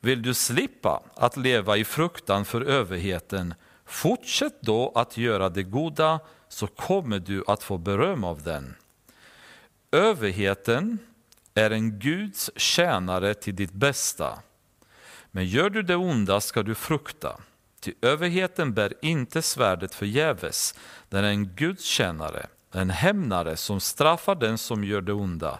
Vill 0.00 0.22
du 0.22 0.34
slippa 0.34 1.02
att 1.14 1.36
leva 1.36 1.76
i 1.76 1.84
fruktan 1.84 2.44
för 2.44 2.60
överheten, 2.60 3.54
fortsätt 3.86 4.62
då 4.62 4.92
att 4.94 5.16
göra 5.16 5.48
det 5.48 5.62
goda 5.62 6.20
så 6.48 6.66
kommer 6.66 7.18
du 7.18 7.44
att 7.46 7.62
få 7.62 7.78
beröm 7.78 8.24
av 8.24 8.42
den. 8.42 8.74
Överheten 9.92 10.98
är 11.54 11.70
en 11.70 11.98
Guds 11.98 12.50
tjänare 12.56 13.34
till 13.34 13.56
ditt 13.56 13.72
bästa. 13.72 14.38
Men 15.30 15.46
gör 15.46 15.70
du 15.70 15.82
det 15.82 15.96
onda 15.96 16.40
ska 16.40 16.62
du 16.62 16.74
frukta, 16.74 17.40
Ty 17.80 17.92
överheten 18.02 18.74
bär 18.74 18.94
inte 19.02 19.42
svärdet 19.42 19.94
förgäves, 19.94 20.74
den 21.08 21.24
är 21.24 21.28
en 21.28 21.46
Guds 21.46 21.84
tjänare, 21.84 22.46
en 22.72 22.90
hämnare 22.90 23.56
som 23.56 23.80
straffar 23.80 24.34
den 24.34 24.58
som 24.58 24.84
gör 24.84 25.00
det 25.00 25.12
onda. 25.12 25.58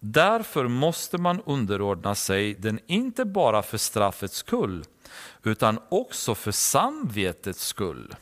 Därför 0.00 0.68
måste 0.68 1.18
man 1.18 1.42
underordna 1.46 2.14
sig 2.14 2.54
den 2.54 2.80
inte 2.86 3.24
bara 3.24 3.62
för 3.62 3.78
straffets 3.78 4.36
skull, 4.36 4.84
utan 5.42 5.78
också 5.88 6.34
för 6.34 6.52
samvetets 6.52 7.66
skull. 7.66 8.14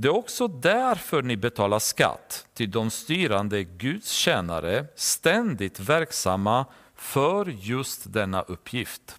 Det 0.00 0.08
är 0.08 0.14
också 0.14 0.48
därför 0.48 1.22
ni 1.22 1.36
betalar 1.36 1.78
skatt 1.78 2.46
till 2.54 2.70
de 2.70 2.90
styrande 2.90 3.64
gudstjänare 3.64 4.86
ständigt 4.94 5.80
verksamma 5.80 6.66
för 6.94 7.46
just 7.46 8.12
denna 8.12 8.42
uppgift. 8.42 9.16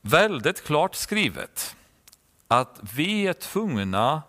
Väldigt 0.00 0.64
klart 0.64 0.94
skrivet 0.94 1.76
att 2.48 2.80
vi 2.94 3.26
är 3.26 3.32
tvungna 3.32 4.22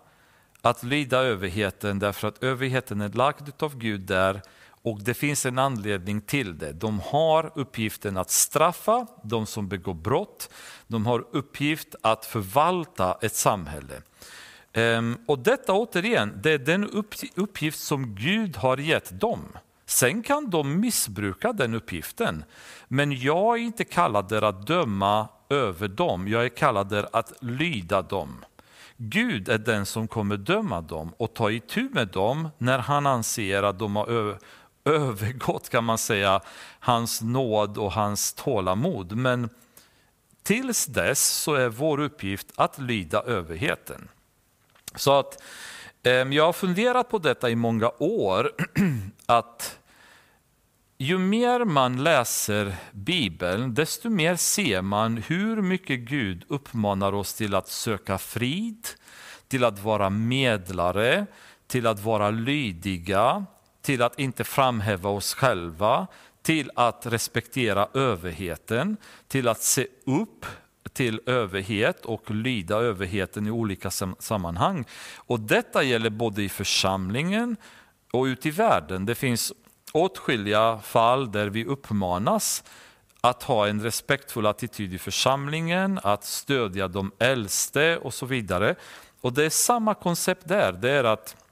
att 0.62 0.84
lyda 0.84 1.18
överheten 1.18 2.00
därför 2.00 2.28
att 2.28 2.44
överheten 2.44 3.02
är 3.02 3.10
lagd 3.10 3.64
av 3.64 3.78
Gud 3.78 4.02
där 4.02 4.42
och 4.84 5.02
det 5.02 5.14
finns 5.14 5.46
en 5.46 5.60
anledning 5.60 6.22
till 6.22 6.58
det. 6.58 6.72
De 6.72 7.00
har 7.00 7.52
uppgiften 7.56 8.18
att 8.18 8.32
straffa 8.32 9.08
de 9.24 9.46
som 9.46 9.68
begår 9.68 9.94
brott. 9.94 10.50
De 10.88 11.06
har 11.06 11.26
uppgift 11.32 11.96
att 12.02 12.26
förvalta 12.26 13.18
ett 13.22 13.36
samhälle. 13.36 14.02
Ehm, 14.74 15.18
och 15.26 15.40
detta 15.40 15.74
återigen, 15.74 16.40
det 16.44 16.52
är 16.52 16.58
den 16.58 16.90
uppgift 17.36 17.80
som 17.80 18.16
Gud 18.16 18.58
har 18.58 18.78
gett 18.78 19.20
dem. 19.20 19.58
Sen 19.86 20.24
kan 20.24 20.50
de 20.50 20.80
missbruka 20.80 21.54
den 21.54 21.74
uppgiften. 21.74 22.44
Men 22.88 23.12
jag 23.12 23.58
är 23.60 23.62
inte 23.62 23.84
kallad 23.84 24.34
att 24.34 24.68
döma 24.68 25.28
över 25.50 25.88
dem, 25.88 26.28
jag 26.28 26.46
är 26.46 26.50
kallad 26.50 26.94
att 26.94 27.34
lyda 27.42 28.02
dem. 28.02 28.46
Gud 28.98 29.50
är 29.50 29.58
den 29.58 29.86
som 29.86 30.08
kommer 30.08 30.38
döma 30.38 30.82
dem 30.82 31.14
och 31.18 31.34
ta 31.34 31.52
itu 31.52 31.90
med 31.92 32.08
dem 32.08 32.50
när 32.58 32.80
han 32.80 33.08
anser 33.08 33.64
att 33.64 33.80
de 33.80 33.96
har 33.96 34.38
övergått 34.86 35.70
kan 35.70 35.84
man 35.84 35.98
säga 35.98 36.42
hans 36.80 37.22
nåd 37.22 37.78
och 37.78 37.92
hans 37.92 38.34
tålamod. 38.34 39.16
Men 39.16 39.50
tills 40.44 40.86
dess 40.86 41.24
så 41.24 41.54
är 41.54 41.70
vår 41.70 42.00
uppgift 42.00 42.48
att 42.56 42.80
lyda 42.80 43.22
överheten. 43.22 44.08
Så 44.96 45.20
att 45.20 45.42
eh, 46.04 46.12
jag 46.12 46.46
har 46.46 46.54
funderat 46.54 47.10
på 47.10 47.18
detta 47.18 47.50
i 47.50 47.56
många 47.56 47.92
år, 48.00 48.52
att 49.26 49.80
ju 50.98 51.18
mer 51.18 51.66
man 51.66 52.04
läser 52.04 52.76
Bibeln, 52.92 53.74
desto 53.74 54.10
mer 54.10 54.36
ser 54.36 54.82
man 54.82 55.18
hur 55.18 55.62
mycket 55.62 56.00
Gud 56.00 56.46
uppmanar 56.48 57.14
oss 57.14 57.34
till 57.34 57.56
att 57.56 57.68
söka 57.68 58.18
frid, 58.18 58.88
till 59.48 59.64
att 59.64 59.80
vara 59.80 60.10
medlare, 60.10 61.26
till 61.68 61.88
att 61.88 62.00
vara 62.00 62.30
lydiga, 62.30 63.46
till 63.84 64.02
att 64.02 64.20
inte 64.20 64.44
framhäva 64.44 65.10
oss 65.10 65.34
själva, 65.34 66.08
till 66.42 66.72
att 66.76 67.06
respektera 67.06 67.88
överheten, 67.94 68.98
till 69.28 69.48
att 69.48 69.62
se 69.62 69.88
upp 70.06 70.46
till 70.94 71.22
överhet 71.26 72.06
och 72.06 72.32
lyda 72.32 72.76
överheten 72.76 73.48
i 73.48 73.52
olika 73.52 73.92
sammanhang. 74.20 74.86
Och 75.16 75.40
detta 75.40 75.84
gäller 75.84 76.10
både 76.10 76.44
i 76.44 76.50
församlingen 76.50 77.56
och 78.14 78.24
ute 78.24 78.48
i 78.48 78.52
världen. 78.52 79.06
Det 79.06 79.16
finns 79.16 79.54
åtskilliga 79.94 80.80
fall 80.80 81.32
där 81.32 81.48
vi 81.48 81.66
uppmanas 81.66 82.64
att 83.22 83.44
ha 83.44 83.68
en 83.68 83.82
respektfull 83.82 84.46
attityd 84.46 84.94
i 84.94 84.98
församlingen, 84.98 86.00
att 86.04 86.24
stödja 86.24 86.88
de 86.88 87.12
äldste 87.20 87.98
och 87.98 88.14
så 88.14 88.26
vidare. 88.26 88.76
Och 89.22 89.34
det 89.34 89.46
är 89.46 89.50
samma 89.50 89.94
koncept 89.94 90.48
där, 90.48 90.72
det 90.72 90.92
är 90.92 91.04
att 91.04 91.43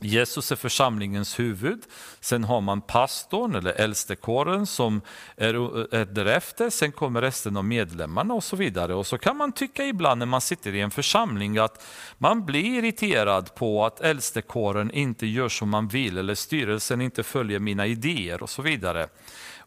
Jesus 0.00 0.52
är 0.52 0.56
församlingens 0.56 1.38
huvud, 1.38 1.82
sen 2.20 2.44
har 2.44 2.60
man 2.60 2.80
pastorn 2.80 3.54
eller 3.54 3.72
äldstekåren 3.72 4.66
som 4.66 5.00
är, 5.36 5.54
är 5.94 6.04
därefter, 6.04 6.70
sen 6.70 6.92
kommer 6.92 7.20
resten 7.20 7.56
av 7.56 7.64
medlemmarna 7.64 8.34
och 8.34 8.44
så 8.44 8.56
vidare. 8.56 8.94
Och 8.94 9.06
så 9.06 9.18
kan 9.18 9.36
man 9.36 9.52
tycka 9.52 9.84
ibland 9.84 10.18
när 10.18 10.26
man 10.26 10.40
sitter 10.40 10.74
i 10.74 10.80
en 10.80 10.90
församling 10.90 11.58
att 11.58 11.86
man 12.18 12.46
blir 12.46 12.64
irriterad 12.64 13.54
på 13.54 13.86
att 13.86 14.00
äldstekåren 14.00 14.90
inte 14.90 15.26
gör 15.26 15.48
som 15.48 15.68
man 15.68 15.88
vill 15.88 16.18
eller 16.18 16.34
styrelsen 16.34 17.00
inte 17.00 17.22
följer 17.22 17.58
mina 17.58 17.86
idéer 17.86 18.42
och 18.42 18.50
så 18.50 18.62
vidare. 18.62 19.08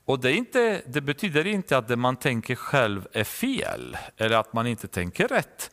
Och 0.05 0.19
det, 0.19 0.33
inte, 0.33 0.81
det 0.87 1.01
betyder 1.01 1.47
inte 1.47 1.77
att 1.77 1.87
det 1.87 1.95
man 1.95 2.15
tänker 2.15 2.55
själv 2.55 3.07
är 3.11 3.23
fel 3.23 3.97
eller 4.17 4.37
att 4.37 4.53
man 4.53 4.67
inte 4.67 4.87
tänker 4.87 5.27
rätt. 5.27 5.71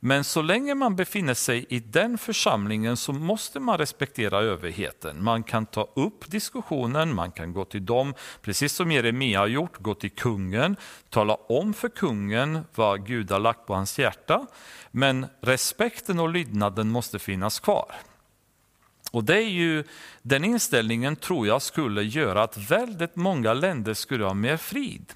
Men 0.00 0.24
så 0.24 0.42
länge 0.42 0.74
man 0.74 0.96
befinner 0.96 1.34
sig 1.34 1.66
i 1.68 1.80
den 1.80 2.18
församlingen 2.18 2.96
så 2.96 3.12
måste 3.12 3.60
man 3.60 3.78
respektera 3.78 4.38
överheten. 4.38 5.24
Man 5.24 5.42
kan 5.42 5.66
ta 5.66 5.88
upp 5.94 6.30
diskussionen, 6.30 7.14
man 7.14 7.32
kan 7.32 7.52
gå 7.52 7.64
till 7.64 7.86
dem, 7.86 8.14
precis 8.42 8.72
som 8.72 8.92
Jeremia 8.92 9.38
har 9.38 9.46
gjort, 9.46 9.78
gå 9.78 9.94
till 9.94 10.10
kungen, 10.10 10.76
tala 11.10 11.34
om 11.34 11.74
för 11.74 11.88
kungen 11.88 12.60
vad 12.74 13.06
Gud 13.06 13.30
har 13.30 13.40
lagt 13.40 13.66
på 13.66 13.74
hans 13.74 13.98
hjärta. 13.98 14.46
Men 14.90 15.26
respekten 15.40 16.18
och 16.18 16.28
lydnaden 16.28 16.88
måste 16.88 17.18
finnas 17.18 17.60
kvar. 17.60 17.94
Och 19.10 19.24
det 19.24 19.36
är 19.36 19.48
ju, 19.48 19.84
den 20.22 20.44
inställningen 20.44 21.16
tror 21.16 21.46
jag 21.46 21.62
skulle 21.62 22.02
göra 22.02 22.42
att 22.42 22.56
väldigt 22.56 23.16
många 23.16 23.54
länder 23.54 23.94
skulle 23.94 24.24
ha 24.24 24.34
mer 24.34 24.56
frid. 24.56 25.12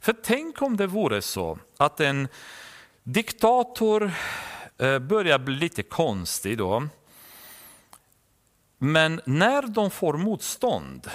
För 0.00 0.12
tänk 0.12 0.62
om 0.62 0.76
det 0.76 0.86
vore 0.86 1.22
så 1.22 1.58
att 1.76 2.00
en 2.00 2.28
Diktator 3.06 4.12
eh, 4.78 4.98
börjar 4.98 5.38
bli 5.38 5.54
lite 5.54 5.82
konstig 5.82 6.58
då. 6.58 6.88
Men 8.78 9.20
när 9.24 9.62
de 9.62 9.90
får 9.90 10.14
motstånd, 10.14 11.10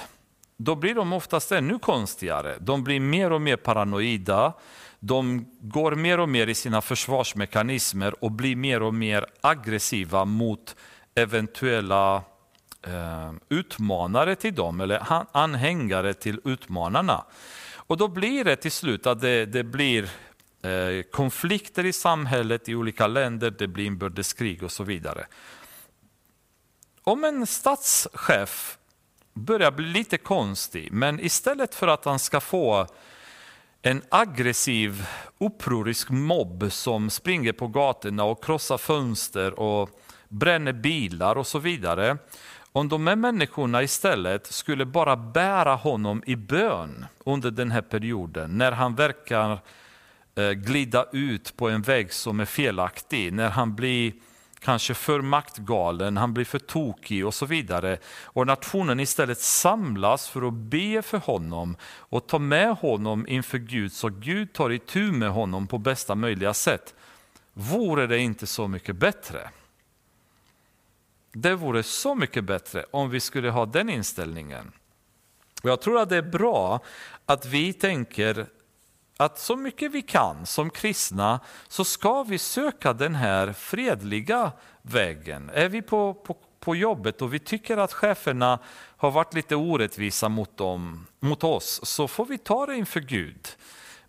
då 0.57 0.75
blir 0.75 0.95
de 0.95 1.13
oftast 1.13 1.51
ännu 1.51 1.79
konstigare. 1.79 2.57
De 2.59 2.83
blir 2.83 2.99
mer 2.99 3.31
och 3.31 3.41
mer 3.41 3.55
paranoida, 3.55 4.53
de 4.99 5.45
går 5.61 5.95
mer 5.95 6.19
och 6.19 6.29
mer 6.29 6.47
i 6.47 6.53
sina 6.53 6.81
försvarsmekanismer 6.81 8.23
och 8.23 8.31
blir 8.31 8.55
mer 8.55 8.81
och 8.81 8.93
mer 8.93 9.25
aggressiva 9.41 10.25
mot 10.25 10.75
eventuella 11.15 12.15
eh, 12.87 13.33
utmanare 13.49 14.35
till 14.35 14.55
dem, 14.55 14.81
eller 14.81 15.25
anhängare 15.31 16.13
till 16.13 16.41
utmanarna. 16.43 17.25
Och 17.75 17.97
då 17.97 18.07
blir 18.07 18.43
det 18.43 18.55
till 18.55 18.71
slut 18.71 19.07
att 19.07 19.21
det, 19.21 19.45
det 19.45 19.63
blir 19.63 20.09
Eh, 20.61 21.01
konflikter 21.11 21.85
i 21.85 21.93
samhället 21.93 22.69
i 22.69 22.75
olika 22.75 23.07
länder, 23.07 23.51
det 23.51 23.67
blir 23.67 23.85
inbördeskrig 23.85 24.63
och 24.63 24.71
så 24.71 24.83
vidare. 24.83 25.25
Om 27.03 27.23
en 27.23 27.47
statschef 27.47 28.77
börjar 29.33 29.71
bli 29.71 29.85
lite 29.85 30.17
konstig, 30.17 30.91
men 30.91 31.19
istället 31.19 31.75
för 31.75 31.87
att 31.87 32.05
han 32.05 32.19
ska 32.19 32.39
få 32.39 32.87
en 33.81 34.01
aggressiv, 34.09 35.07
upprorisk 35.37 36.09
mobb 36.09 36.71
som 36.71 37.09
springer 37.09 37.53
på 37.53 37.67
gatorna 37.67 38.23
och 38.23 38.43
krossar 38.43 38.77
fönster 38.77 39.59
och 39.59 39.89
bränner 40.27 40.73
bilar 40.73 41.35
och 41.35 41.47
så 41.47 41.59
vidare. 41.59 42.17
Om 42.71 42.89
de 42.89 43.07
här 43.07 43.15
människorna 43.15 43.83
istället 43.83 44.47
skulle 44.47 44.85
bara 44.85 45.15
bära 45.15 45.75
honom 45.75 46.23
i 46.25 46.35
bön 46.35 47.05
under 47.25 47.51
den 47.51 47.71
här 47.71 47.81
perioden, 47.81 48.57
när 48.57 48.71
han 48.71 48.95
verkar 48.95 49.59
Eh, 50.39 50.51
glida 50.51 51.05
ut 51.11 51.57
på 51.57 51.69
en 51.69 51.81
väg 51.81 52.13
som 52.13 52.39
är 52.39 52.45
felaktig, 52.45 53.33
när 53.33 53.49
han 53.49 53.75
blir 53.75 54.13
kanske 54.59 54.93
för 54.93 55.21
maktgalen, 55.21 56.17
han 56.17 56.33
blir 56.33 56.45
för 56.45 56.59
tokig 56.59 57.25
och 57.25 57.33
så 57.33 57.45
vidare. 57.45 57.97
Och 58.23 58.47
nationen 58.47 58.99
istället 58.99 59.39
samlas 59.39 60.29
för 60.29 60.47
att 60.47 60.53
be 60.53 61.01
för 61.01 61.17
honom 61.17 61.77
och 61.83 62.27
ta 62.27 62.39
med 62.39 62.75
honom 62.75 63.27
inför 63.27 63.57
Gud 63.57 63.93
så 63.93 64.09
Gud 64.09 64.53
tar 64.53 64.69
itu 64.69 65.11
med 65.11 65.29
honom 65.29 65.67
på 65.67 65.77
bästa 65.77 66.15
möjliga 66.15 66.53
sätt. 66.53 66.93
Vore 67.53 68.07
det 68.07 68.19
inte 68.19 68.47
så 68.47 68.67
mycket 68.67 68.95
bättre? 68.95 69.49
Det 71.33 71.55
vore 71.55 71.83
så 71.83 72.15
mycket 72.15 72.43
bättre 72.43 72.85
om 72.91 73.09
vi 73.09 73.19
skulle 73.19 73.49
ha 73.49 73.65
den 73.65 73.89
inställningen. 73.89 74.71
Jag 75.63 75.81
tror 75.81 75.99
att 75.99 76.09
det 76.09 76.17
är 76.17 76.21
bra 76.31 76.79
att 77.25 77.45
vi 77.45 77.73
tänker 77.73 78.47
att 79.19 79.39
så 79.39 79.55
mycket 79.55 79.91
vi 79.91 80.01
kan 80.01 80.45
som 80.45 80.69
kristna 80.69 81.39
så 81.67 81.83
ska 81.83 82.23
vi 82.23 82.37
söka 82.37 82.93
den 82.93 83.15
här 83.15 83.53
fredliga 83.53 84.51
vägen. 84.81 85.51
Är 85.53 85.69
vi 85.69 85.81
på, 85.81 86.13
på, 86.13 86.37
på 86.59 86.75
jobbet 86.75 87.21
och 87.21 87.33
vi 87.33 87.39
tycker 87.39 87.77
att 87.77 87.93
cheferna 87.93 88.59
har 88.97 89.11
varit 89.11 89.33
lite 89.33 89.55
orättvisa 89.55 90.29
mot, 90.29 90.57
dem, 90.57 91.07
mot 91.19 91.43
oss 91.43 91.79
så 91.83 92.07
får 92.07 92.25
vi 92.25 92.37
ta 92.37 92.65
det 92.65 92.75
inför 92.75 92.99
Gud. 92.99 93.47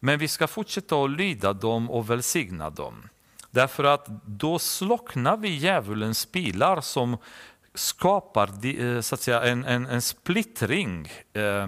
Men 0.01 0.19
vi 0.19 0.29
ska 0.29 0.47
fortsätta 0.47 0.97
att 0.97 1.11
lyda 1.11 1.53
dem 1.53 1.91
och 1.91 2.11
välsigna 2.11 2.71
dem. 2.71 3.09
Därför 3.51 3.85
att 3.85 4.07
då 4.27 4.59
slocknar 4.59 5.37
vi 5.37 5.49
djävulens 5.49 6.27
pilar 6.27 6.81
som 6.81 7.17
skapar 7.75 8.67
eh, 8.67 9.01
så 9.01 9.15
att 9.15 9.21
säga, 9.21 9.43
en, 9.43 9.65
en, 9.65 9.87
en 9.87 10.03
splittring 10.03 11.09
eh, 11.33 11.67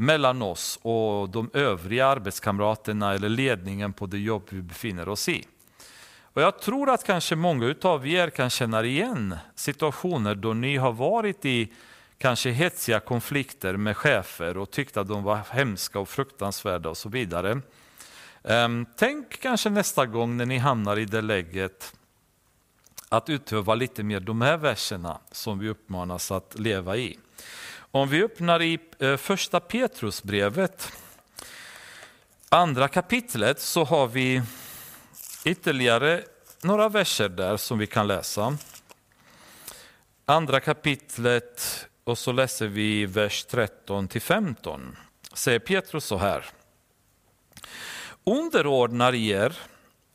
mellan 0.00 0.42
oss 0.42 0.78
och 0.82 1.28
de 1.28 1.50
övriga 1.52 2.06
arbetskamraterna 2.06 3.14
eller 3.14 3.28
ledningen 3.28 3.92
på 3.92 4.06
det 4.06 4.18
jobb 4.18 4.42
vi 4.50 4.62
befinner 4.62 5.08
oss 5.08 5.28
i. 5.28 5.44
Och 6.20 6.42
jag 6.42 6.58
tror 6.58 6.90
att 6.90 7.04
kanske 7.04 7.36
många 7.36 7.74
av 7.82 8.06
er 8.06 8.30
kan 8.30 8.50
känna 8.50 8.84
igen 8.84 9.36
situationer 9.54 10.34
då 10.34 10.52
ni 10.52 10.76
har 10.76 10.92
varit 10.92 11.44
i 11.44 11.72
kanske 12.18 12.50
hetsiga 12.50 13.00
konflikter 13.00 13.76
med 13.76 13.96
chefer 13.96 14.56
och 14.56 14.70
tyckte 14.70 15.00
att 15.00 15.08
de 15.08 15.22
var 15.22 15.40
hemska 15.50 15.98
och 15.98 16.08
fruktansvärda 16.08 16.88
och 16.88 16.96
så 16.96 17.08
vidare. 17.08 17.60
Ehm, 18.44 18.86
tänk 18.96 19.40
kanske 19.40 19.70
nästa 19.70 20.06
gång 20.06 20.36
när 20.36 20.46
ni 20.46 20.58
hamnar 20.58 20.98
i 20.98 21.04
det 21.04 21.22
läget 21.22 21.94
att 23.08 23.28
utöva 23.28 23.74
lite 23.74 24.02
mer 24.02 24.20
de 24.20 24.40
här 24.40 24.56
verserna 24.56 25.18
som 25.30 25.58
vi 25.58 25.68
uppmanas 25.68 26.32
att 26.32 26.58
leva 26.58 26.96
i. 26.96 27.18
Om 27.90 28.08
vi 28.08 28.22
öppnar 28.22 28.62
i 28.62 28.78
eh, 28.98 29.16
första 29.16 29.60
Petrusbrevet, 29.60 30.92
andra 32.48 32.88
kapitlet, 32.88 33.60
så 33.60 33.84
har 33.84 34.06
vi 34.08 34.42
ytterligare 35.44 36.24
några 36.62 36.88
verser 36.88 37.28
där 37.28 37.56
som 37.56 37.78
vi 37.78 37.86
kan 37.86 38.06
läsa. 38.06 38.56
Andra 40.24 40.60
kapitlet 40.60 41.86
och 42.04 42.18
så 42.18 42.32
läser 42.32 42.66
vi 42.66 43.06
vers 43.06 43.44
13 43.44 44.08
till 44.08 44.22
15. 44.22 44.96
Säger 45.32 45.58
Petrus 45.58 46.04
så 46.04 46.16
här. 46.16 46.46
Underordnar 48.24 49.14
er 49.14 49.58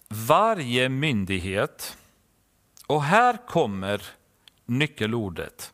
varje 0.07 0.89
myndighet 0.89 1.97
och 2.87 3.03
här 3.03 3.37
kommer 3.47 4.01
nyckelordet. 4.65 5.72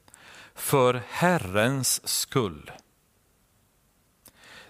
För 0.59 1.01
Herrens 1.09 2.07
skull. 2.07 2.71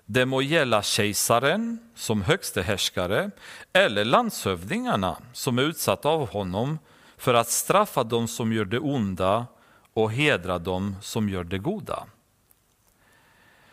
Det 0.05 0.25
må 0.25 0.41
gälla 0.41 0.81
kejsaren 0.81 1.79
som 1.95 2.21
högste 2.21 2.61
härskare 2.61 3.31
eller 3.73 4.05
landshövdingarna 4.05 5.17
som 5.33 5.59
är 5.59 5.63
utsatta 5.63 6.09
av 6.09 6.29
honom 6.29 6.79
för 7.17 7.33
att 7.33 7.49
straffa 7.49 8.03
dem 8.03 8.27
som 8.27 8.53
gör 8.53 8.65
det 8.65 8.79
onda 8.79 9.45
och 9.93 10.11
hedra 10.11 10.59
dem 10.59 10.95
som 11.01 11.29
gör 11.29 11.43
det 11.43 11.57
goda. 11.57 12.05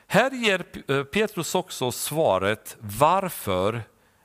Här 0.07 0.31
ger 0.31 0.65
eh, 0.89 1.03
Petrus 1.03 1.55
också 1.55 1.93
svaret 1.93 2.77
varför 2.81 3.83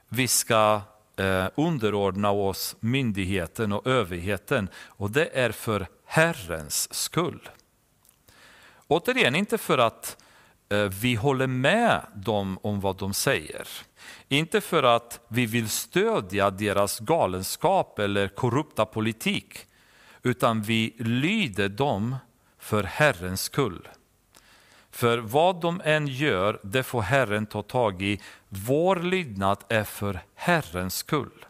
vi 0.09 0.27
ska 0.27 0.81
eh, 1.15 1.45
underordna 1.55 2.31
oss 2.31 2.75
myndigheten 2.79 3.71
och 3.71 3.87
överheten 3.87 4.69
och 4.75 5.11
det 5.11 5.39
är 5.39 5.51
för 5.51 5.87
Herrens 6.05 6.93
skull. 6.93 7.49
Återigen, 8.91 9.35
inte 9.35 9.57
för 9.57 9.77
att 9.77 10.17
eh, 10.69 10.83
vi 10.83 11.15
håller 11.15 11.47
med 11.47 12.01
dem 12.15 12.59
om 12.61 12.79
vad 12.79 12.97
de 12.97 13.13
säger. 13.13 13.67
Inte 14.27 14.61
för 14.61 14.83
att 14.83 15.19
vi 15.27 15.45
vill 15.45 15.69
stödja 15.69 16.49
deras 16.49 16.99
galenskap 16.99 17.99
eller 17.99 18.27
korrupta 18.27 18.85
politik, 18.85 19.65
utan 20.23 20.61
vi 20.61 20.95
lyder 20.99 21.69
dem 21.69 22.15
för 22.59 22.83
Herrens 22.83 23.41
skull. 23.41 23.87
För 24.89 25.17
vad 25.17 25.61
de 25.61 25.81
än 25.85 26.07
gör, 26.07 26.59
det 26.63 26.83
får 26.83 27.01
Herren 27.01 27.45
ta 27.45 27.61
tag 27.61 28.01
i. 28.01 28.21
Vår 28.49 28.95
lydnad 28.95 29.63
är 29.69 29.83
för 29.83 30.19
Herrens 30.35 30.95
skull. 30.95 31.45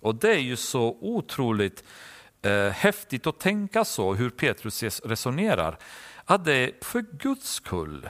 Och 0.00 0.14
det 0.14 0.30
är 0.30 0.40
ju 0.40 0.56
så 0.56 0.98
otroligt 1.00 1.84
eh, 2.42 2.68
häftigt 2.68 3.26
att 3.26 3.40
tänka 3.40 3.84
så, 3.84 4.14
hur 4.14 4.30
Petrus 4.30 4.82
resonerar. 5.04 5.78
Att 6.30 6.44
det 6.44 6.52
är 6.54 6.72
för 6.80 7.04
Guds 7.18 7.52
skull 7.52 8.08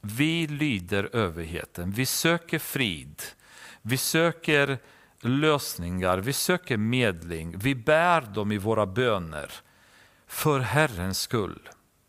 vi 0.00 0.46
lyder 0.46 1.16
överheten, 1.16 1.90
vi 1.90 2.06
söker 2.06 2.58
frid, 2.58 3.22
vi 3.82 3.96
söker 3.96 4.78
lösningar, 5.20 6.18
vi 6.18 6.32
söker 6.32 6.76
medling, 6.76 7.58
vi 7.58 7.74
bär 7.74 8.20
dem 8.20 8.52
i 8.52 8.58
våra 8.58 8.86
böner 8.86 9.52
för 10.26 10.60
Herrens 10.60 11.20
skull. 11.20 11.68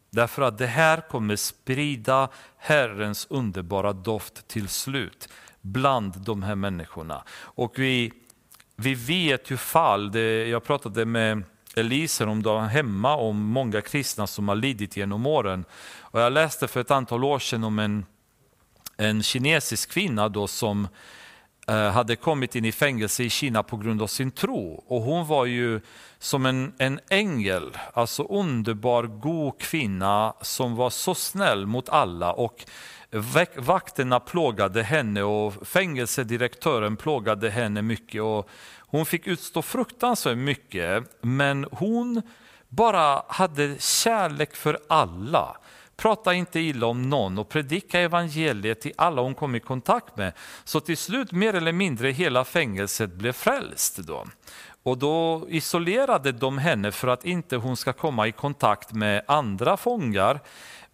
Därför 0.10 0.42
att 0.42 0.58
det 0.58 0.68
här 0.68 1.02
kommer 1.10 1.36
sprida 1.36 2.30
Herrens 2.58 3.28
underbara 3.30 3.94
doft 3.94 4.48
till 4.48 4.70
slut 4.70 5.30
bland 5.62 6.22
de 6.22 6.44
här 6.44 6.56
människorna. 6.56 7.24
Och 7.32 7.80
vi, 7.80 8.14
vi 8.76 8.96
vet 8.96 9.52
ju 9.52 9.58
fall, 9.58 10.12
det, 10.12 10.48
jag 10.48 10.64
pratade 10.64 11.06
med 11.06 11.44
Elise 11.76 12.26
om 12.26 12.44
dagen 12.44 12.70
hemma 12.70 13.16
om 13.16 13.38
många 13.38 13.82
kristna 13.82 14.28
som 14.28 14.48
har 14.48 14.56
lidit 14.56 14.98
genom 14.98 15.26
åren. 15.26 15.66
Och 16.00 16.22
jag 16.22 16.34
läste 16.34 16.68
för 16.68 16.80
ett 16.82 16.92
antal 16.92 17.24
år 17.24 17.40
sedan 17.40 17.64
om 17.64 17.80
en, 17.80 18.06
en 18.98 19.24
kinesisk 19.24 19.92
kvinna 19.92 20.30
då 20.30 20.48
som 20.48 20.88
eh, 21.68 21.90
hade 21.90 22.16
kommit 22.16 22.56
in 22.56 22.66
i 22.66 22.72
fängelse 22.72 23.24
i 23.24 23.30
Kina 23.30 23.64
på 23.64 23.78
grund 23.78 24.02
av 24.02 24.08
sin 24.08 24.32
tro. 24.32 24.84
Och 24.88 25.02
hon 25.02 25.28
var 25.28 25.46
ju 25.46 25.82
som 26.20 26.46
en, 26.46 26.74
en 26.78 27.00
ängel, 27.10 27.78
alltså 27.94 28.24
underbar, 28.24 29.04
god 29.04 29.60
kvinna 29.60 30.34
som 30.42 30.76
var 30.76 30.90
så 30.90 31.16
snäll 31.16 31.66
mot 31.66 31.90
alla. 31.90 32.34
Och 32.34 32.66
Vakterna 33.56 34.20
plågade 34.20 34.84
henne 34.84 35.24
och 35.24 35.68
fängelsedirektören 35.68 36.98
plågade 36.98 37.50
henne 37.50 37.82
mycket. 37.82 38.22
Och 38.22 38.50
hon 38.80 39.06
fick 39.06 39.28
utstå 39.28 39.62
fruktansvärt 39.62 40.38
mycket, 40.38 41.04
men 41.22 41.68
hon 41.72 42.22
bara 42.70 43.24
hade 43.28 43.76
kärlek 43.80 44.56
för 44.56 44.80
alla. 44.90 45.58
Prata 45.96 46.34
inte 46.34 46.60
illa 46.60 46.88
om 46.88 47.10
någon 47.10 47.38
och 47.38 47.50
predika 47.50 48.00
evangeliet 48.00 48.82
till 48.82 48.94
alla 48.96 49.22
hon 49.22 49.36
kom 49.36 49.56
i 49.56 49.60
kontakt 49.60 50.18
med. 50.18 50.34
Så 50.64 50.80
till 50.80 50.98
slut 50.98 51.32
mer 51.32 51.54
eller 51.54 51.72
mindre 51.72 52.12
hela 52.12 52.46
fängelset 52.46 53.14
blev 53.14 53.32
frälst. 53.32 53.98
Då. 53.98 54.26
Och 54.84 54.98
då 54.98 55.46
isolerade 55.50 56.32
de 56.32 56.58
henne 56.58 56.92
för 56.92 57.08
att 57.08 57.26
inte 57.26 57.56
hon 57.56 57.78
ska 57.78 57.94
komma 57.94 58.28
i 58.28 58.32
kontakt 58.32 58.94
med 58.94 59.24
andra 59.28 59.78
fångar. 59.78 60.40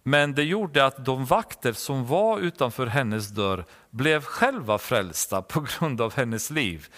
Men 0.08 0.34
det 0.34 0.42
gjorde 0.42 0.86
att 0.86 1.04
de 1.04 1.24
vakter 1.24 1.72
som 1.72 2.06
var 2.06 2.38
utanför 2.38 2.86
hennes 2.86 3.28
dörr 3.28 3.64
blev 3.90 4.24
själva 4.24 4.78
frälsta 4.78 5.42
på 5.52 5.60
grund 5.60 6.00
av 6.00 6.14
hennes 6.14 6.50
liv. 6.50 6.88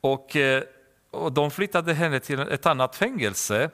Och, 0.00 0.36
eh, 0.36 0.62
och 1.10 1.32
de 1.32 1.50
flyttade 1.50 1.94
henne 1.94 2.20
till 2.20 2.40
ett 2.40 2.66
annat 2.66 2.96
fängelse 2.96 3.70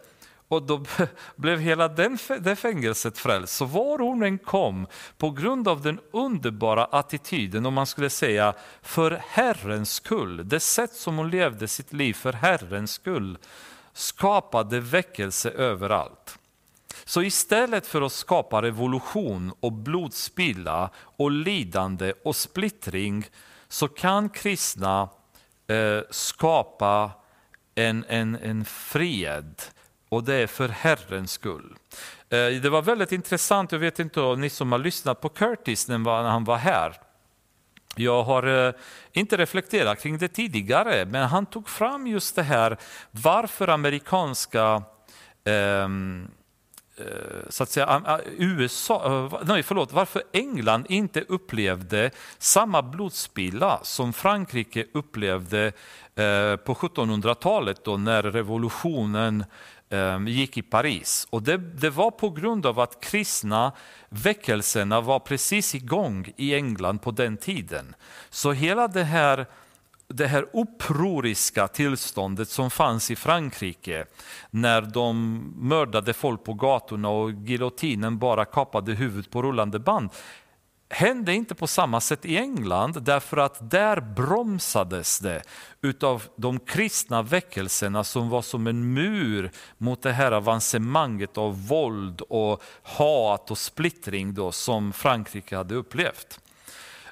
och 0.49 0.63
då 0.63 0.85
blev 1.37 1.61
hela 1.61 1.89
den, 1.89 2.19
det 2.41 2.57
fängelset 2.57 3.19
frälst. 3.19 3.57
Så 3.57 3.65
var 3.65 3.99
hon 3.99 4.23
än 4.23 4.39
kom, 4.39 4.87
på 5.19 5.31
grund 5.31 5.69
av 5.69 5.83
den 5.83 6.01
underbara 6.13 6.85
attityden, 6.85 7.67
om 7.67 7.75
man 7.75 7.87
skulle 7.87 8.11
säga 8.11 8.55
för 8.83 9.21
Herrens 9.29 9.93
skull, 9.93 10.49
det 10.49 10.61
sätt 10.61 10.93
som 10.93 11.17
hon 11.17 11.31
levde 11.31 11.69
sitt 11.69 11.93
liv 11.93 12.15
för 12.15 12.33
Herrens 12.33 12.93
skull, 12.93 13.39
skapade 13.93 14.81
väckelse 14.81 15.51
överallt. 15.51 16.24
Så 17.05 17.23
istället 17.23 17.87
för 17.87 18.03
att 18.03 18.13
skapa 18.13 18.63
revolution 18.63 19.53
och 19.61 19.73
blodspilla 19.73 20.91
och 20.97 21.31
lidande 21.31 22.13
och 22.25 22.37
splittring 22.37 23.27
så 23.69 23.89
kan 23.89 24.29
kristna 24.29 25.09
eh, 25.67 26.01
skapa 26.11 27.11
en, 27.75 28.05
en, 28.09 28.37
en 28.43 28.65
fred 28.65 29.63
och 30.09 30.25
det 30.25 30.35
är 30.35 30.47
för 30.47 30.69
Herrens 30.69 31.33
skull. 31.33 31.77
Eh, 32.31 32.47
det 32.63 32.71
var 32.71 32.83
väldigt 32.83 33.13
intressant, 33.13 33.73
jag 33.73 33.79
vet 33.79 33.99
inte 33.99 34.21
om 34.21 34.41
ni 34.41 34.51
som 34.51 34.73
har 34.73 34.79
lyssnat 34.79 35.21
på 35.21 35.29
Curtis 35.29 35.89
när 35.89 36.23
han 36.23 36.45
var 36.45 36.57
här. 36.57 37.01
Jag 37.97 38.23
har 38.23 38.67
eh, 38.67 38.75
inte 39.13 39.37
reflekterat 39.37 40.03
kring 40.03 40.19
det 40.19 40.29
tidigare, 40.29 41.05
men 41.05 41.29
han 41.29 41.47
tog 41.47 41.69
fram 41.69 42.07
just 42.07 42.37
det 42.37 42.43
här 42.43 42.77
varför 43.11 43.69
amerikanska 43.69 44.83
eh, 45.45 45.89
Eh, 46.97 47.49
så 47.49 47.63
att 47.63 47.71
säga, 47.71 48.21
USA, 48.39 49.07
eh, 49.07 49.41
nej, 49.47 49.63
förlåt, 49.63 49.93
varför 49.93 50.23
England 50.33 50.87
inte 50.89 51.21
upplevde 51.21 52.11
samma 52.39 52.83
blodspilla 52.83 53.81
som 53.83 54.13
Frankrike 54.13 54.87
upplevde 54.95 55.67
eh, 56.15 56.57
på 56.57 56.75
1700-talet 56.75 57.85
då 57.85 57.97
när 57.97 58.23
revolutionen 58.23 59.45
gick 60.27 60.57
i 60.57 60.63
Paris. 60.63 61.27
Och 61.31 61.43
det, 61.43 61.57
det, 61.57 61.91
var 61.91 62.11
på 62.11 62.31
grund 62.31 62.67
av 62.67 62.81
att 62.81 63.01
kristna 63.01 63.73
väckelserna 64.09 65.01
var 65.01 65.19
precis 65.19 65.75
igång 65.75 66.33
i 66.37 66.55
England 66.55 66.99
på 66.99 67.11
den 67.11 67.37
tiden. 67.37 67.95
Så 68.31 68.53
hela 68.53 68.89
det 68.89 69.05
här, 69.05 69.47
det 70.17 70.27
här 70.27 70.47
upproriska 70.53 71.69
tillståndet 71.69 72.49
som 72.49 72.71
fanns 72.71 73.11
i 73.11 73.17
Frankrike 73.17 74.05
när 74.51 74.83
de 74.83 75.39
mördade 75.57 76.13
folk 76.13 76.45
på 76.45 76.55
gatorna 76.55 77.09
och 77.09 77.31
giljotinen 77.31 78.19
bara 78.19 78.45
kapade 78.45 78.93
huvudet 78.93 79.31
på 79.31 79.43
rullande 79.43 79.79
band 79.79 80.11
hände 80.89 81.35
inte 81.35 81.55
på 81.55 81.67
samma 81.67 82.01
sätt 82.01 82.25
i 82.25 82.37
England 82.37 83.03
därför 83.03 83.37
att 83.37 83.71
där 83.71 84.01
bromsades 84.01 85.19
det 85.19 85.43
utav 85.83 86.23
de 86.37 86.59
kristna 86.61 87.23
väckelserna 87.23 88.05
som 88.05 88.29
var 88.29 88.43
som 88.43 88.67
en 88.67 88.95
mur 88.95 89.51
mot 89.79 90.03
det 90.03 90.13
här 90.13 90.33
avancemanget 90.33 91.39
av 91.39 91.67
våld 91.69 92.21
och 92.21 92.63
hat 92.83 93.51
och 93.51 93.59
splittring 93.59 94.35
då 94.35 94.53
som 94.53 94.93
Frankrike 94.93 95.57
hade 95.57 95.75
upplevt. 95.75 96.41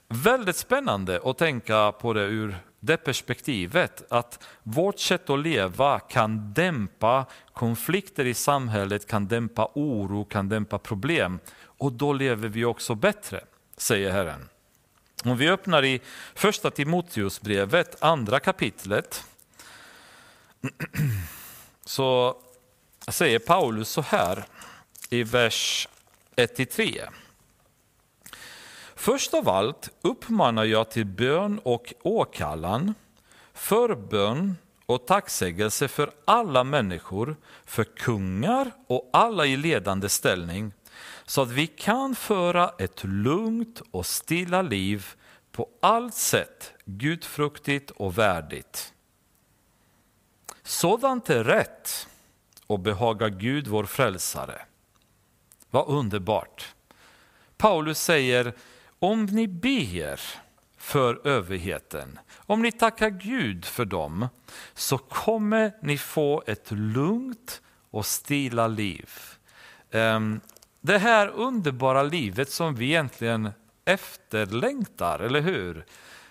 Väldigt 0.09 0.57
spännande 0.57 1.21
att 1.25 1.39
tänka 1.39 1.93
på 1.93 2.13
det 2.13 2.23
ur 2.23 2.57
det 2.85 2.97
perspektivet 2.97 4.03
att 4.09 4.45
vårt 4.63 4.99
sätt 4.99 5.31
att 5.31 5.39
leva 5.39 6.01
kan 6.01 6.53
dämpa 6.53 7.27
konflikter 7.53 8.25
i 8.25 8.35
samhället, 8.35 9.07
kan 9.07 9.29
dämpa 9.29 9.71
oro, 9.75 10.25
kan 10.25 10.49
dämpa 10.49 10.79
problem 10.79 11.39
och 11.65 11.93
då 11.93 12.13
lever 12.13 12.49
vi 12.49 12.65
också 12.65 12.95
bättre, 12.95 13.45
säger 13.77 14.11
Herren. 14.11 14.49
Om 15.25 15.37
vi 15.37 15.49
öppnar 15.49 15.85
i 15.85 16.01
första 16.35 16.71
Timoteusbrevet, 16.71 18.03
andra 18.03 18.41
kapitlet, 18.41 19.25
så 21.85 22.37
säger 23.09 23.39
Paulus 23.39 23.89
så 23.89 24.01
här 24.01 24.45
i 25.11 25.23
vers 25.23 25.89
1-3. 26.37 27.09
Först 29.03 29.35
av 29.35 29.49
allt 29.49 29.91
uppmanar 30.03 30.65
jag 30.65 30.91
till 30.91 31.07
bön 31.07 31.61
och 31.63 31.95
åkallan, 32.03 32.95
förbön 33.53 34.57
och 34.87 35.07
tacksägelse 35.07 35.89
för 35.89 36.11
alla 36.25 36.65
människor, 36.65 37.37
för 37.65 37.85
kungar 37.85 38.71
och 38.87 39.11
alla 39.13 39.47
i 39.47 39.57
ledande 39.57 40.09
ställning, 40.09 40.73
så 41.25 41.43
att 41.43 41.51
vi 41.51 41.67
kan 41.67 42.15
föra 42.15 42.71
ett 42.79 43.05
lugnt 43.05 43.83
och 43.91 44.07
stilla 44.07 44.63
liv 44.63 45.07
på 45.53 45.69
allt 45.81 46.15
sätt 46.15 46.73
gudfruktigt 46.85 47.91
och 47.91 48.19
värdigt. 48.19 48.93
Sådant 50.63 51.31
är 51.31 51.45
rätt 51.45 52.09
och 52.67 52.81
behagar 52.81 53.29
Gud 53.29 53.67
vår 53.67 53.85
frälsare. 53.85 54.63
Vad 55.71 55.89
underbart! 55.89 56.75
Paulus 57.57 58.03
säger 58.03 58.55
om 59.03 59.25
ni 59.25 59.49
ber 59.49 60.21
för 60.77 61.27
överheten, 61.27 62.19
om 62.37 62.63
ni 62.63 62.73
tackar 62.73 63.11
Gud 63.11 63.65
för 63.65 63.85
dem, 63.85 64.29
så 64.75 64.99
kommer 64.99 65.73
ni 65.83 65.99
få 65.99 66.43
ett 66.47 66.71
lugnt 66.71 67.63
och 67.91 68.07
stilla 68.07 68.67
liv. 68.67 69.11
Ehm, 69.91 70.41
det 70.81 70.99
här 70.99 71.29
underbara 71.29 72.03
livet 72.03 72.51
som 72.51 72.75
vi 72.75 72.85
egentligen 72.85 73.51
efterlängtar, 73.85 75.19
eller 75.19 75.41
hur? 75.41 75.85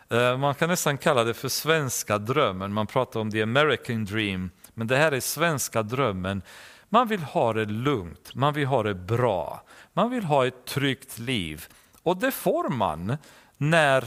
Ehm, 0.10 0.40
man 0.40 0.56
kan 0.56 0.70
nästan 0.70 0.98
kalla 0.98 1.24
det 1.24 1.34
för 1.34 1.50
svenska 1.50 2.18
drömmen, 2.18 2.74
man 2.74 2.88
pratar 2.88 3.20
om 3.20 3.32
the 3.32 3.42
American 3.42 4.06
dream, 4.06 4.50
men 4.74 4.88
det 4.88 4.98
här 4.98 5.12
är 5.12 5.20
svenska 5.20 5.84
drömmen. 5.84 6.42
Man 6.90 7.08
vill 7.08 7.22
ha 7.22 7.54
det 7.54 7.66
lugnt, 7.66 8.36
man 8.36 8.54
vill 8.54 8.68
ha 8.68 8.84
det 8.84 8.96
bra, 8.96 9.64
man 9.94 10.10
vill 10.10 10.24
ha 10.24 10.48
ett 10.48 10.66
tryggt 10.66 11.20
liv. 11.20 11.68
Och 12.04 12.18
det 12.18 12.32
får 12.32 12.70
man 12.70 13.18
när 13.58 14.06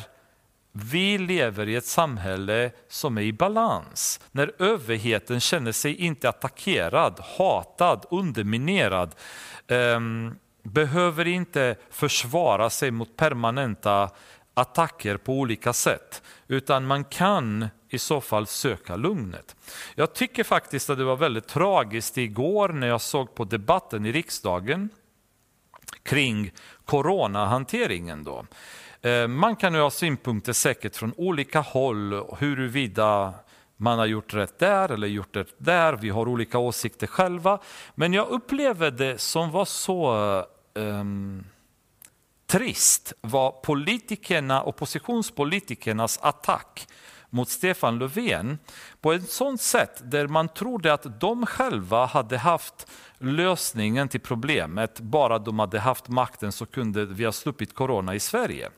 vi 0.72 1.18
lever 1.18 1.68
i 1.68 1.76
ett 1.76 1.86
samhälle 1.86 2.70
som 2.88 3.18
är 3.18 3.22
i 3.22 3.32
balans. 3.32 4.20
När 4.32 4.62
överheten 4.62 5.40
känner 5.40 5.72
sig 5.72 5.94
inte 5.94 6.28
attackerad, 6.28 7.20
hatad, 7.38 8.06
underminerad. 8.10 9.14
Um, 9.68 10.38
behöver 10.62 11.26
inte 11.26 11.76
försvara 11.90 12.70
sig 12.70 12.90
mot 12.90 13.16
permanenta 13.16 14.10
attacker 14.54 15.16
på 15.16 15.32
olika 15.32 15.72
sätt. 15.72 16.22
Utan 16.48 16.86
man 16.86 17.04
kan 17.04 17.68
i 17.88 17.98
så 17.98 18.20
fall 18.20 18.46
söka 18.46 18.96
lugnet. 18.96 19.56
Jag 19.94 20.14
tycker 20.14 20.44
faktiskt 20.44 20.90
att 20.90 20.98
det 20.98 21.04
var 21.04 21.16
väldigt 21.16 21.48
tragiskt 21.48 22.18
igår 22.18 22.68
när 22.68 22.86
jag 22.86 23.00
såg 23.00 23.34
på 23.34 23.44
debatten 23.44 24.06
i 24.06 24.12
riksdagen 24.12 24.88
kring 26.02 26.52
coronahanteringen. 26.84 28.24
Då. 28.24 28.44
Eh, 29.08 29.28
man 29.28 29.56
kan 29.56 29.74
ju 29.74 29.80
ha 29.80 29.90
synpunkter 29.90 30.52
säkert 30.52 30.96
från 30.96 31.12
olika 31.16 31.60
håll 31.60 32.24
huruvida 32.38 33.34
man 33.76 33.98
har 33.98 34.06
gjort 34.06 34.34
rätt 34.34 34.58
där 34.58 34.92
eller 34.92 35.06
gjort 35.06 35.36
rätt 35.36 35.54
där. 35.58 35.92
Vi 35.92 36.10
har 36.10 36.28
olika 36.28 36.58
åsikter 36.58 37.06
själva. 37.06 37.58
Men 37.94 38.12
jag 38.12 38.28
upplever 38.28 38.90
det 38.90 39.20
som 39.20 39.50
var 39.50 39.64
så 39.64 40.14
um, 40.74 41.44
trist 42.46 43.12
var 43.20 43.50
politikerna, 43.50 44.62
oppositionspolitikernas 44.62 46.18
attack 46.22 46.88
mot 47.30 47.48
Stefan 47.48 47.98
Löfven 47.98 48.58
på 49.00 49.12
ett 49.12 49.30
sånt 49.30 49.60
sätt 49.60 50.02
där 50.02 50.26
man 50.26 50.48
trodde 50.48 50.92
att 50.92 51.20
de 51.20 51.46
själva 51.46 52.06
hade 52.06 52.38
haft 52.38 52.86
lösningen 53.18 54.08
till 54.08 54.20
problemet. 54.20 55.00
Bara 55.00 55.38
de 55.38 55.58
hade 55.58 55.80
haft 55.80 56.08
makten 56.08 56.52
så 56.52 56.66
kunde 56.66 57.04
vi 57.04 57.24
ha 57.24 57.32
sluppit 57.32 57.74
corona 57.74 58.14
i 58.14 58.20
Sverige. 58.20 58.70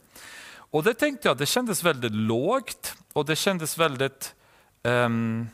Och 0.71 0.83
det 0.83 0.95
tänkte 0.95 1.29
jag, 1.29 1.37
det 1.37 1.47
kändes 1.47 1.85
väldigt 1.85 2.13
lågt 2.13 2.95
och 3.13 3.25
det 3.25 3.37
kändes 3.37 3.79
väldigt 3.79 4.35
um, 4.83 5.49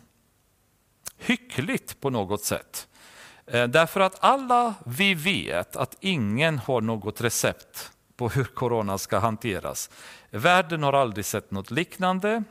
hyckligt 1.19 2.01
på 2.01 2.11
något 2.11 2.45
sätt. 2.45 2.89
Eh, 3.47 3.69
därför 3.69 4.01
att 4.01 4.25
alla 4.25 4.75
vi 4.87 5.15
vet 5.15 5.77
att 5.77 5.97
ingen 6.01 6.59
har 6.59 6.81
något 6.81 7.21
recept 7.21 7.93
på 8.17 8.29
hur 8.29 8.45
corona 8.45 8.99
ska 8.99 9.19
hanteras. 9.19 9.91
Världen 10.31 10.83
har 10.83 10.93
aldrig 10.93 11.25
sett 11.25 11.51
något 11.51 11.71
liknande. 11.71 12.45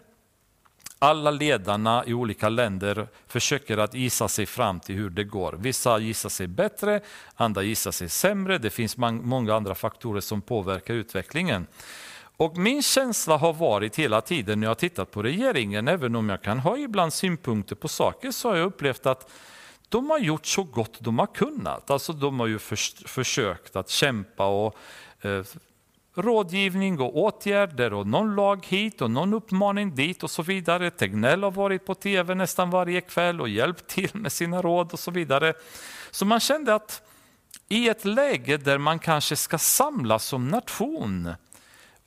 Alla 1.04 1.32
ledarna 1.32 2.04
i 2.06 2.14
olika 2.14 2.50
länder 2.50 3.08
försöker 3.28 3.78
att 3.78 3.94
gissa 3.94 4.28
sig 4.28 4.46
fram 4.46 4.80
till 4.80 4.96
hur 4.96 5.10
det 5.10 5.24
går. 5.24 5.54
Vissa 5.60 6.00
gissar 6.00 6.30
sig 6.30 6.48
bättre, 6.48 7.02
andra 7.36 7.64
gissar 7.64 7.92
sig 7.92 8.10
sämre. 8.10 8.58
Det 8.58 8.70
finns 8.70 8.98
många 8.98 9.56
andra 9.56 9.76
faktorer 9.76 10.22
som 10.22 10.42
påverkar 10.42 10.94
utvecklingen. 10.94 11.68
Och 12.38 12.58
min 12.58 12.82
känsla 12.82 13.38
har 13.38 13.54
varit 13.54 13.96
hela 13.96 14.22
tiden 14.22 14.60
när 14.60 14.68
jag 14.68 14.78
tittat 14.78 15.12
på 15.12 15.24
regeringen, 15.24 15.88
även 15.88 16.16
om 16.16 16.30
jag 16.30 16.42
kan 16.42 16.60
ha 16.60 16.78
ibland 16.78 17.14
synpunkter 17.14 17.76
på 17.76 17.88
saker, 17.88 18.32
så 18.32 18.50
har 18.50 18.56
jag 18.56 18.66
upplevt 18.66 19.06
att 19.06 19.32
de 19.90 20.10
har 20.10 20.20
gjort 20.20 20.46
så 20.46 20.64
gott 20.64 20.98
de 21.00 21.20
har 21.20 21.28
kunnat. 21.28 21.92
Alltså 21.92 22.14
de 22.14 22.40
har 22.40 22.48
ju 22.48 22.60
förs 22.60 22.94
försökt 23.06 23.76
att 23.76 23.90
kämpa 23.90 24.46
och 24.46 24.78
eh, 25.22 25.44
rådgivning 26.16 27.00
och 27.00 27.18
åtgärder 27.18 27.94
och 27.94 28.08
någon 28.08 28.36
lag 28.36 28.66
hit 28.66 29.02
och 29.02 29.12
någon 29.12 29.34
uppmaning 29.34 29.96
dit 29.96 30.24
och 30.24 30.32
så 30.32 30.42
vidare. 30.44 30.92
Tegnell 30.92 31.44
har 31.44 31.52
varit 31.52 31.86
på 31.86 31.96
tv 31.96 32.36
nästan 32.36 32.70
varje 32.70 33.02
kväll 33.02 33.42
och 33.42 33.50
hjälpt 33.50 33.88
till 33.88 34.10
med 34.14 34.32
sina 34.32 34.62
råd 34.62 34.94
och 34.94 35.00
så 35.00 35.12
vidare. 35.12 35.54
Så 36.12 36.26
man 36.26 36.40
kände 36.40 36.76
att 36.76 37.02
i 37.70 37.90
ett 37.90 38.06
läge 38.06 38.58
där 38.58 38.78
man 38.78 39.00
kanske 39.00 39.36
ska 39.36 39.58
samlas 39.58 40.26
som 40.26 40.48
nation 40.48 41.34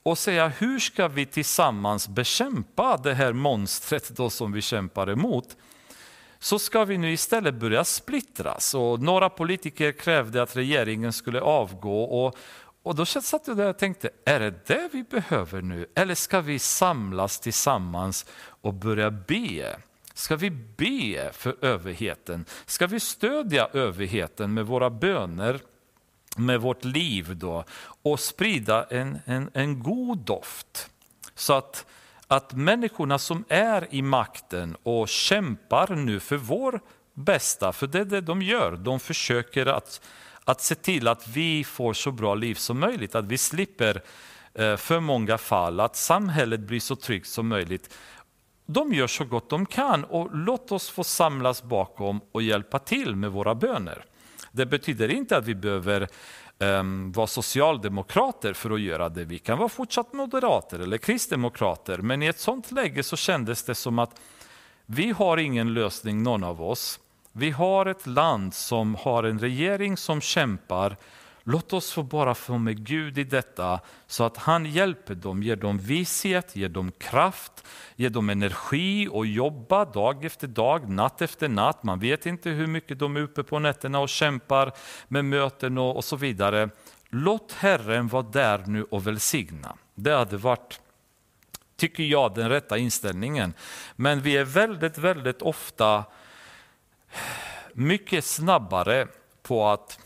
och 0.03 0.17
säga 0.17 0.47
hur 0.47 0.79
ska 0.79 1.07
vi 1.07 1.25
tillsammans 1.25 2.07
bekämpa 2.07 2.97
det 2.97 3.13
här 3.13 3.33
monstret 3.33 4.09
då 4.09 4.29
som 4.29 4.51
vi 4.51 4.61
kämpar 4.61 5.09
emot 5.09 5.55
så 6.39 6.59
ska 6.59 6.85
vi 6.85 6.97
nu 6.97 7.11
istället 7.11 7.55
börja 7.55 7.83
splittras. 7.83 8.73
Och 8.73 8.99
några 8.99 9.29
politiker 9.29 9.91
krävde 9.91 10.41
att 10.41 10.55
regeringen 10.55 11.13
skulle 11.13 11.41
avgå 11.41 12.03
och, 12.03 12.37
och 12.85 12.95
då 12.95 13.05
satt 13.05 13.47
jag 13.47 13.57
där 13.57 13.69
och 13.69 13.77
tänkte, 13.77 14.09
är 14.25 14.39
det 14.39 14.67
det 14.67 14.89
vi 14.93 15.03
behöver 15.03 15.61
nu? 15.61 15.85
Eller 15.95 16.15
ska 16.15 16.41
vi 16.41 16.59
samlas 16.59 17.39
tillsammans 17.39 18.25
och 18.61 18.73
börja 18.73 19.11
be? 19.11 19.75
Ska 20.13 20.35
vi 20.35 20.51
be 20.51 21.31
för 21.33 21.65
överheten? 21.65 22.45
Ska 22.65 22.87
vi 22.87 22.99
stödja 22.99 23.69
överheten 23.73 24.53
med 24.53 24.65
våra 24.65 24.89
böner, 24.89 25.59
med 26.37 26.61
vårt 26.61 26.83
liv 26.83 27.37
då 27.37 27.63
och 28.01 28.19
sprida 28.19 28.83
en, 28.83 29.19
en, 29.25 29.49
en 29.53 29.83
god 29.83 30.17
doft? 30.17 30.89
Så 31.35 31.53
att, 31.53 31.85
att 32.27 32.53
människorna 32.53 33.19
som 33.19 33.43
är 33.47 33.87
i 33.91 34.01
makten 34.01 34.77
och 34.83 35.09
kämpar 35.09 35.95
nu 35.95 36.19
för 36.19 36.37
vår 36.37 36.79
bästa, 37.13 37.73
för 37.73 37.87
det 37.87 37.99
är 37.99 38.05
det 38.05 38.21
de 38.21 38.41
gör, 38.41 38.71
de 38.71 38.99
försöker 38.99 39.65
att 39.65 40.01
att 40.45 40.61
se 40.61 40.75
till 40.75 41.07
att 41.07 41.27
vi 41.27 41.63
får 41.63 41.93
så 41.93 42.11
bra 42.11 42.35
liv 42.35 42.55
som 42.55 42.79
möjligt, 42.79 43.15
att 43.15 43.25
vi 43.25 43.37
slipper 43.37 44.01
eh, 44.53 44.75
för 44.75 44.99
många 44.99 45.37
fall, 45.37 45.79
att 45.79 45.95
samhället 45.95 46.59
blir 46.59 46.79
så 46.79 46.95
tryggt 46.95 47.27
som 47.27 47.47
möjligt. 47.47 47.93
De 48.65 48.93
gör 48.93 49.07
så 49.07 49.25
gott 49.25 49.49
de 49.49 49.65
kan 49.65 50.03
och 50.03 50.29
låt 50.35 50.71
oss 50.71 50.89
få 50.89 51.03
samlas 51.03 51.63
bakom 51.63 52.21
och 52.31 52.41
hjälpa 52.41 52.79
till 52.79 53.15
med 53.15 53.31
våra 53.31 53.55
böner. 53.55 54.05
Det 54.51 54.65
betyder 54.65 55.09
inte 55.09 55.37
att 55.37 55.45
vi 55.45 55.55
behöver 55.55 56.07
um, 56.59 57.11
vara 57.11 57.27
socialdemokrater 57.27 58.53
för 58.53 58.71
att 58.71 58.81
göra 58.81 59.09
det. 59.09 59.25
Vi 59.25 59.39
kan 59.39 59.57
vara 59.57 59.69
fortsatt 59.69 60.13
moderater 60.13 60.79
eller 60.79 60.97
kristdemokrater, 60.97 61.97
men 61.97 62.21
i 62.21 62.25
ett 62.25 62.39
sådant 62.39 62.71
läge 62.71 63.03
så 63.03 63.15
kändes 63.15 63.63
det 63.63 63.75
som 63.75 63.99
att 63.99 64.19
vi 64.85 65.11
har 65.11 65.37
ingen 65.37 65.73
lösning 65.73 66.23
någon 66.23 66.43
av 66.43 66.61
oss. 66.61 66.99
Vi 67.37 67.51
har 67.51 67.85
ett 67.85 68.07
land 68.07 68.53
som 68.53 68.95
har 68.95 69.23
en 69.23 69.39
regering 69.39 69.97
som 69.97 70.21
kämpar. 70.21 70.97
Låt 71.43 71.73
oss 71.73 71.91
få 71.91 72.03
bara 72.03 72.35
få 72.35 72.57
med 72.57 72.85
Gud 72.85 73.17
i 73.17 73.23
detta 73.23 73.79
så 74.07 74.23
att 74.23 74.37
han 74.37 74.65
hjälper 74.65 75.15
dem, 75.15 75.43
ger 75.43 75.55
dem 75.55 75.77
vishet, 75.77 76.55
ger 76.55 76.69
dem 76.69 76.91
kraft, 76.91 77.67
ger 77.95 78.09
dem 78.09 78.29
energi 78.29 79.07
och 79.11 79.25
jobba 79.25 79.85
dag 79.85 80.25
efter 80.25 80.47
dag, 80.47 80.89
natt 80.89 81.21
efter 81.21 81.49
natt. 81.49 81.83
Man 81.83 81.99
vet 81.99 82.25
inte 82.25 82.49
hur 82.49 82.67
mycket 82.67 82.99
de 82.99 83.17
är 83.17 83.21
uppe 83.21 83.43
på 83.43 83.59
nätterna 83.59 83.99
och 83.99 84.09
kämpar 84.09 84.71
med 85.07 85.25
möten 85.25 85.77
och, 85.77 85.95
och 85.95 86.03
så 86.03 86.15
vidare. 86.15 86.69
Låt 87.09 87.53
Herren 87.53 88.07
vara 88.07 88.23
där 88.23 88.63
nu 88.67 88.83
och 88.83 89.07
välsigna. 89.07 89.75
Det 89.95 90.11
hade 90.11 90.37
varit 90.37 90.79
tycker 91.77 92.03
jag, 92.03 92.35
den 92.35 92.49
rätta 92.49 92.77
inställningen. 92.77 93.53
Men 93.95 94.21
vi 94.21 94.37
är 94.37 94.45
väldigt, 94.45 94.97
väldigt 94.97 95.41
ofta 95.41 96.03
mycket 97.73 98.25
snabbare 98.25 99.07
på 99.41 99.67
att 99.67 99.99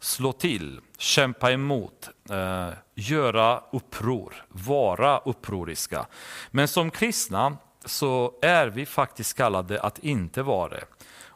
slå 0.00 0.32
till, 0.32 0.80
kämpa 0.98 1.52
emot, 1.52 2.08
eh, 2.30 2.68
göra 2.94 3.62
uppror, 3.72 4.44
vara 4.48 5.18
upproriska. 5.18 6.06
Men 6.50 6.68
som 6.68 6.90
kristna 6.90 7.56
så 7.84 8.34
är 8.42 8.66
vi 8.66 8.86
faktiskt 8.86 9.36
kallade 9.36 9.80
att 9.80 9.98
inte 9.98 10.42
vara 10.42 10.68
det. 10.68 10.84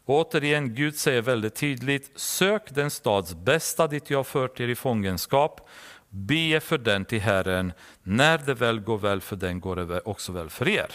Och 0.05 0.15
återigen, 0.15 0.75
Gud 0.75 0.97
säger 0.97 1.23
väldigt 1.23 1.55
tydligt, 1.55 2.11
sök 2.15 2.75
den 2.75 2.91
stads 2.91 3.35
bästa 3.35 3.87
dit 3.87 4.11
jag 4.11 4.27
fört 4.27 4.61
er 4.61 4.69
i 4.69 4.75
fångenskap 4.75 5.69
Be 6.15 6.61
för 6.61 6.79
den 6.79 7.05
till 7.05 7.21
Herren, 7.21 7.73
när 8.03 8.39
det 8.39 8.55
väl 8.55 8.81
går 8.81 8.99
väl 8.99 9.21
för 9.21 9.37
den 9.37 9.61
går 9.61 9.77
det 9.77 10.01
också 10.01 10.33
väl 10.33 10.51
för 10.51 10.69
er. 10.69 10.91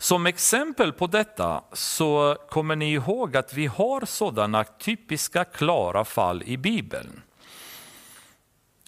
Som 0.00 0.26
exempel 0.26 0.92
på 0.92 1.06
detta 1.06 1.64
så 1.72 2.36
kommer 2.48 2.76
ni 2.76 2.92
ihåg 2.92 3.36
att 3.36 3.54
vi 3.54 3.66
har 3.66 4.04
sådana 4.04 4.64
typiska 4.64 5.44
klara 5.44 6.04
fall 6.04 6.42
i 6.42 6.56
Bibeln. 6.56 7.22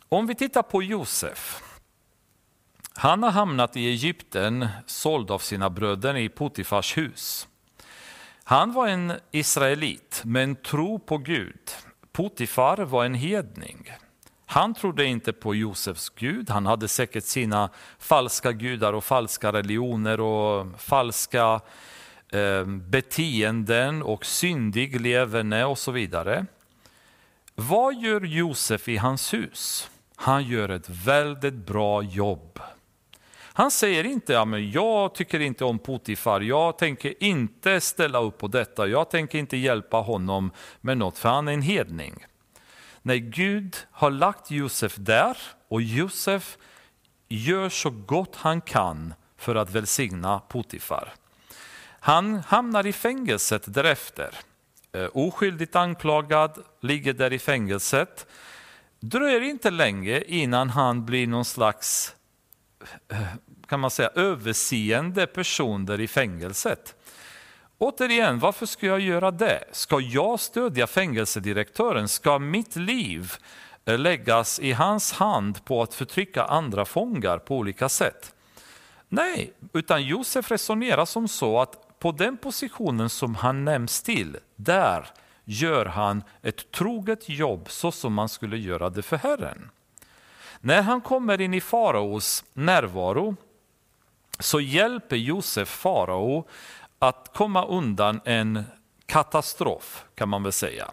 Om 0.08 0.26
vi 0.26 0.34
tittar 0.34 0.62
på 0.62 0.82
Josef. 0.82 1.62
Han 2.94 3.22
har 3.22 3.30
hamnat 3.30 3.76
i 3.76 3.88
Egypten, 3.88 4.68
såld 4.86 5.30
av 5.30 5.38
sina 5.38 5.70
bröder 5.70 6.16
i 6.16 6.28
Potifars 6.28 6.96
hus. 6.96 7.48
Han 8.44 8.72
var 8.72 8.88
en 8.88 9.12
israelit, 9.30 10.22
med 10.24 10.44
en 10.44 10.56
tro 10.56 10.98
på 10.98 11.18
Gud. 11.18 11.70
Potifar 12.12 12.76
var 12.76 13.04
en 13.04 13.14
hedning. 13.14 13.90
Han 14.52 14.74
trodde 14.74 15.04
inte 15.04 15.32
på 15.32 15.54
Josefs 15.54 16.10
Gud, 16.10 16.50
han 16.50 16.66
hade 16.66 16.88
säkert 16.88 17.24
sina 17.24 17.70
falska 17.98 18.52
gudar 18.52 18.92
och 18.92 19.04
falska 19.04 19.52
religioner 19.52 20.20
och 20.20 20.80
falska 20.80 21.60
eh, 22.32 22.64
beteenden 22.64 24.02
och 24.02 24.24
syndig 24.24 25.00
leverne 25.00 25.64
och 25.64 25.78
så 25.78 25.90
vidare. 25.92 26.46
Vad 27.54 27.94
gör 27.94 28.20
Josef 28.20 28.88
i 28.88 28.96
hans 28.96 29.34
hus? 29.34 29.90
Han 30.16 30.44
gör 30.44 30.68
ett 30.68 30.88
väldigt 30.88 31.66
bra 31.66 32.02
jobb. 32.02 32.58
Han 33.34 33.70
säger 33.70 34.04
inte 34.04 34.32
ja, 34.32 34.44
men 34.44 34.70
jag 34.70 35.14
tycker 35.14 35.40
inte 35.40 35.64
om 35.64 35.78
Potifar, 35.78 36.40
jag 36.40 36.78
tänker 36.78 37.22
inte 37.22 37.80
ställa 37.80 38.20
upp 38.20 38.38
på 38.38 38.48
detta, 38.48 38.86
jag 38.86 39.10
tänker 39.10 39.38
inte 39.38 39.56
hjälpa 39.56 39.96
honom 39.96 40.50
med 40.80 40.98
något 40.98 41.18
för 41.18 41.28
han 41.28 41.48
är 41.48 41.52
en 41.52 41.62
hedning 41.62 42.26
när 43.02 43.16
Gud 43.16 43.76
har 43.90 44.10
lagt 44.10 44.50
Josef 44.50 44.96
där 44.96 45.36
och 45.68 45.82
Josef 45.82 46.58
gör 47.28 47.68
så 47.68 47.90
gott 47.90 48.36
han 48.36 48.60
kan 48.60 49.14
för 49.36 49.54
att 49.54 49.70
välsigna 49.70 50.40
Potifar. 50.40 51.14
Han 52.00 52.36
hamnar 52.36 52.86
i 52.86 52.92
fängelset 52.92 53.74
därefter. 53.74 54.34
Eh, 54.92 55.08
oskyldigt 55.12 55.76
anklagad, 55.76 56.58
ligger 56.80 57.12
där 57.12 57.32
i 57.32 57.38
fängelset. 57.38 58.26
Dröjer 59.00 59.40
inte 59.40 59.70
länge 59.70 60.20
innan 60.20 60.70
han 60.70 61.04
blir 61.04 61.26
någon 61.26 61.44
slags 61.44 62.14
eh, 63.08 63.22
kan 63.66 63.80
man 63.80 63.90
säga, 63.90 64.08
överseende 64.14 65.26
person 65.26 65.86
där 65.86 66.00
i 66.00 66.08
fängelset. 66.08 66.94
Återigen, 67.82 68.38
varför 68.38 68.66
ska 68.66 68.86
jag 68.86 69.00
göra 69.00 69.30
det? 69.30 69.64
Ska 69.72 70.00
jag 70.00 70.40
stödja 70.40 70.86
fängelsedirektören? 70.86 72.08
Ska 72.08 72.38
mitt 72.38 72.76
liv 72.76 73.32
eh, 73.84 73.98
läggas 73.98 74.60
i 74.60 74.72
hans 74.72 75.12
hand 75.12 75.64
på 75.64 75.82
att 75.82 75.94
förtrycka 75.94 76.44
andra 76.44 76.84
fångar 76.84 77.38
på 77.38 77.56
olika 77.56 77.88
sätt? 77.88 78.34
Nej, 79.08 79.52
utan 79.72 80.02
Josef 80.02 80.50
resonerar 80.50 81.04
som 81.04 81.28
så 81.28 81.60
att 81.60 81.98
på 81.98 82.12
den 82.12 82.36
positionen 82.36 83.10
som 83.10 83.34
han 83.34 83.64
nämns 83.64 84.02
till, 84.02 84.36
där 84.56 85.06
gör 85.44 85.86
han 85.86 86.22
ett 86.42 86.70
troget 86.70 87.28
jobb 87.28 87.70
så 87.70 87.92
som 87.92 88.14
man 88.14 88.28
skulle 88.28 88.58
göra 88.58 88.90
det 88.90 89.02
för 89.02 89.16
Herren. 89.16 89.70
När 90.60 90.82
han 90.82 91.00
kommer 91.00 91.40
in 91.40 91.54
i 91.54 91.60
faraos 91.60 92.44
närvaro 92.52 93.36
så 94.38 94.60
hjälper 94.60 95.16
Josef 95.16 95.68
farao 95.68 96.44
att 97.02 97.30
komma 97.34 97.66
undan 97.66 98.20
en 98.24 98.64
katastrof 99.06 100.04
kan 100.14 100.28
man 100.28 100.42
väl 100.42 100.52
säga. 100.52 100.90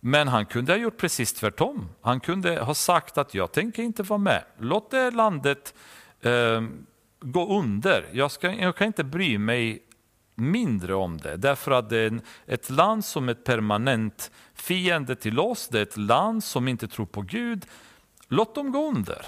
Men 0.00 0.28
han 0.28 0.46
kunde 0.46 0.72
ha 0.72 0.78
gjort 0.78 0.96
precis 0.96 1.32
tvärtom. 1.32 1.88
Han 2.00 2.20
kunde 2.20 2.60
ha 2.60 2.74
sagt 2.74 3.18
att 3.18 3.34
jag 3.34 3.52
tänker 3.52 3.82
inte 3.82 4.02
vara 4.02 4.18
med. 4.18 4.44
Låt 4.58 4.90
det 4.90 5.10
landet 5.10 5.74
eh, 6.20 6.62
gå 7.20 7.58
under. 7.58 8.08
Jag, 8.12 8.30
ska, 8.30 8.52
jag 8.52 8.76
kan 8.76 8.86
inte 8.86 9.04
bry 9.04 9.38
mig 9.38 9.82
mindre 10.34 10.94
om 10.94 11.18
det. 11.18 11.36
Därför 11.36 11.70
att 11.70 11.90
det 11.90 11.98
är 11.98 12.20
ett 12.46 12.70
land 12.70 13.04
som 13.04 13.28
är 13.28 13.34
permanent 13.34 14.30
fiende 14.54 15.16
till 15.16 15.40
oss. 15.40 15.68
Det 15.68 15.78
är 15.78 15.82
ett 15.82 15.96
land 15.96 16.44
som 16.44 16.68
inte 16.68 16.88
tror 16.88 17.06
på 17.06 17.22
Gud. 17.22 17.66
Låt 18.28 18.54
dem 18.54 18.72
gå 18.72 18.88
under. 18.88 19.26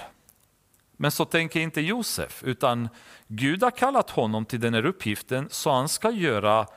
Men 0.97 1.11
så 1.11 1.25
tänker 1.25 1.59
inte 1.59 1.81
Josef, 1.81 2.43
utan 2.43 2.89
Gud 3.27 3.63
har 3.63 3.71
kallat 3.71 4.09
honom 4.09 4.45
till 4.45 4.59
den 4.59 4.73
här 4.73 4.85
uppgiften 4.85 5.47
så 5.51 5.71
han 5.71 5.89
ska 5.89 6.11
göra 6.11 6.67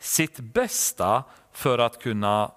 sitt 0.00 0.40
bästa 0.40 1.24
för 1.52 1.78
att 1.78 2.02
kunna 2.02 2.52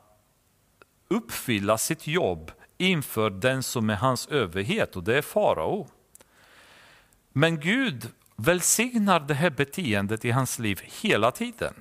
uppfylla 1.07 1.77
sitt 1.77 2.07
jobb 2.07 2.51
inför 2.77 3.29
den 3.29 3.63
som 3.63 3.89
är 3.89 3.95
hans 3.95 4.27
överhet 4.27 4.95
och 4.95 5.03
det 5.03 5.17
är 5.17 5.21
farao. 5.21 5.87
Men 7.33 7.59
Gud 7.59 8.09
välsignar 8.35 9.19
det 9.19 9.33
här 9.33 9.49
beteendet 9.49 10.25
i 10.25 10.31
hans 10.31 10.59
liv 10.59 10.81
hela 11.01 11.31
tiden. 11.31 11.73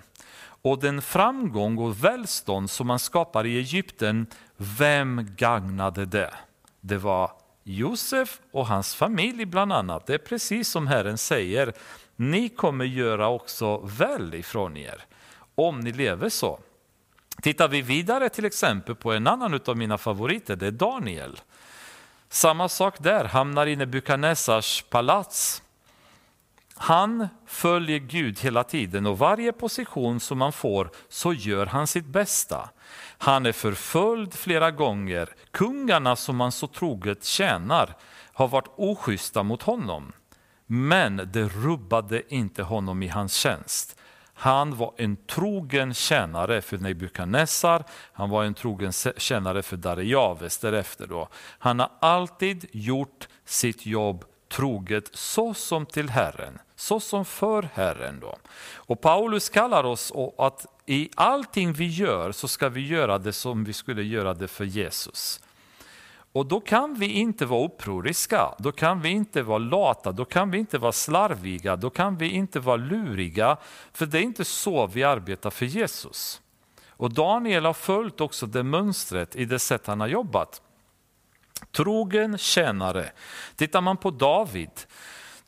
Och 0.63 0.79
den 0.79 1.03
framgång 1.03 1.79
och 1.79 2.05
välstånd 2.05 2.71
som 2.71 2.87
man 2.87 2.99
skapar 2.99 3.47
i 3.47 3.59
Egypten, 3.59 4.27
vem 4.57 5.29
gagnade 5.37 6.07
det? 6.07 6.35
Det 6.81 6.99
var 6.99 7.33
Josef 7.65 8.41
och 8.51 8.67
hans 8.67 8.95
familj 8.95 9.45
bland 9.45 9.73
annat. 9.73 10.07
Det 10.07 10.15
är 10.15 10.19
precis 10.19 10.69
som 10.69 10.87
Herren 10.87 11.19
säger, 11.19 11.73
ni 12.17 12.49
kommer 12.49 12.85
göra 12.85 13.29
också 13.29 13.77
väl 13.79 14.35
ifrån 14.35 14.77
er 14.77 15.05
om 15.55 15.81
ni 15.81 15.93
lever 15.93 16.29
så. 16.29 16.61
Tittar 17.43 17.69
vi 17.69 17.83
vidare 17.83 18.29
till 18.29 18.45
exempel 18.45 18.95
på 18.95 19.13
en 19.13 19.27
annan 19.27 19.61
av 19.67 19.77
mina 19.77 19.99
favoriter, 19.99 20.57
det 20.57 20.67
är 20.67 20.71
Daniel. 20.71 21.41
Samma 22.29 22.69
sak 22.69 22.95
där, 22.99 23.25
hamnar 23.25 23.67
i 23.67 23.77
Nebukadnessars 23.77 24.85
palats. 24.91 25.63
Han 26.75 27.29
följer 27.47 27.99
Gud 27.99 28.41
hela 28.41 28.65
tiden 28.65 29.07
och 29.07 29.19
varje 29.19 29.53
position 29.53 30.21
som 30.21 30.41
han 30.41 30.53
får 30.53 30.91
så 31.09 31.33
gör 31.33 31.67
han 31.67 31.87
sitt 31.87 32.07
bästa. 32.07 32.71
Han 33.19 33.47
är 33.47 33.53
förföljd 33.53 34.35
flera 34.35 34.71
gånger. 34.71 35.29
Kungarna 35.51 36.17
som 36.17 36.41
han 36.41 36.53
så 36.53 36.67
troget 36.67 37.25
tjänar 37.25 37.97
har 38.33 38.49
varit 38.49 38.75
oschyssta 38.77 39.43
mot 39.43 39.63
honom. 39.63 40.13
Men 40.67 41.17
det 41.33 41.49
rubbade 41.49 42.35
inte 42.35 42.63
honom 42.63 43.03
i 43.03 43.09
hans 43.09 43.35
tjänst. 43.35 43.97
Han 44.35 44.77
var 44.77 44.95
en 44.97 45.17
trogen 45.17 45.95
tjänare 45.95 46.63
för 46.63 46.79
Nebukadnessar, 46.79 47.85
han 48.13 48.31
var 48.31 48.45
en 48.45 48.55
trogen 48.55 48.93
tjänare 49.17 49.63
för 49.63 49.77
Darejaves 49.77 50.59
därefter. 50.59 51.07
Då. 51.07 51.29
Han 51.59 51.81
har 51.81 51.91
alltid 52.01 52.67
gjort 52.73 53.29
sitt 53.45 53.87
jobb 53.87 54.25
troget 54.51 55.11
så 55.13 55.55
som 55.55 55.87
till 55.87 56.09
Herren, 56.09 56.59
så 56.77 57.01
som 57.01 57.25
för 57.25 57.69
Herren. 57.75 58.21
Då. 58.21 58.37
Och 58.75 59.01
Paulus 59.01 59.49
kallar 59.49 59.85
oss 59.85 60.13
att 60.39 60.67
i 60.87 61.11
allting 61.15 61.73
vi 61.73 61.87
gör 61.87 62.33
så 62.33 62.49
ska 62.49 62.69
vi 62.69 62.87
göra 62.87 63.19
det 63.19 63.33
som 63.33 63.65
vi 63.65 63.73
skulle 63.73 64.03
göra 64.03 64.35
det 64.35 64.49
för 64.49 64.65
Jesus. 64.65 65.41
Och 66.33 66.47
då 66.47 66.61
kan 66.61 66.95
vi 66.95 67.07
inte 67.07 67.47
vara 67.47 67.65
upproriska, 67.65 68.55
då 68.59 68.73
kan 68.73 69.01
vi 69.01 69.09
inte 69.09 69.43
vara 69.43 69.59
lata, 69.59 70.13
då 70.13 70.25
kan 70.25 70.51
vi 70.51 70.59
inte 70.59 70.79
vara 70.79 70.93
slarviga, 70.93 71.77
då 71.77 71.91
kan 71.91 72.17
vi 72.17 72.29
inte 72.29 72.61
vara 72.61 72.77
luriga, 72.77 73.57
för 73.93 74.07
det 74.07 74.19
är 74.19 74.23
inte 74.23 74.45
så 74.45 74.87
vi 74.87 75.05
arbetar 75.05 75.51
för 75.51 75.67
Jesus. 75.67 76.41
Och 76.89 77.13
Daniel 77.13 77.65
har 77.65 77.73
följt 77.73 78.21
också 78.21 78.47
det 78.47 78.63
mönstret 78.63 79.37
i 79.37 79.45
det 79.45 79.59
sätt 79.59 79.87
han 79.87 80.01
har 80.01 80.09
jobbat. 80.09 80.63
Trogen 81.73 82.39
tjänare. 82.39 83.13
Tittar 83.57 83.81
man 83.81 83.97
på 83.97 84.11
David, 84.11 84.71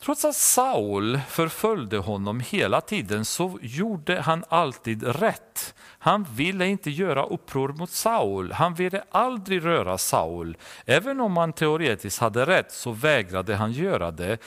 Trots 0.03 0.25
att 0.25 0.35
Saul 0.35 1.19
förföljde 1.27 1.97
honom 1.97 2.39
hela 2.39 2.81
tiden 2.81 3.25
så 3.25 3.59
gjorde 3.61 4.21
han 4.21 4.43
alltid 4.49 5.03
rätt. 5.03 5.75
Han 5.99 6.23
ville 6.23 6.67
inte 6.67 6.91
göra 6.91 7.25
uppror 7.25 7.69
mot 7.69 7.89
Saul, 7.89 8.51
han 8.51 8.73
ville 8.73 9.03
aldrig 9.11 9.65
röra 9.65 9.97
Saul. 9.97 10.57
Även 10.85 11.21
om 11.21 11.37
han 11.37 11.53
teoretiskt 11.53 12.19
hade 12.19 12.45
rätt 12.45 12.71
så 12.71 12.91
vägrade 12.91 13.55
han 13.55 13.71
göra 13.71 14.11
det. 14.11 14.37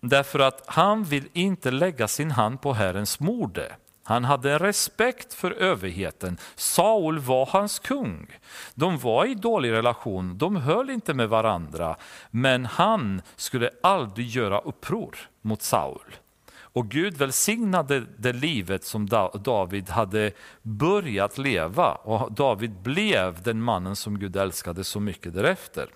Därför 0.00 0.38
att 0.38 0.62
han 0.66 1.04
vill 1.04 1.28
inte 1.32 1.70
lägga 1.70 2.08
sin 2.08 2.30
hand 2.30 2.60
på 2.60 2.72
Herrens 2.72 3.20
morde. 3.20 3.76
Han 4.10 4.24
hade 4.24 4.58
respekt 4.58 5.34
för 5.34 5.50
överheten. 5.50 6.38
Saul 6.54 7.18
var 7.18 7.46
hans 7.46 7.78
kung. 7.78 8.26
De 8.74 8.98
var 8.98 9.24
i 9.26 9.34
dålig 9.34 9.70
relation, 9.70 10.38
de 10.38 10.56
höll 10.56 10.90
inte 10.90 11.14
med 11.14 11.28
varandra. 11.28 11.96
Men 12.30 12.66
han 12.66 13.22
skulle 13.36 13.70
aldrig 13.82 14.28
göra 14.28 14.58
uppror 14.58 15.16
mot 15.42 15.62
Saul. 15.62 16.16
Och 16.52 16.88
Gud 16.88 17.16
välsignade 17.16 18.06
det 18.18 18.32
livet 18.32 18.84
som 18.84 19.08
David 19.34 19.90
hade 19.90 20.32
börjat 20.62 21.38
leva 21.38 21.92
och 21.92 22.32
David 22.32 22.72
blev 22.72 23.42
den 23.42 23.62
mannen 23.62 23.96
som 23.96 24.18
Gud 24.18 24.36
älskade 24.36 24.84
så 24.84 25.00
mycket 25.00 25.34
därefter. 25.34 25.88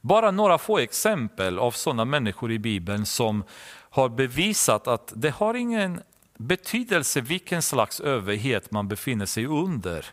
Bara 0.00 0.30
några 0.30 0.58
få 0.58 0.78
exempel 0.78 1.58
av 1.58 1.70
sådana 1.70 2.04
människor 2.04 2.52
i 2.52 2.58
Bibeln 2.58 3.06
som 3.06 3.44
har 3.90 4.08
bevisat 4.08 4.88
att 4.88 5.12
det 5.16 5.30
har 5.30 5.54
ingen 5.54 6.00
betydelse 6.40 7.20
vilken 7.20 7.62
slags 7.62 8.00
överhet 8.00 8.70
man 8.70 8.88
befinner 8.88 9.26
sig 9.26 9.46
under. 9.46 10.06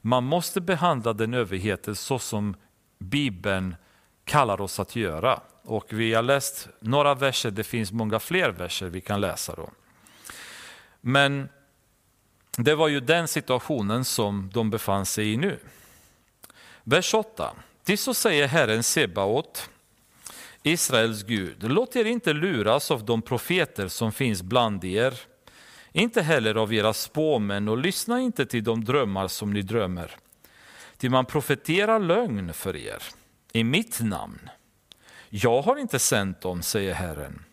Man 0.00 0.24
måste 0.24 0.60
behandla 0.60 1.12
den 1.12 1.34
överheten 1.34 1.96
så 1.96 2.18
som 2.18 2.56
Bibeln 2.98 3.76
kallar 4.24 4.60
oss 4.60 4.80
att 4.80 4.96
göra. 4.96 5.40
Och 5.62 5.86
vi 5.88 6.14
har 6.14 6.22
läst 6.22 6.68
några 6.80 7.14
verser, 7.14 7.50
det 7.50 7.64
finns 7.64 7.92
många 7.92 8.18
fler 8.18 8.50
verser 8.50 8.86
vi 8.86 9.00
kan 9.00 9.20
läsa. 9.20 9.54
Då. 9.54 9.70
Men 11.00 11.48
det 12.58 12.74
var 12.74 12.88
ju 12.88 13.00
den 13.00 13.28
situationen 13.28 14.04
som 14.04 14.50
de 14.52 14.70
befann 14.70 15.06
sig 15.06 15.32
i 15.32 15.36
nu. 15.36 15.58
Vers 16.84 17.14
8. 17.14 17.54
Till 17.84 17.98
så 17.98 18.14
säger 18.14 18.46
Herren 18.46 18.82
Sebaot, 18.82 19.70
Israels 20.62 21.22
Gud, 21.22 21.70
låt 21.70 21.96
er 21.96 22.04
inte 22.04 22.32
luras 22.32 22.90
av 22.90 23.04
de 23.04 23.22
profeter 23.22 23.88
som 23.88 24.12
finns 24.12 24.42
bland 24.42 24.84
er 24.84 25.14
inte 26.02 26.22
heller 26.22 26.54
av 26.54 26.74
era 26.74 26.92
spåmän 26.92 27.68
och 27.68 27.78
lyssna 27.78 28.20
inte 28.20 28.46
till 28.46 28.64
de 28.64 28.84
drömmar 28.84 29.28
som 29.28 29.52
ni 29.52 29.62
drömmer. 29.62 30.16
Till 30.96 31.10
man 31.10 31.26
profeterar 31.26 31.98
lögn 31.98 32.52
för 32.52 32.76
er 32.76 33.02
i 33.52 33.64
mitt 33.64 34.00
namn. 34.00 34.48
Jag 35.28 35.62
har 35.62 35.76
inte 35.76 35.98
sänt 35.98 36.40
dem, 36.40 36.62
säger 36.62 36.94
Herren. 36.94 37.44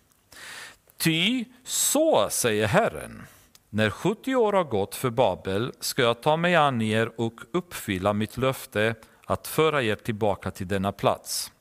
Ty 0.97 1.45
så 1.63 2.27
säger 2.31 2.67
Herren, 2.67 3.23
när 3.69 3.89
70 3.89 4.35
år 4.35 4.53
har 4.53 4.63
gått 4.63 4.95
för 4.95 5.09
Babel 5.09 5.71
ska 5.79 6.01
jag 6.01 6.21
ta 6.21 6.37
mig 6.37 6.55
an 6.55 6.81
er 6.81 7.11
och 7.21 7.41
uppfylla 7.53 8.13
mitt 8.13 8.37
löfte 8.37 8.95
att 9.25 9.47
föra 9.47 9.83
er 9.83 9.95
tillbaka 9.95 10.51
till 10.51 10.67
denna 10.67 10.91
plats. 10.91 11.51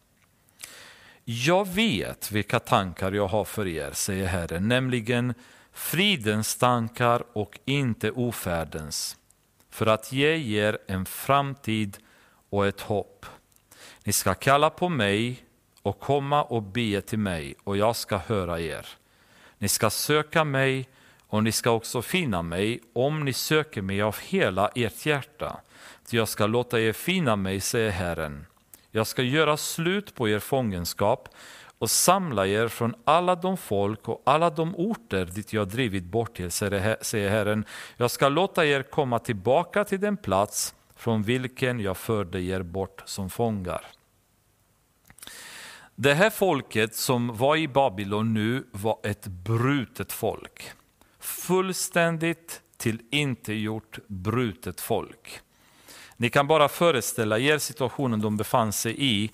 Jag 1.24 1.68
vet 1.68 2.32
vilka 2.32 2.60
tankar 2.60 3.12
jag 3.12 3.26
har 3.26 3.44
för 3.44 3.66
er, 3.66 3.90
säger 3.92 4.26
Herren, 4.26 4.68
nämligen 4.68 5.34
fridens 5.72 6.56
tankar 6.56 7.22
och 7.32 7.58
inte 7.64 8.10
ofärdens, 8.10 9.16
för 9.70 9.86
att 9.86 10.12
ge 10.12 10.58
er 10.58 10.78
en 10.86 11.06
framtid 11.06 11.98
och 12.50 12.66
ett 12.66 12.80
hopp. 12.80 13.26
Ni 14.04 14.12
ska 14.12 14.34
kalla 14.34 14.70
på 14.70 14.88
mig 14.88 15.44
och 15.82 16.00
komma 16.00 16.42
och 16.42 16.62
be 16.62 17.00
till 17.00 17.18
mig 17.18 17.54
och 17.64 17.76
jag 17.76 17.96
ska 17.96 18.16
höra 18.16 18.60
er. 18.60 18.86
Ni 19.58 19.68
ska 19.68 19.90
söka 19.90 20.44
mig 20.44 20.88
och 21.26 21.42
ni 21.42 21.52
ska 21.52 21.70
också 21.70 22.02
finna 22.02 22.42
mig 22.42 22.80
om 22.92 23.24
ni 23.24 23.32
söker 23.32 23.82
mig 23.82 24.02
av 24.02 24.16
hela 24.20 24.68
ert 24.68 25.06
hjärta. 25.06 25.60
Ty 26.06 26.16
jag 26.16 26.28
ska 26.28 26.46
låta 26.46 26.80
er 26.80 26.92
finna 26.92 27.36
mig, 27.36 27.60
säger 27.60 27.90
Herren. 27.90 28.46
Jag 28.90 29.06
ska 29.06 29.22
göra 29.22 29.56
slut 29.56 30.14
på 30.14 30.28
er 30.28 30.38
fångenskap 30.38 31.28
och 31.82 31.90
samla 31.90 32.46
er 32.46 32.68
från 32.68 32.94
alla 33.04 33.34
de 33.34 33.56
folk 33.56 34.08
och 34.08 34.22
alla 34.24 34.50
de 34.50 34.76
orter 34.76 35.24
dit 35.24 35.52
jag 35.52 35.68
drivit 35.68 36.04
bort 36.04 36.40
er, 36.40 36.48
säger 37.04 37.30
Herren. 37.30 37.64
Jag 37.96 38.10
ska 38.10 38.28
låta 38.28 38.66
er 38.66 38.82
komma 38.82 39.18
tillbaka 39.18 39.84
till 39.84 40.00
den 40.00 40.16
plats 40.16 40.74
från 40.96 41.22
vilken 41.22 41.80
jag 41.80 41.96
förde 41.96 42.42
er 42.42 42.62
bort 42.62 43.02
som 43.04 43.30
fångar. 43.30 43.86
Det 45.94 46.14
här 46.14 46.30
folket 46.30 46.94
som 46.94 47.36
var 47.36 47.56
i 47.56 47.68
Babylon 47.68 48.34
nu 48.34 48.64
var 48.72 48.98
ett 49.02 49.26
brutet 49.26 50.12
folk. 50.12 50.70
Fullständigt 51.18 52.60
till 52.76 53.00
inte 53.10 53.52
gjort 53.52 53.98
brutet 54.06 54.80
folk. 54.80 55.40
Ni 56.16 56.30
kan 56.30 56.46
bara 56.46 56.68
föreställa 56.68 57.38
er 57.38 57.58
situationen 57.58 58.20
de 58.20 58.36
befann 58.36 58.72
sig 58.72 58.94
i 58.98 59.30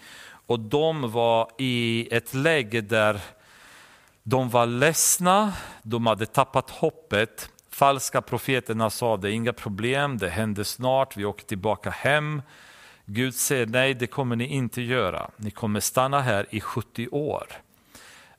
och 0.49 0.61
de 0.61 1.13
var 1.13 1.51
i 1.59 2.09
ett 2.11 2.35
läge 2.35 2.81
där 2.81 3.21
de 4.23 4.49
var 4.49 4.67
ledsna, 4.67 5.53
de 5.83 6.07
hade 6.07 6.27
tappat 6.27 6.71
hoppet. 6.71 7.51
Falska 7.71 8.23
profeterna 8.23 8.91
sa 8.91 9.17
det 9.17 9.31
är 9.31 9.33
inga 9.33 9.53
problem, 9.53 10.19
det 10.19 10.29
händer 10.29 10.65
snart, 10.65 11.17
vi 11.17 11.25
åker 11.25 11.45
tillbaka 11.45 11.91
hem. 11.91 12.43
Gud 13.05 13.35
säger 13.35 13.67
nej, 13.67 13.95
det 13.95 14.07
kommer 14.07 14.37
ni 14.37 14.47
inte 14.47 14.83
göra. 14.83 15.31
Ni 15.37 15.51
kommer 15.51 15.81
stanna 15.81 16.21
här 16.21 16.47
i 16.51 16.61
70 16.61 17.09
år. 17.09 17.47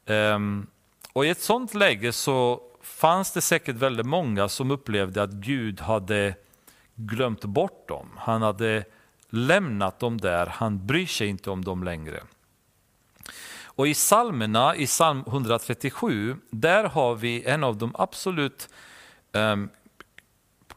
Um, 0.06 0.68
och 1.14 1.26
i 1.26 1.30
ett 1.30 1.42
sånt 1.42 1.74
läge 1.74 2.12
så 2.12 2.62
fanns 2.82 3.32
det 3.32 3.42
säkert 3.42 3.76
väldigt 3.76 4.06
många 4.06 4.50
som 4.50 4.72
upplevde 4.72 5.24
att 5.24 5.32
Gud 5.32 5.82
hade 5.82 6.36
glömt 6.96 7.46
bort 7.46 7.88
dem. 7.88 8.10
Han 8.18 8.42
hade 8.42 8.86
lämnat 9.30 10.00
dem 10.00 10.18
där, 10.18 10.46
han 10.46 10.86
bryr 10.88 11.06
sig 11.06 11.28
inte 11.28 11.50
om 11.50 11.66
dem 11.66 11.84
längre. 11.84 12.24
Och 13.64 13.88
i 13.88 13.94
psalmerna, 13.94 14.76
i 14.76 14.86
psalm 14.86 15.24
137, 15.28 16.38
där 16.50 16.84
har 16.84 17.16
vi 17.16 17.44
en 17.44 17.64
av 17.64 17.78
de 17.78 17.96
absolut 17.98 18.70
um, 19.32 19.70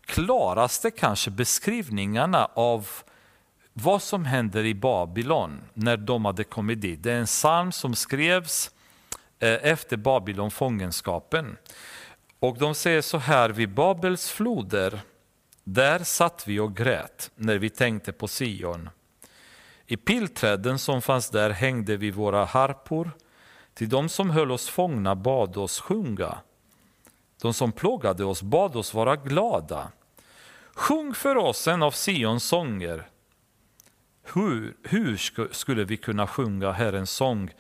klaraste 0.06 0.90
kanske 0.90 1.30
beskrivningarna 1.30 2.44
av 2.54 2.88
vad 3.72 4.02
som 4.02 4.24
händer 4.24 4.64
i 4.64 4.74
Babylon 4.74 5.60
när 5.74 5.96
de 5.96 6.24
hade 6.24 6.44
kommit 6.44 6.80
dit. 6.80 7.02
Det 7.02 7.12
är 7.12 7.18
en 7.18 7.26
psalm 7.26 7.72
som 7.72 7.94
skrevs 7.94 8.70
eh, 9.38 9.58
efter 9.62 9.96
Babylonfångenskapen. 9.96 11.56
Och 12.38 12.58
de 12.58 12.74
säger 12.74 13.02
så 13.02 13.18
här, 13.18 13.50
vid 13.50 13.74
Babels 13.74 14.30
floder 14.30 15.00
där 15.64 16.04
satt 16.04 16.48
vi 16.48 16.60
och 16.60 16.76
grät 16.76 17.30
när 17.34 17.58
vi 17.58 17.70
tänkte 17.70 18.12
på 18.12 18.28
Sion. 18.28 18.90
I 19.86 19.96
pilträden 19.96 20.78
som 20.78 21.02
fanns 21.02 21.30
där 21.30 21.50
hängde 21.50 21.96
vi 21.96 22.10
våra 22.10 22.44
harpor. 22.44 23.10
Till 23.74 23.88
de 23.88 24.08
som 24.08 24.30
höll 24.30 24.50
oss 24.50 24.68
fångna 24.68 25.14
bad 25.14 25.56
oss 25.56 25.80
sjunga. 25.80 26.38
De 27.42 27.54
som 27.54 27.72
plågade 27.72 28.24
oss 28.24 28.42
bad 28.42 28.76
oss 28.76 28.94
vara 28.94 29.16
glada. 29.16 29.92
Sjung 30.74 31.14
för 31.14 31.36
oss 31.36 31.68
en 31.68 31.82
av 31.82 31.90
Sions 31.90 32.44
sånger. 32.44 33.08
Hur, 34.22 34.76
hur 34.82 35.16
skulle 35.52 35.84
vi 35.84 35.96
kunna 35.96 36.26
sjunga 36.26 36.72
Herrens 36.72 37.10
sång 37.10 37.50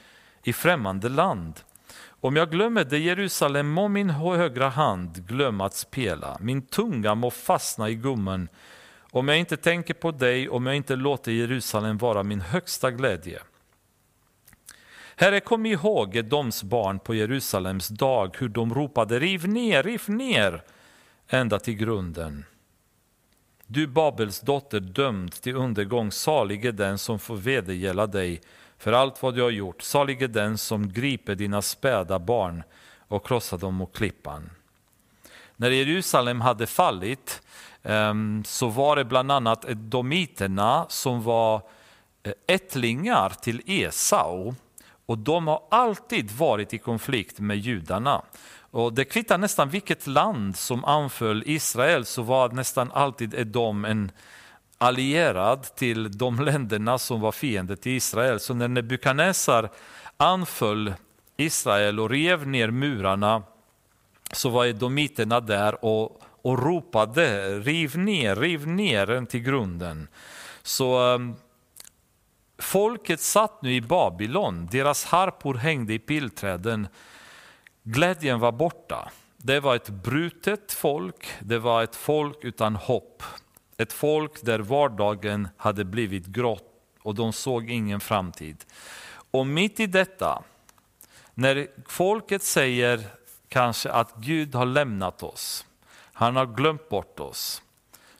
i 0.42 0.52
främmande 0.52 1.08
land? 1.08 1.60
Om 2.24 2.36
jag 2.36 2.50
glömmer 2.50 2.84
det 2.84 2.98
Jerusalem 2.98 3.68
må 3.68 3.88
min 3.88 4.10
högra 4.10 4.68
hand 4.68 5.26
glömma 5.26 5.66
att 5.66 5.74
spela, 5.74 6.36
min 6.40 6.62
tunga 6.62 7.14
må 7.14 7.30
fastna 7.30 7.90
i 7.90 7.94
gummen. 7.94 8.48
Om 9.00 9.28
jag 9.28 9.38
inte 9.38 9.56
tänker 9.56 9.94
på 9.94 10.10
dig, 10.10 10.48
om 10.48 10.66
jag 10.66 10.76
inte 10.76 10.96
låter 10.96 11.32
Jerusalem 11.32 11.98
vara 11.98 12.22
min 12.22 12.40
högsta 12.40 12.90
glädje. 12.90 13.42
Herre, 15.16 15.40
kom 15.40 15.66
ihåg 15.66 16.16
Edoms 16.16 16.62
barn 16.62 16.98
på 16.98 17.14
Jerusalems 17.14 17.88
dag, 17.88 18.36
hur 18.38 18.48
de 18.48 18.74
ropade 18.74 19.18
riv 19.18 19.48
ner, 19.48 19.82
riv 19.82 20.02
ner, 20.06 20.62
ända 21.28 21.58
till 21.58 21.74
grunden. 21.74 22.44
Du 23.66 23.86
Babels 23.86 24.40
dotter 24.40 24.80
dömd 24.80 25.32
till 25.32 25.56
undergång, 25.56 26.12
salig 26.12 26.64
är 26.64 26.72
den 26.72 26.98
som 26.98 27.18
får 27.18 27.36
vedergälla 27.36 28.06
dig 28.06 28.40
för 28.82 28.92
allt 28.92 29.22
vad 29.22 29.34
du 29.34 29.42
har 29.42 29.50
gjort. 29.50 29.82
Salig 29.82 30.22
är 30.22 30.28
den 30.28 30.58
som 30.58 30.92
griper 30.92 31.34
dina 31.34 31.62
späda 31.62 32.18
barn 32.18 32.62
och 33.08 33.26
krossar 33.26 33.58
dem 33.58 33.74
mot 33.74 33.96
klippan. 33.96 34.50
När 35.56 35.70
Jerusalem 35.70 36.40
hade 36.40 36.66
fallit 36.66 37.42
ehm, 37.82 38.44
så 38.46 38.68
var 38.68 38.96
det 38.96 39.04
bland 39.04 39.32
annat 39.32 39.62
domiterna 39.62 40.86
som 40.88 41.22
var 41.22 41.62
eh, 42.22 42.32
ättlingar 42.46 43.28
till 43.28 43.62
Esau 43.66 44.54
och 45.06 45.18
de 45.18 45.46
har 45.46 45.62
alltid 45.70 46.30
varit 46.30 46.74
i 46.74 46.78
konflikt 46.78 47.40
med 47.40 47.58
judarna. 47.58 48.22
Och 48.70 48.92
det 48.92 49.04
kvittar 49.04 49.38
nästan 49.38 49.68
vilket 49.68 50.06
land 50.06 50.56
som 50.56 50.84
anföll 50.84 51.42
Israel 51.46 52.04
så 52.04 52.22
var 52.22 52.48
nästan 52.48 52.92
alltid 52.92 53.34
Edom 53.34 53.84
en 53.84 54.12
allierad 54.82 55.62
till 55.62 56.18
de 56.18 56.40
länderna 56.40 56.98
som 56.98 57.20
var 57.20 57.32
fiender 57.32 57.76
till 57.76 57.92
Israel. 57.92 58.40
Så 58.40 58.54
när 58.54 58.68
Nebukadnessar 58.68 59.70
anföll 60.16 60.94
Israel 61.36 62.00
och 62.00 62.10
rev 62.10 62.46
ner 62.46 62.70
murarna 62.70 63.42
så 64.32 64.48
var 64.48 64.66
edomiterna 64.66 65.40
där 65.40 65.84
och, 65.84 66.22
och 66.42 66.62
ropade 66.62 67.58
riv 67.58 67.98
ner, 67.98 68.36
riv 68.36 68.68
ner 68.68 69.06
den 69.06 69.26
till 69.26 69.40
grunden. 69.40 70.08
Så 70.62 71.14
um, 71.14 71.36
folket 72.58 73.20
satt 73.20 73.62
nu 73.62 73.74
i 73.74 73.80
Babylon, 73.80 74.68
deras 74.70 75.04
harpor 75.04 75.54
hängde 75.54 75.94
i 75.94 75.98
pilträden. 75.98 76.88
Glädjen 77.82 78.40
var 78.40 78.52
borta. 78.52 79.10
Det 79.36 79.60
var 79.60 79.76
ett 79.76 79.88
brutet 79.88 80.72
folk, 80.72 81.30
det 81.40 81.58
var 81.58 81.82
ett 81.82 81.96
folk 81.96 82.44
utan 82.44 82.76
hopp. 82.76 83.22
Ett 83.76 83.92
folk 83.92 84.42
där 84.42 84.58
vardagen 84.58 85.48
hade 85.56 85.84
blivit 85.84 86.26
grått 86.26 86.68
och 87.02 87.14
de 87.14 87.32
såg 87.32 87.70
ingen 87.70 88.00
framtid. 88.00 88.64
Och 89.30 89.46
mitt 89.46 89.80
i 89.80 89.86
detta, 89.86 90.42
när 91.34 91.66
folket 91.86 92.42
säger 92.42 93.00
kanske 93.48 93.90
att 93.90 94.14
Gud 94.16 94.54
har 94.54 94.66
lämnat 94.66 95.22
oss, 95.22 95.66
han 96.12 96.36
har 96.36 96.46
glömt 96.46 96.88
bort 96.88 97.20
oss, 97.20 97.62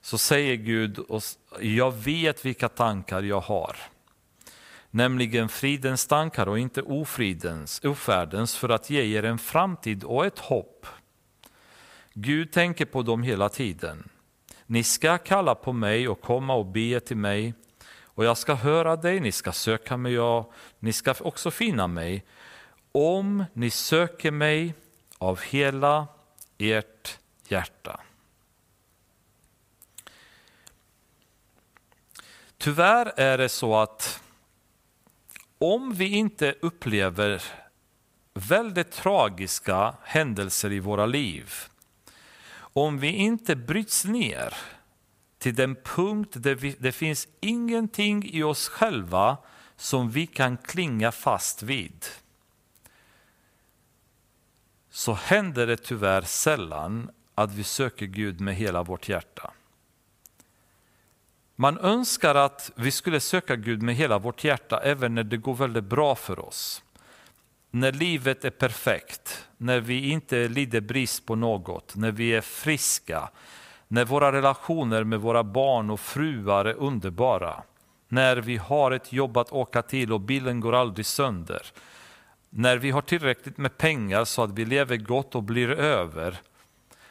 så 0.01 0.19
säger 0.19 0.55
Gud, 0.55 0.99
oss, 1.09 1.39
jag 1.61 1.93
vet 1.93 2.45
vilka 2.45 2.69
tankar 2.69 3.23
jag 3.23 3.41
har. 3.41 3.77
Nämligen 4.91 5.49
fridens 5.49 6.07
tankar 6.07 6.49
och 6.49 6.59
inte 6.59 6.83
ofridens, 6.83 7.81
ofärdens, 7.85 8.57
för 8.57 8.69
att 8.69 8.91
ge 8.91 9.19
er 9.19 9.25
en 9.25 9.39
framtid 9.39 10.05
och 10.05 10.27
ett 10.27 10.39
hopp. 10.39 10.87
Gud 12.15 12.53
tänker 12.53 12.85
på 12.85 13.03
dem 13.03 13.23
hela 13.23 13.49
tiden. 13.49 14.09
Ni 14.73 14.83
ska 14.83 15.19
kalla 15.19 15.55
på 15.55 15.73
mig 15.73 16.09
och 16.09 16.21
komma 16.21 16.55
och 16.55 16.67
be 16.67 17.01
till 17.01 17.17
mig 17.17 17.55
och 18.05 18.25
jag 18.25 18.39
ska 18.39 18.55
höra 18.55 18.97
dig, 18.97 19.21
ni 19.21 19.33
ska 19.33 19.53
söka 19.53 19.97
mig 19.97 20.21
och 20.21 20.53
ni 20.79 20.93
ska 20.93 21.15
också 21.21 21.51
finna 21.51 21.87
mig 21.87 22.25
om 22.93 23.45
ni 23.53 23.71
söker 23.71 24.31
mig 24.31 24.75
av 25.19 25.41
hela 25.41 26.07
ert 26.59 27.19
hjärta. 27.49 28.01
Tyvärr 32.59 33.13
är 33.17 33.39
det 33.39 33.49
så 33.49 33.77
att 33.77 34.23
om 35.59 35.95
vi 35.95 36.09
inte 36.09 36.55
upplever 36.61 37.43
väldigt 38.35 38.93
tragiska 38.93 39.95
händelser 40.03 40.73
i 40.73 40.81
våra 40.81 41.07
liv, 41.07 41.53
om 42.73 42.99
vi 42.99 43.09
inte 43.09 43.57
bryts 43.57 44.05
ner 44.05 44.55
till 45.39 45.55
den 45.55 45.77
punkt 45.77 46.31
där 46.33 46.55
vi, 46.55 46.77
det 46.79 46.93
finns 46.93 47.29
ingenting 47.41 48.25
i 48.25 48.43
oss 48.43 48.69
själva 48.69 49.37
som 49.77 50.11
vi 50.11 50.27
kan 50.27 50.57
klinga 50.57 51.13
fast 51.13 51.63
vid, 51.63 52.07
så 54.91 55.13
händer 55.13 55.67
det 55.67 55.77
tyvärr 55.77 56.23
sällan 56.23 57.11
att 57.35 57.53
vi 57.53 57.65
söker 57.65 58.07
Gud 58.07 58.41
med 58.41 58.55
hela 58.55 58.83
vårt 58.83 59.09
hjärta. 59.09 59.53
Man 61.57 61.79
önskar 61.79 62.35
att 62.35 62.71
vi 62.77 62.91
skulle 62.91 63.21
söka 63.21 63.57
Gud 63.57 63.83
med 63.83 63.95
hela 63.95 64.19
vårt 64.19 64.45
hjärta 64.45 64.81
även 64.81 65.15
när 65.15 65.25
det 65.25 65.37
går 65.37 65.55
väldigt 65.55 65.85
bra 65.85 66.15
för 66.15 66.39
oss. 66.39 66.83
När 67.75 67.93
livet 67.93 68.45
är 68.45 68.51
perfekt, 68.51 69.49
när 69.57 69.81
vi 69.81 70.11
inte 70.11 70.49
lider 70.49 70.81
brist 70.81 71.27
på 71.27 71.35
något, 71.35 71.97
när 71.97 72.11
vi 72.11 72.35
är 72.35 72.41
friska, 72.41 73.31
när 73.89 74.05
våra 74.05 74.33
relationer 74.33 75.05
med 75.05 75.21
våra 75.21 75.45
barn 75.45 75.91
och 75.91 76.01
fruar 76.01 76.65
är 76.65 76.75
underbara, 76.75 77.63
när 78.09 78.37
vi 78.37 78.57
har 78.57 78.91
ett 78.91 79.13
jobb 79.13 79.37
att 79.37 79.53
åka 79.53 79.83
till 79.83 80.13
och 80.13 80.21
bilen 80.21 80.61
går 80.61 80.75
aldrig 80.75 81.07
sönder, 81.07 81.63
när 82.51 82.77
vi 82.77 82.91
har 82.91 83.03
tillräckligt 83.03 83.59
med 83.59 83.79
pengar 83.79 84.25
så 84.25 84.43
att 84.43 84.51
vi 84.51 84.65
lever 84.65 84.97
gott 84.97 85.35
och 85.35 85.43
blir 85.43 85.71
över. 85.71 86.41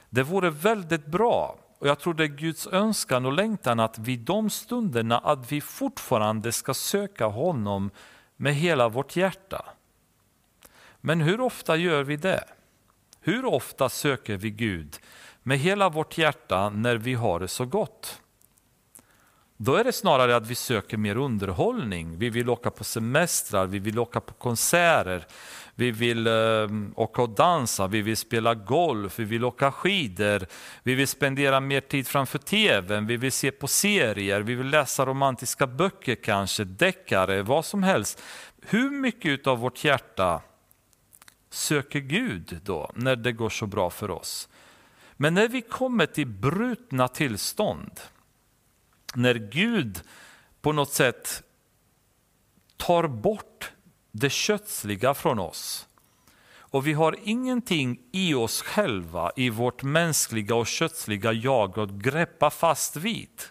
Det 0.09 0.24
vore 0.24 0.49
väldigt 0.49 1.05
bra 1.05 1.55
och 1.80 1.88
jag 1.88 1.99
tror 1.99 2.14
det 2.14 2.24
är 2.24 2.28
Guds 2.28 2.68
önskan 2.68 3.26
och 3.26 3.34
längtan 3.34 3.80
att 3.80 3.99
vid 3.99 4.20
de 4.20 4.49
stunderna 4.49 5.18
att 5.18 5.51
vi 5.51 5.62
fortfarande 5.62 6.51
ska 6.51 6.74
söka 6.74 7.26
honom 7.26 7.91
med 8.38 8.55
hela 8.55 8.89
vårt 8.89 9.16
hjärta. 9.16 9.66
Men 11.02 11.22
hur 11.22 11.41
ofta 11.41 11.76
gör 11.76 12.04
vi 12.04 12.16
det? 12.16 12.43
Hur 13.22 13.45
ofta 13.45 13.89
söker 13.89 14.38
vi 14.38 14.49
Gud 14.49 14.97
med 15.43 15.60
hela 15.60 15.89
vårt 15.89 16.18
hjärta 16.18 16.70
när 16.70 16.95
vi 16.95 17.14
har 17.14 17.39
det 17.39 17.47
så 17.47 17.66
gott? 17.66 18.22
Då 19.64 19.76
är 19.76 19.84
det 19.84 19.93
snarare 19.93 20.36
att 20.36 20.47
vi 20.47 20.56
söker 20.56 20.97
mer 20.97 21.18
underhållning. 21.18 22.18
Vi 22.18 22.30
vill 22.30 22.49
åka 22.49 22.72
på 22.72 22.84
semestrar, 22.84 23.66
vi 23.66 23.80
vill 23.80 23.99
åka 23.99 24.20
på 24.20 24.34
konserter, 24.34 25.26
vi 25.76 25.91
vill 25.91 26.28
eh, 26.28 26.68
åka 26.95 27.22
och 27.22 27.30
dansa, 27.30 27.88
vi 27.88 28.02
vill 28.02 28.18
spela 28.18 28.54
golf, 28.54 29.20
vi 29.20 29.24
vill 29.24 29.45
åka 29.45 29.72
skidor, 29.72 30.45
vi 30.84 30.95
vill 30.95 31.08
spendera 31.08 31.60
mer 31.60 31.82
tid 31.82 32.08
framför 32.08 32.39
tvn, 32.39 33.08
vi 33.08 33.18
vill 33.18 33.32
se 33.32 33.52
på 33.52 33.68
serier, 33.68 34.41
vi 34.41 34.56
vill 34.56 34.70
läsa 34.70 35.06
romantiska 35.06 35.68
böcker 35.68 36.16
kanske, 36.16 36.64
deckare, 36.64 37.41
vad 37.41 37.66
som 37.66 37.84
helst. 37.84 38.24
Hur 38.62 38.89
mycket 38.89 39.47
av 39.47 39.60
vårt 39.60 39.84
hjärta 39.84 40.41
söker 41.54 41.99
Gud 41.99 42.60
då, 42.64 42.91
när 42.95 43.16
det 43.16 43.32
går 43.32 43.49
så 43.49 43.68
bra 43.68 43.89
för 43.89 44.12
oss? 44.12 44.49
Men 45.14 45.34
när 45.34 45.47
vi 45.47 45.62
kommer 45.62 46.06
till 46.06 46.28
brutna 46.28 47.08
tillstånd, 47.08 47.99
när 49.16 49.36
Gud 49.36 50.02
på 50.62 50.72
något 50.72 50.93
sätt 50.93 51.43
tar 52.78 53.08
bort 53.08 53.72
det 54.12 54.30
kötsliga 54.30 55.14
från 55.14 55.39
oss 55.39 55.88
och 56.72 56.88
vi 56.88 56.93
har 56.93 57.16
ingenting 57.24 57.99
i 58.12 58.34
oss 58.34 58.62
själva, 58.62 59.32
i 59.36 59.49
vårt 59.49 59.84
mänskliga 59.84 60.56
och 60.56 60.68
kötsliga 60.68 61.34
jag 61.34 61.80
att 61.80 61.89
greppa 61.89 62.49
fast 62.49 62.95
vid. 62.95 63.41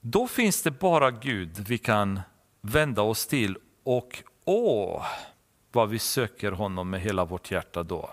Då 0.00 0.28
finns 0.28 0.62
det 0.62 0.70
bara 0.70 1.10
Gud 1.10 1.58
vi 1.68 1.78
kan 1.78 2.20
vända 2.60 3.02
oss 3.02 3.26
till 3.26 3.58
och 3.84 4.22
åh, 4.44 5.06
vad 5.72 5.88
vi 5.88 5.98
söker 5.98 6.52
honom 6.52 6.90
med 6.90 7.00
hela 7.00 7.24
vårt 7.24 7.50
hjärta 7.50 7.82
då. 7.82 8.10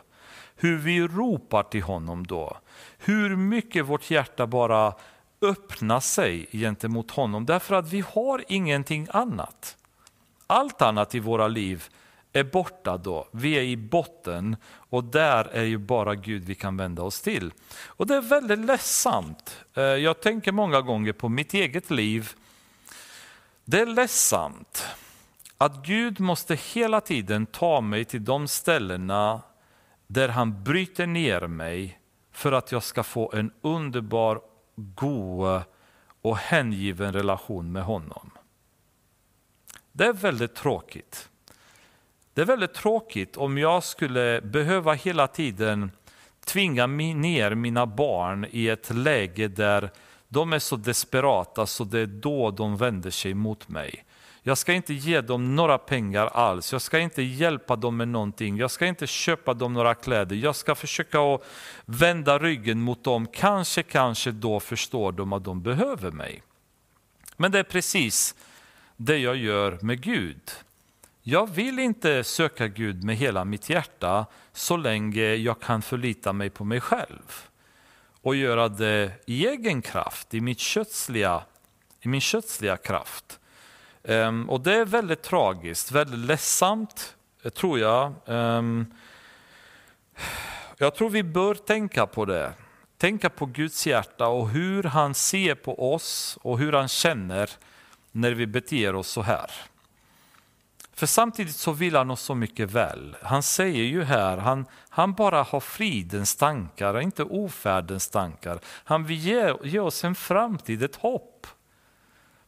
Hur 0.55 0.78
vi 0.78 1.08
ropar 1.08 1.64
till 1.64 1.84
honom 1.84 2.28
då. 2.28 2.58
Hur 2.97 3.36
mycket 3.36 3.86
vårt 3.86 4.12
hjärta 4.12 4.47
bara 4.47 4.93
öppnar 5.41 5.99
sig 5.99 6.47
gentemot 6.51 7.12
honom 7.12 7.45
därför 7.45 7.76
att 7.76 7.93
vi 7.93 8.03
har 8.14 8.43
ingenting 8.47 9.08
annat. 9.12 9.78
Allt 10.47 10.82
annat 10.82 11.16
i 11.16 11.20
våra 11.20 11.47
liv 11.47 11.84
är 12.34 12.43
borta 12.43 12.97
då. 12.97 13.28
Vi 13.32 13.53
är 13.53 13.62
i 13.62 13.78
botten 13.78 14.55
och 14.68 15.03
där 15.03 15.45
är 15.45 15.64
ju 15.64 15.78
bara 15.78 16.16
Gud 16.16 16.43
vi 16.43 16.55
kan 16.55 16.78
vända 16.78 17.03
oss 17.03 17.22
till. 17.22 17.51
Och 17.86 18.08
det 18.08 18.16
är 18.16 18.22
väldigt 18.22 18.60
ledsamt. 18.60 19.66
Eh, 19.74 19.84
jag 19.84 20.22
tänker 20.22 20.51
många 20.51 20.82
gånger 20.82 21.14
på 21.14 21.30
mitt 21.30 21.53
eget 21.53 21.89
liv. 21.89 22.32
Det 23.66 23.80
är 23.80 23.86
ledsamt 23.86 24.88
att 25.58 25.86
Gud 25.86 26.20
måste 26.20 26.55
hela 26.55 27.01
tiden 27.01 27.45
ta 27.45 27.82
mig 27.82 28.05
till 28.05 28.26
de 28.26 28.47
ställena 28.47 29.41
där 30.08 30.30
han 30.30 30.64
bryter 30.64 31.08
ner 31.08 31.47
mig 31.47 31.99
för 32.32 32.51
att 32.51 32.72
jag 32.72 32.84
ska 32.84 33.03
få 33.03 33.32
en 33.34 33.51
underbar, 33.62 34.41
god 34.76 35.62
och 36.22 36.38
hängiven 36.38 37.14
relation 37.14 37.72
med 37.72 37.84
honom. 37.84 38.32
Det 39.91 40.05
är 40.05 40.14
väldigt 40.14 40.55
tråkigt. 40.55 41.30
Det 42.34 42.41
är 42.41 42.45
väldigt 42.45 42.74
tråkigt 42.74 43.38
om 43.38 43.58
jag 43.58 43.84
skulle 43.84 44.41
behöva 44.41 44.93
hela 44.93 45.28
tiden 45.28 45.91
tvinga 46.45 46.88
ner 46.88 47.55
mina 47.55 47.86
barn 47.86 48.47
i 48.51 48.68
ett 48.68 48.89
läge 48.89 49.47
där 49.47 49.91
de 50.28 50.53
är 50.53 50.60
så 50.60 50.76
desperata 50.76 51.66
så 51.66 51.84
det 51.84 51.99
är 51.99 52.05
då 52.05 52.51
de 52.51 52.78
vänder 52.78 53.12
sig 53.12 53.34
mot 53.34 53.70
mig. 53.70 54.03
Jag 54.48 54.58
ska 54.58 54.74
inte 54.74 54.93
ge 54.93 55.22
dem 55.22 55.56
några 55.56 55.78
pengar 55.78 56.26
alls, 56.26 56.72
jag 56.72 56.82
ska 56.82 57.00
inte 57.00 57.22
hjälpa 57.22 57.76
dem 57.76 57.98
med 57.98 58.08
någonting, 58.08 58.58
jag 58.58 58.72
ska 58.72 58.86
inte 58.86 59.08
köpa 59.08 59.54
dem 59.54 59.74
några 59.74 59.95
kläder, 59.95 60.36
jag 60.36 60.56
ska 60.56 60.76
försöka 60.76 61.20
att 61.20 61.41
vända 61.86 62.39
ryggen 62.39 62.82
mot 62.82 63.04
dem, 63.04 63.28
kanske, 63.34 63.84
kanske 63.84 64.32
då 64.32 64.60
förstår 64.60 65.12
de 65.12 65.34
att 65.34 65.43
de 65.43 65.62
behöver 65.62 66.12
mig. 66.12 66.43
Men 67.38 67.52
det 67.52 67.60
är 67.60 67.64
precis 67.64 68.36
det 68.98 69.18
jag 69.18 69.36
gör 69.36 69.80
med 69.82 70.02
Gud. 70.02 70.52
Jag 71.22 71.50
vill 71.50 71.80
inte 71.80 72.24
söka 72.24 72.68
Gud 72.68 73.04
med 73.04 73.16
hela 73.16 73.45
mitt 73.45 73.70
hjärta 73.70 74.26
så 74.54 74.78
länge 74.78 75.36
jag 75.36 75.60
kan 75.60 75.82
förlita 75.82 76.34
mig 76.34 76.50
på 76.50 76.64
mig 76.64 76.82
själv 76.82 77.48
och 78.22 78.36
göra 78.36 78.70
det 78.70 79.12
i 79.26 79.48
egen 79.48 79.82
kraft, 79.82 80.34
i, 80.34 80.41
mitt 80.41 80.60
kötsliga, 80.60 81.43
i 82.02 82.08
min 82.08 82.22
kötsliga 82.22 82.78
kraft. 82.78 83.39
Ehm, 84.08 84.49
och 84.49 84.62
det 84.62 84.76
är 84.76 84.86
väldigt 84.86 85.22
tragiskt, 85.22 85.91
väldigt 85.91 86.20
ledsamt, 86.20 87.16
eh, 87.43 87.49
tror 87.49 87.80
jag. 87.80 88.14
Ehm, 88.26 88.93
jag 90.78 90.95
tror 90.95 91.10
vi 91.10 91.24
bör 91.24 91.55
tänka 91.55 92.08
på 92.08 92.26
det. 92.26 92.53
Tänka 92.97 93.30
på 93.30 93.45
Guds 93.45 93.88
hjärta 93.88 94.28
och 94.28 94.49
hur 94.49 94.84
han 94.84 95.14
ser 95.14 95.55
på 95.55 95.93
oss 95.93 96.38
och 96.41 96.60
hur 96.60 96.74
han 96.74 96.88
känner 96.88 97.49
när 98.12 98.32
vi 98.32 98.47
beter 98.47 98.95
oss 98.95 99.08
så 99.08 99.22
här. 99.22 99.51
För 100.93 101.05
samtidigt 101.05 101.55
så 101.55 101.72
vill 101.72 101.95
han 101.95 102.12
oss 102.12 102.22
så 102.22 102.36
mycket 102.36 102.72
väl. 102.72 103.16
Han 103.22 103.43
säger 103.43 103.84
ju 103.84 104.03
här, 104.03 104.38
han, 104.38 104.66
han 104.89 105.14
bara 105.14 105.43
har 105.43 105.60
fridens 105.60 106.36
tankar, 106.36 107.01
inte 107.01 107.24
ofärdens 107.24 108.10
tankar. 108.10 108.60
Han 108.66 109.05
vill 109.05 109.18
ge, 109.18 109.53
ge 109.64 109.80
oss 109.80 110.03
en 110.03 110.16
framtid, 110.16 110.84
ett 110.84 110.95
hopp. 110.95 111.47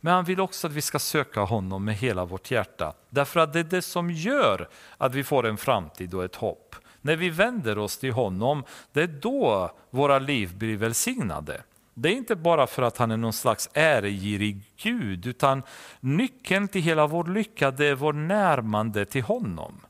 Men 0.02 0.14
han 0.14 0.26
vill 0.26 0.40
också 0.40 0.68
att 0.68 0.74
vi 0.74 0.82
ska 0.82 1.00
söka 1.00 1.42
honom 1.42 1.86
med 1.86 1.96
hela 1.96 2.26
vårt 2.26 2.52
hjärta. 2.52 2.94
Därför 3.10 3.40
att 3.40 3.54
det 3.54 3.60
är 3.60 3.64
det 3.64 3.82
som 3.82 4.12
gör 4.12 4.70
att 4.98 5.16
vi 5.16 5.24
får 5.24 5.46
en 5.46 5.58
framtid 5.58 6.14
och 6.14 6.24
ett 6.24 6.36
hopp. 6.36 6.76
När 7.02 7.16
vi 7.16 7.30
vänder 7.30 7.78
oss 7.78 7.98
till 7.98 8.12
honom, 8.12 8.64
det 8.94 9.02
är 9.02 9.08
då 9.08 9.72
våra 9.90 10.20
liv 10.20 10.58
blir 10.58 10.78
välsignade. 10.78 11.62
Det 11.94 12.10
är 12.10 12.14
inte 12.14 12.36
bara 12.36 12.68
för 12.68 12.82
att 12.82 12.98
han 12.98 13.12
är 13.12 13.18
någon 13.18 13.34
slags 13.34 13.70
äregirig 13.74 14.62
Gud, 14.78 15.26
utan 15.26 15.64
nyckeln 16.00 16.68
till 16.68 16.82
hela 16.82 17.08
vår 17.08 17.24
lycka 17.24 17.72
det 17.72 17.86
är 17.86 17.96
vår 17.96 18.14
närmande 18.14 19.06
till 19.06 19.24
honom. 19.24 19.82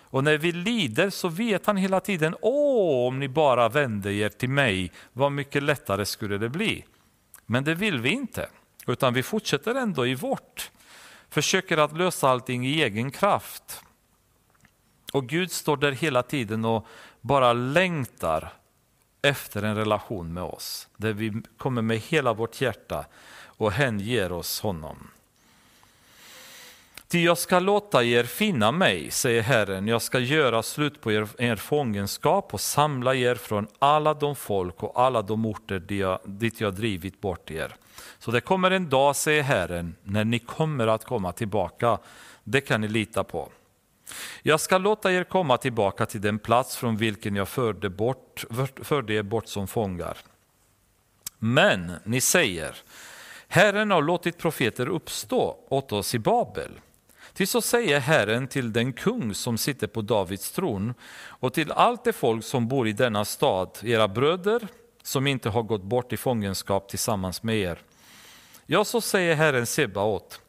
Och 0.00 0.24
när 0.24 0.38
vi 0.38 0.52
lider 0.52 1.10
så 1.10 1.28
vet 1.28 1.66
han 1.66 1.76
hela 1.76 2.00
tiden, 2.00 2.36
åh, 2.40 3.08
om 3.08 3.18
ni 3.18 3.28
bara 3.28 3.68
vände 3.68 4.12
er 4.12 4.28
till 4.28 4.48
mig, 4.48 4.92
vad 5.12 5.32
mycket 5.32 5.62
lättare 5.62 6.04
skulle 6.04 6.38
det 6.38 6.48
bli. 6.48 6.84
Men 7.46 7.64
det 7.64 7.74
vill 7.74 8.00
vi 8.00 8.10
inte, 8.10 8.48
utan 8.86 9.14
vi 9.14 9.22
fortsätter 9.22 9.74
ändå 9.74 10.06
i 10.06 10.14
vårt. 10.14 10.70
Försöker 11.28 11.78
att 11.78 11.96
lösa 11.96 12.28
allting 12.28 12.66
i 12.66 12.82
egen 12.82 13.10
kraft. 13.10 13.82
Och 15.12 15.28
Gud 15.28 15.52
står 15.52 15.76
där 15.76 15.92
hela 15.92 16.22
tiden 16.22 16.64
och 16.64 16.86
bara 17.20 17.52
längtar 17.52 18.52
efter 19.22 19.62
en 19.62 19.76
relation 19.76 20.32
med 20.32 20.42
oss. 20.42 20.88
Där 20.96 21.12
vi 21.12 21.42
kommer 21.56 21.82
med 21.82 21.98
hela 21.98 22.32
vårt 22.32 22.60
hjärta 22.60 23.06
och 23.44 23.72
hänger 23.72 24.32
oss 24.32 24.60
honom. 24.60 25.10
Ty 27.08 27.24
jag 27.24 27.38
ska 27.38 27.58
låta 27.58 28.04
er 28.04 28.24
finna 28.24 28.72
mig, 28.72 29.10
säger 29.10 29.42
Herren, 29.42 29.88
jag 29.88 30.02
ska 30.02 30.18
göra 30.18 30.62
slut 30.62 31.00
på 31.00 31.12
er, 31.12 31.28
er 31.38 31.56
fångenskap 31.56 32.54
och 32.54 32.60
samla 32.60 33.14
er 33.14 33.34
från 33.34 33.66
alla 33.78 34.14
de 34.14 34.36
folk 34.36 34.82
och 34.82 35.00
alla 35.00 35.22
de 35.22 35.46
orter 35.46 35.78
dit 35.78 36.00
jag, 36.00 36.18
dit 36.24 36.60
jag 36.60 36.74
drivit 36.74 37.20
bort 37.20 37.50
er. 37.50 37.76
Så 38.18 38.30
det 38.30 38.40
kommer 38.40 38.70
en 38.70 38.88
dag, 38.88 39.16
säger 39.16 39.42
Herren, 39.42 39.96
när 40.02 40.24
ni 40.24 40.38
kommer 40.38 40.86
att 40.86 41.04
komma 41.04 41.32
tillbaka. 41.32 41.98
Det 42.44 42.60
kan 42.60 42.80
ni 42.80 42.88
lita 42.88 43.24
på. 43.24 43.48
Jag 44.42 44.60
ska 44.60 44.78
låta 44.78 45.12
er 45.12 45.24
komma 45.24 45.56
tillbaka 45.56 46.06
till 46.06 46.20
den 46.20 46.38
plats 46.38 46.76
från 46.76 46.96
vilken 46.96 47.36
jag 47.36 47.48
förde, 47.48 47.90
bort, 47.90 48.44
förde 48.82 49.14
er 49.14 49.22
bort 49.22 49.48
som 49.48 49.68
fångar. 49.68 50.18
Men 51.38 51.92
ni 52.04 52.20
säger, 52.20 52.76
Herren 53.48 53.90
har 53.90 54.02
låtit 54.02 54.38
profeter 54.38 54.88
uppstå 54.88 55.56
åt 55.68 55.92
oss 55.92 56.14
i 56.14 56.18
Babel. 56.18 56.70
Till 57.32 57.48
så 57.48 57.60
säger 57.60 58.00
Herren 58.00 58.48
till 58.48 58.72
den 58.72 58.92
kung 58.92 59.34
som 59.34 59.58
sitter 59.58 59.86
på 59.86 60.02
Davids 60.02 60.50
tron 60.50 60.94
och 61.28 61.54
till 61.54 61.72
allt 61.72 62.04
det 62.04 62.12
folk 62.12 62.44
som 62.44 62.68
bor 62.68 62.88
i 62.88 62.92
denna 62.92 63.24
stad, 63.24 63.78
era 63.82 64.08
bröder 64.08 64.68
som 65.06 65.26
inte 65.26 65.48
har 65.48 65.62
gått 65.62 65.82
bort 65.82 66.12
i 66.12 66.16
fångenskap 66.16 66.88
tillsammans 66.88 67.42
med 67.42 67.56
er. 67.56 67.78
Ja, 68.66 68.84
så 68.84 69.00
säger 69.00 69.34
Herren 69.34 69.66
Sebaot. 69.66 70.40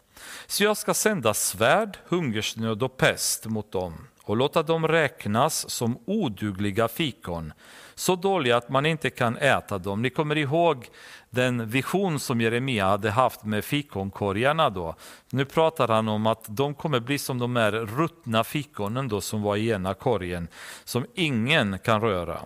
Så 0.48 0.64
jag 0.64 0.78
ska 0.78 0.94
sända 0.94 1.34
svärd, 1.34 1.98
hungersnöd 2.08 2.84
och 2.84 2.98
pest 2.98 3.46
mot 3.46 3.72
dem 3.72 4.08
och 4.24 4.38
låta 4.38 4.64
dem 4.64 4.88
räknas 4.88 5.70
som 5.70 5.98
odugliga 6.06 6.88
fikon, 6.88 7.54
så 7.96 8.16
dåliga 8.16 8.58
att 8.58 8.70
man 8.70 8.86
inte 8.86 9.10
kan 9.10 9.38
äta 9.38 9.78
dem. 9.78 10.02
Ni 10.02 10.10
kommer 10.10 10.38
ihåg 10.38 10.90
den 11.30 11.70
vision 11.70 12.20
som 12.20 12.42
Jeremia 12.42 12.86
hade 12.86 13.12
haft 13.12 13.44
med 13.44 13.66
fikonkorgarna 13.66 14.70
då. 14.70 14.96
Nu 15.30 15.46
pratar 15.46 15.88
han 15.88 16.08
om 16.08 16.28
att 16.28 16.46
de 16.48 16.74
kommer 16.74 17.00
bli 17.00 17.18
som 17.18 17.40
de 17.40 17.56
här 17.56 17.72
ruttna 17.72 18.44
fikonen 18.44 19.08
då 19.08 19.22
som 19.22 19.42
var 19.42 19.56
i 19.56 19.70
ena 19.70 19.94
korgen, 19.94 20.48
som 20.84 21.06
ingen 21.16 21.80
kan 21.80 22.02
röra. 22.02 22.42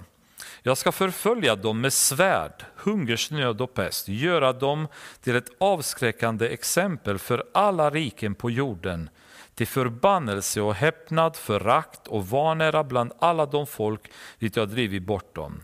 Jag 0.64 0.78
ska 0.78 0.91
förfölja 0.91 1.55
dem 1.55 1.82
med 1.82 1.93
svärd, 1.93 2.66
hungersnöd 2.76 3.62
och 3.62 3.74
pest, 3.74 4.07
göra 4.07 4.53
dem 4.53 4.88
till 5.22 5.36
ett 5.36 5.49
avskräckande 5.57 6.47
exempel 6.47 7.20
för 7.20 7.43
alla 7.53 7.89
riken 7.89 8.36
på 8.36 8.49
jorden, 8.49 9.09
till 9.55 9.68
förbannelse 9.68 10.62
och 10.62 10.76
häpnad, 10.76 11.36
förakt 11.36 12.07
och 12.07 12.28
vanära 12.28 12.84
bland 12.84 13.12
alla 13.20 13.45
de 13.45 13.68
folk 13.68 14.12
dit 14.39 14.55
jag 14.55 14.70
drivit 14.70 15.03
bort 15.03 15.36
dem. 15.36 15.64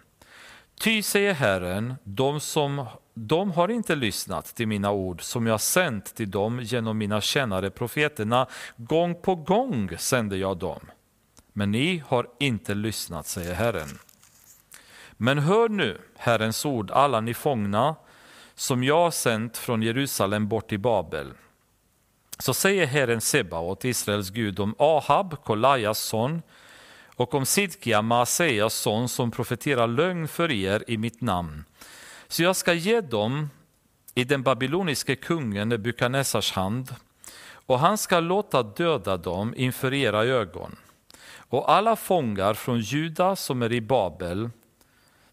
Ty, 0.79 1.03
säger 1.03 1.33
Herren, 1.33 1.95
de, 2.03 2.39
som, 2.39 2.85
de 3.13 3.51
har 3.51 3.69
inte 3.69 3.95
lyssnat 3.95 4.45
till 4.45 4.67
mina 4.67 4.91
ord 4.91 5.21
som 5.21 5.47
jag 5.47 5.61
sänt 5.61 6.15
till 6.15 6.31
dem 6.31 6.59
genom 6.63 6.97
mina 6.97 7.21
tjänare 7.21 7.69
profeterna. 7.69 8.47
Gång 8.77 9.21
på 9.21 9.35
gång 9.35 9.97
sände 9.97 10.37
jag 10.37 10.57
dem. 10.57 10.81
Men 11.53 11.71
ni 11.71 12.03
har 12.07 12.27
inte 12.39 12.75
lyssnat, 12.75 13.27
säger 13.27 13.53
Herren. 13.53 13.99
Men 15.17 15.39
hör 15.39 15.69
nu 15.69 16.01
Herrens 16.17 16.65
ord, 16.65 16.91
alla 16.91 17.21
ni 17.21 17.33
fångna, 17.33 17.95
som 18.55 18.83
jag 18.83 19.13
sänt 19.13 19.57
från 19.57 19.81
Jerusalem 19.81 20.47
bort 20.47 20.69
till 20.69 20.79
Babel. 20.79 21.33
Så 22.39 22.53
säger 22.53 22.85
Herren 22.85 23.21
Sebaot, 23.21 23.85
Israels 23.85 24.29
Gud, 24.29 24.59
om 24.59 24.75
Ahab, 24.79 25.43
Kolajas 25.43 25.99
son, 25.99 26.41
och 27.15 27.33
om 27.33 27.45
Sidkia, 27.45 28.01
Maaseas 28.01 28.73
son, 28.73 29.09
som 29.09 29.31
profeterar 29.31 29.87
lögn 29.87 30.27
för 30.27 30.51
er 30.51 30.83
i 30.87 30.97
mitt 30.97 31.21
namn. 31.21 31.63
Så 32.27 32.43
jag 32.43 32.55
ska 32.55 32.73
ge 32.73 33.01
dem 33.01 33.49
i 34.13 34.23
den 34.23 34.43
babyloniske 34.43 35.15
kungen 35.15 35.69
Nebukadnessars 35.69 36.51
hand, 36.51 36.95
och 37.51 37.79
han 37.79 37.97
ska 37.97 38.19
låta 38.19 38.63
döda 38.63 39.17
dem 39.17 39.53
inför 39.57 39.93
era 39.93 40.23
ögon. 40.23 40.75
Och 41.49 41.71
alla 41.71 41.95
fångar 41.95 42.53
från 42.53 42.79
Juda 42.79 43.35
som 43.35 43.61
är 43.61 43.71
i 43.71 43.81
Babel 43.81 44.49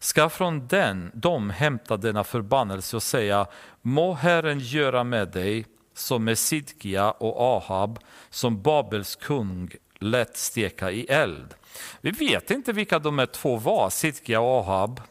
ska 0.05 0.29
från 0.29 0.67
den, 0.67 1.11
dem 1.13 1.49
hämta 1.49 1.97
denna 1.97 2.23
förbannelse 2.23 2.95
och 2.95 3.03
säga, 3.03 3.47
må 3.81 4.13
Herren 4.13 4.59
göra 4.59 5.03
med 5.03 5.27
dig 5.27 5.65
som 5.93 6.23
med 6.23 6.37
Sidkia 6.37 7.11
och 7.11 7.41
Ahab, 7.41 7.99
som 8.29 8.61
Babels 8.61 9.15
kung 9.15 9.69
lät 9.99 10.37
steka 10.37 10.91
i 10.91 11.05
eld. 11.05 11.53
Vi 12.01 12.11
vet 12.11 12.51
inte 12.51 12.73
vilka 12.73 12.99
de 12.99 13.19
här 13.19 13.25
två 13.25 13.57
var, 13.57 13.89
Sidkia 13.89 14.39
och 14.39 14.59
Ahab, 14.59 15.01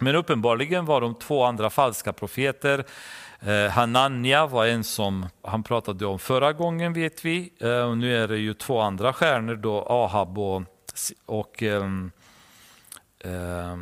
men 0.00 0.16
uppenbarligen 0.16 0.84
var 0.84 1.00
de 1.00 1.14
två 1.14 1.44
andra 1.44 1.70
falska 1.70 2.12
profeter. 2.12 2.84
Eh, 3.40 3.70
Hanania 3.70 4.46
var 4.46 4.66
en 4.66 4.84
som 4.84 5.26
han 5.42 5.62
pratade 5.62 6.06
om 6.06 6.18
förra 6.18 6.52
gången 6.52 6.92
vet 6.92 7.24
vi, 7.24 7.52
eh, 7.58 7.88
och 7.88 7.98
nu 7.98 8.16
är 8.16 8.28
det 8.28 8.38
ju 8.38 8.54
två 8.54 8.80
andra 8.80 9.12
stjärnor 9.12 9.54
då, 9.54 9.82
Ahab 9.82 10.38
och, 10.38 10.62
och 11.26 11.62
um, 11.62 12.10
eh, 13.24 13.76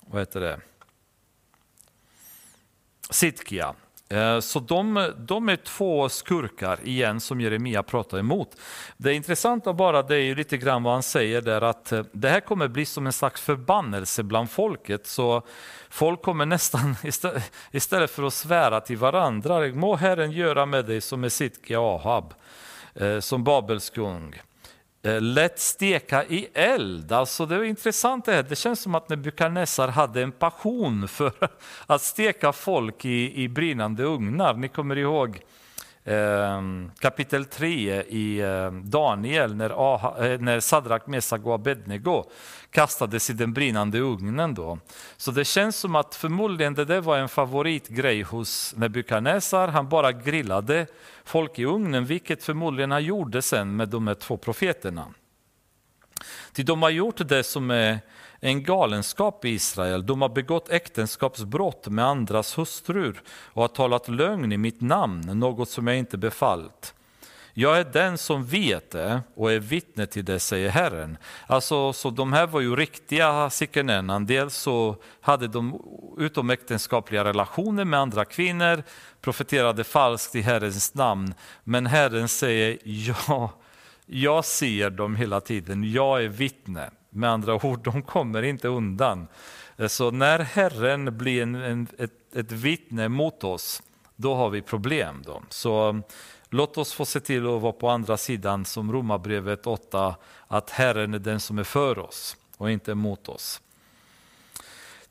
vad 0.00 0.20
heter 0.20 0.40
det? 0.40 0.60
Sitkia. 3.10 3.74
Eh, 4.08 4.40
så 4.40 4.60
de, 4.60 5.12
de, 5.18 5.48
är 5.48 5.56
två 5.56 6.08
skurkar 6.08 6.78
igen 6.84 7.20
som 7.20 7.40
Jeremia 7.40 7.82
pratar 7.82 8.18
emot. 8.18 8.56
Det 8.96 9.14
intressanta 9.14 9.72
bara 9.72 10.02
det 10.02 10.16
är 10.16 10.20
ju 10.20 10.34
lite 10.34 10.56
grann 10.56 10.82
vad 10.82 10.92
han 10.92 11.02
säger 11.02 11.42
där 11.42 11.62
att 11.62 11.92
eh, 11.92 12.04
det 12.12 12.28
här 12.28 12.40
kommer 12.40 12.68
bli 12.68 12.86
som 12.86 13.06
en 13.06 13.12
slags 13.12 13.40
förbannelse 13.40 14.22
bland 14.22 14.50
folket. 14.50 15.06
Så 15.06 15.42
folk 15.88 16.22
kommer 16.22 16.46
nästan 16.46 16.96
istället 17.72 18.10
för 18.10 18.22
att 18.22 18.34
svära 18.34 18.80
till 18.80 18.96
varandra, 18.96 19.68
må 19.74 19.96
Herren 19.96 20.32
göra 20.32 20.66
med 20.66 20.84
dig 20.84 21.00
som 21.00 21.24
är 21.24 21.28
Sitkia 21.28 21.80
Ahab, 21.80 22.34
eh, 22.94 23.20
som 23.20 23.44
Babels 23.44 23.90
kung. 23.90 24.34
Eh, 25.06 25.20
lätt 25.20 25.58
steka 25.58 26.24
i 26.24 26.48
eld. 26.54 27.12
Alltså 27.12 27.46
det 27.46 27.54
är 27.54 27.62
intressant 27.62 28.24
det 28.24 28.32
här. 28.32 28.42
Det 28.42 28.56
känns 28.56 28.80
som 28.80 28.94
att 28.94 29.08
Nebukadnessar 29.08 29.88
hade 29.88 30.22
en 30.22 30.32
passion 30.32 31.08
för 31.08 31.32
att 31.86 32.02
steka 32.02 32.52
folk 32.52 33.04
i, 33.04 33.42
i 33.42 33.48
brinnande 33.48 34.02
ugnar. 34.02 34.54
Ni 34.54 34.68
kommer 34.68 34.98
ihåg 34.98 35.40
Ehm, 36.08 36.90
kapitel 36.98 37.44
3 37.44 38.02
i 38.02 38.40
ehm, 38.40 38.90
Daniel 38.90 39.54
när, 39.54 39.70
Aha, 39.70 40.24
eh, 40.24 40.40
när 40.40 40.60
Sadrak, 40.60 41.06
Mesak 41.06 41.46
och 41.46 41.54
Abednego 41.54 42.24
kastades 42.70 43.30
i 43.30 43.32
den 43.32 43.52
brinnande 43.52 43.98
ugnen. 43.98 44.54
Då. 44.54 44.78
Så 45.16 45.30
det 45.30 45.44
känns 45.44 45.76
som 45.76 45.94
att 45.94 46.14
förmodligen 46.14 46.74
det 46.74 46.84
där 46.84 47.00
var 47.00 47.18
en 47.18 47.28
favoritgrej 47.28 48.22
hos 48.22 48.74
Nebukadnessar. 48.76 49.68
Han 49.68 49.88
bara 49.88 50.12
grillade 50.12 50.86
folk 51.24 51.58
i 51.58 51.64
ugnen, 51.64 52.04
vilket 52.04 52.42
förmodligen 52.44 52.90
han 52.90 53.04
gjorde 53.04 53.42
sen 53.42 53.76
med 53.76 53.88
de 53.88 54.06
här 54.06 54.14
två 54.14 54.36
profeterna. 54.36 55.06
Till 56.52 56.64
de 56.64 56.82
har 56.82 56.90
gjort 56.90 57.28
det 57.28 57.42
som 57.42 57.70
är 57.70 57.98
en 58.46 58.62
galenskap 58.62 59.44
i 59.44 59.48
Israel. 59.48 60.06
De 60.06 60.22
har 60.22 60.28
begått 60.28 60.70
äktenskapsbrott 60.70 61.88
med 61.88 62.04
andras 62.04 62.58
hustrur 62.58 63.22
och 63.28 63.62
har 63.62 63.68
talat 63.68 64.08
lögn 64.08 64.52
i 64.52 64.56
mitt 64.56 64.80
namn, 64.80 65.20
något 65.20 65.68
som 65.70 65.86
jag 65.86 65.98
inte 65.98 66.18
befallt. 66.18 66.94
Jag 67.54 67.78
är 67.78 67.84
den 67.84 68.18
som 68.18 68.44
vet 68.44 68.90
det 68.90 69.20
och 69.34 69.52
är 69.52 69.58
vittne 69.58 70.06
till 70.06 70.24
det, 70.24 70.40
säger 70.40 70.68
Herren. 70.68 71.18
Alltså, 71.46 71.92
så 71.92 72.10
de 72.10 72.32
här 72.32 72.46
var 72.46 72.60
ju 72.60 72.76
riktiga 72.76 73.50
Sikenenan. 73.50 74.26
Dels 74.26 74.56
så 74.56 74.96
hade 75.20 75.48
de 75.48 75.80
utomäktenskapliga 76.18 77.24
relationer 77.24 77.84
med 77.84 78.00
andra 78.00 78.24
kvinnor, 78.24 78.82
profeterade 79.20 79.84
falskt 79.84 80.34
i 80.34 80.40
Herrens 80.40 80.94
namn. 80.94 81.34
Men 81.64 81.86
Herren 81.86 82.28
säger, 82.28 82.78
ja, 82.84 83.50
jag 84.06 84.44
ser 84.44 84.90
dem 84.90 85.16
hela 85.16 85.40
tiden, 85.40 85.92
jag 85.92 86.24
är 86.24 86.28
vittne. 86.28 86.90
Med 87.16 87.30
andra 87.30 87.66
ord, 87.66 87.84
de 87.84 88.02
kommer 88.02 88.42
inte 88.42 88.68
undan. 88.68 89.28
Så 89.88 90.10
när 90.10 90.38
Herren 90.38 91.18
blir 91.18 91.42
en, 91.42 91.54
en, 91.54 91.86
ett, 91.98 92.36
ett 92.36 92.52
vittne 92.52 93.08
mot 93.08 93.44
oss, 93.44 93.82
då 94.16 94.34
har 94.34 94.50
vi 94.50 94.62
problem. 94.62 95.22
Då. 95.26 95.42
Så 95.48 95.88
um, 95.88 96.02
låt 96.50 96.78
oss 96.78 96.92
få 96.92 97.04
se 97.04 97.20
till 97.20 97.46
att 97.46 97.62
vara 97.62 97.72
på 97.72 97.88
andra 97.88 98.16
sidan, 98.16 98.64
som 98.64 98.92
Romarbrevet 98.92 99.66
8, 99.66 100.16
att 100.48 100.70
Herren 100.70 101.14
är 101.14 101.18
den 101.18 101.40
som 101.40 101.58
är 101.58 101.64
för 101.64 101.98
oss 101.98 102.36
och 102.56 102.70
inte 102.70 102.94
mot 102.94 103.28
oss. 103.28 103.60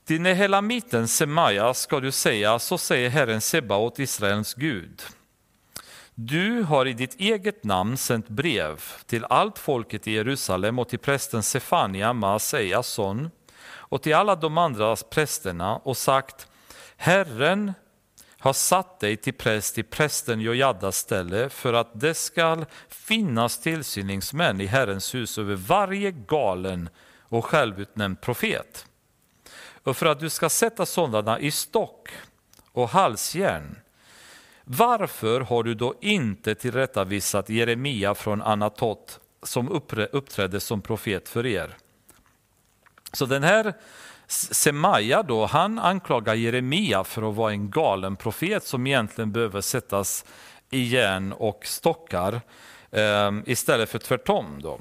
Till 0.06 0.22
Nehelamiten 0.22 1.08
Semaja 1.08 1.74
ska 1.74 2.00
du 2.00 2.12
säga, 2.12 2.60
så 2.60 2.78
säger 2.78 3.10
Herren 3.10 3.42
Sebaot, 3.42 4.00
Israels 4.00 4.54
Gud. 4.54 5.02
Du 6.18 6.64
har 6.64 6.86
i 6.86 6.94
ditt 6.94 7.20
eget 7.20 7.64
namn 7.64 7.98
sänt 7.98 8.30
brev 8.30 8.84
till 9.06 9.26
allt 9.26 9.60
folket 9.60 10.08
i 10.08 10.12
Jerusalem 10.12 10.80
och 10.80 10.90
till 10.90 11.00
prästen 11.00 11.44
Sefania, 11.44 12.14
Maasejas 12.14 12.88
son, 12.88 13.32
och 13.68 14.02
till 14.02 14.16
alla 14.16 14.36
de 14.36 14.58
andra 14.58 14.96
prästerna 14.96 15.76
och 15.76 15.98
sagt 15.98 16.48
Herren 16.98 17.74
har 18.40 18.54
satt 18.54 19.00
dig 19.00 19.18
till 19.18 19.34
präst 19.34 19.78
i 19.78 19.84
prästen 19.84 20.42
Jojadas 20.42 20.98
ställe 20.98 21.50
för 21.50 21.74
att 21.74 22.00
det 22.00 22.14
skall 22.14 22.66
finnas 22.90 23.62
tillsyningsmän 23.62 24.62
i 24.62 24.66
Herrens 24.66 25.16
hus 25.16 25.38
över 25.38 25.56
varje 25.56 26.12
galen 26.12 26.90
och 27.22 27.46
självutnämnd 27.46 28.22
profet. 28.22 28.86
Och 29.84 29.98
för 29.98 30.06
att 30.06 30.20
du 30.20 30.30
ska 30.30 30.50
sätta 30.50 30.86
sådana 30.86 31.40
i 31.40 31.52
stock 31.52 32.10
och 32.72 32.90
halsjärn. 32.90 33.80
Varför 34.66 35.42
har 35.42 35.64
du 35.64 35.74
då 35.74 35.96
inte 36.02 36.56
tillrättavisat 36.56 37.50
Jeremia 37.50 38.16
från 38.16 38.42
Anatot 38.42 39.20
som 39.44 39.70
uppträdde 40.12 40.60
som 40.60 40.82
profet 40.82 41.30
för 41.30 41.46
er? 41.46 41.78
Så 43.14 43.26
den 43.26 43.44
här 43.44 43.74
Semaja 44.28 45.24
då, 45.24 45.46
han 45.46 45.80
anklagar 45.80 46.34
Jeremia 46.34 47.04
för 47.04 47.30
att 47.30 47.36
vara 47.36 47.52
en 47.52 47.70
galen 47.70 48.16
profet 48.16 48.64
som 48.64 48.88
egentligen 48.88 49.32
behöver 49.32 49.62
sättas 49.62 50.26
i 50.70 50.84
järn 50.84 51.34
och 51.34 51.66
stockar 51.66 52.42
ehm, 52.92 53.44
istället 53.46 53.90
för 53.90 54.00
tvärtom. 54.00 54.60
Då. 54.62 54.80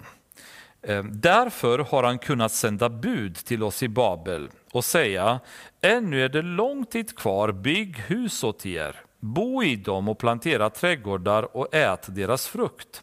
Ehm, 0.83 1.09
därför 1.13 1.79
har 1.79 2.03
han 2.03 2.19
kunnat 2.19 2.53
sända 2.53 2.89
bud 2.89 3.37
till 3.37 3.63
oss 3.63 3.83
i 3.83 3.89
Babel 3.89 4.49
och 4.73 4.85
säga, 4.85 5.41
ännu 5.81 6.25
är 6.25 6.29
det 6.29 6.43
lång 6.43 6.87
tid 6.87 7.17
kvar, 7.17 7.53
bygg 7.53 7.99
hus 7.99 8.45
åt 8.45 8.67
er, 8.67 9.01
bo 9.25 9.63
i 9.63 9.77
dem 9.77 10.09
och 10.09 10.19
plantera 10.19 10.71
trädgårdar 10.71 11.57
och 11.57 11.75
ät 11.75 12.15
deras 12.15 12.47
frukt. 12.47 13.03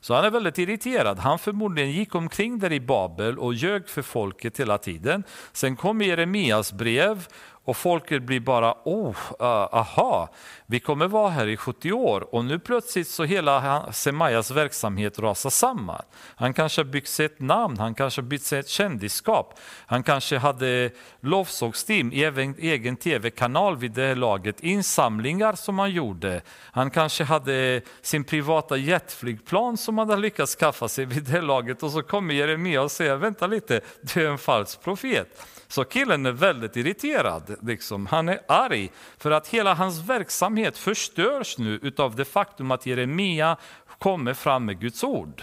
Så 0.00 0.14
han 0.14 0.24
är 0.24 0.30
väldigt 0.30 0.58
irriterad. 0.58 1.18
Han 1.18 1.38
förmodligen 1.38 1.90
gick 1.90 2.14
omkring 2.14 2.58
där 2.58 2.72
i 2.72 2.80
Babel 2.80 3.38
och 3.38 3.54
ljög 3.54 3.88
för 3.88 4.02
folket 4.02 4.60
hela 4.60 4.78
tiden. 4.78 5.24
Sen 5.52 5.76
kom 5.76 6.02
Jeremias 6.02 6.72
brev 6.72 7.26
och 7.64 7.76
folket 7.76 8.22
blir 8.22 8.40
bara, 8.40 8.74
oh, 8.84 9.16
uh, 9.40 9.46
aha, 9.72 10.28
vi 10.74 10.80
kommer 10.80 11.08
vara 11.08 11.30
här 11.30 11.46
i 11.46 11.56
70 11.56 11.92
år 11.92 12.34
och 12.34 12.44
nu 12.44 12.58
plötsligt 12.58 13.08
så 13.08 13.24
hela 13.24 13.92
Semajas 13.92 14.50
verksamhet 14.50 15.18
rasar 15.18 15.50
samman. 15.50 16.02
Han 16.36 16.54
kanske 16.54 16.80
har 16.80 16.86
byggt 16.86 17.08
sig 17.08 17.26
ett 17.26 17.40
namn, 17.40 17.78
han 17.78 17.94
kanske 17.94 18.20
har 18.20 18.26
byggt 18.26 18.44
sig 18.44 18.58
ett 18.58 18.68
kändisskap, 18.68 19.60
han 19.86 20.02
kanske 20.02 20.38
hade 20.38 20.90
lovsångsteam, 21.20 22.10
egen, 22.12 22.54
egen 22.58 22.96
tv-kanal 22.96 23.76
vid 23.76 23.92
det 23.92 24.06
här 24.06 24.14
laget, 24.14 24.60
insamlingar 24.60 25.52
som 25.52 25.78
han 25.78 25.90
gjorde. 25.90 26.42
Han 26.72 26.90
kanske 26.90 27.24
hade 27.24 27.80
sin 28.02 28.24
privata 28.24 28.76
jetflygplan 28.76 29.76
som 29.76 29.98
han 29.98 30.08
hade 30.08 30.22
lyckats 30.22 30.56
skaffa 30.56 30.88
sig 30.88 31.04
vid 31.04 31.24
det 31.24 31.32
här 31.32 31.42
laget 31.42 31.82
och 31.82 31.90
så 31.90 32.02
kommer 32.02 32.34
Jeremia 32.34 32.82
och 32.82 32.90
säger, 32.90 33.16
vänta 33.16 33.46
lite, 33.46 33.80
du 34.00 34.26
är 34.26 34.30
en 34.30 34.38
falsk 34.38 34.82
profet. 34.82 35.28
Så 35.68 35.84
killen 35.84 36.26
är 36.26 36.32
väldigt 36.32 36.76
irriterad, 36.76 37.56
liksom. 37.62 38.06
han 38.06 38.28
är 38.28 38.40
arg 38.48 38.90
för 39.18 39.30
att 39.30 39.48
hela 39.48 39.74
hans 39.74 39.98
verksamhet 39.98 40.63
förstörs 40.72 41.58
nu 41.58 41.92
av 41.96 42.16
det 42.16 42.24
faktum 42.24 42.70
att 42.70 42.86
Jeremia 42.86 43.56
kommer 43.98 44.34
fram 44.34 44.64
med 44.64 44.80
Guds 44.80 45.04
ord. 45.04 45.42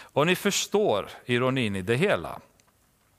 Och 0.00 0.26
ni 0.26 0.36
förstår 0.36 1.10
ironin 1.26 1.76
i 1.76 1.82
det 1.82 1.96
hela. 1.96 2.40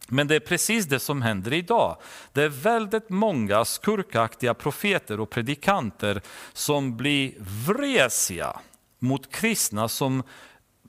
Men 0.08 0.28
det 0.28 0.36
är 0.36 0.40
precis 0.40 0.86
det 0.86 1.00
som 1.00 1.22
händer 1.22 1.54
idag. 1.54 1.98
Det 2.34 2.44
är 2.44 2.50
väldigt 2.50 3.10
många 3.10 3.66
skurkaktiga 3.66 4.54
profeter 4.54 5.20
och 5.20 5.30
predikanter 5.30 6.22
som 6.54 6.98
blir 6.98 7.34
vresiga 7.40 8.60
mot 9.00 9.32
kristna 9.32 9.88
som 9.88 10.24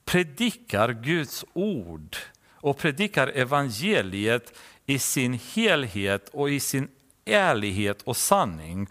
predikar 0.05 0.93
Guds 0.93 1.45
ord 1.53 2.17
och 2.53 2.79
predikar 2.79 3.27
evangeliet 3.27 4.59
i 4.87 4.99
sin 4.99 5.41
helhet 5.55 6.29
och 6.29 6.51
i 6.51 6.61
sin 6.61 6.89
ärlighet 7.25 8.03
och 8.03 8.17
sanning. 8.17 8.87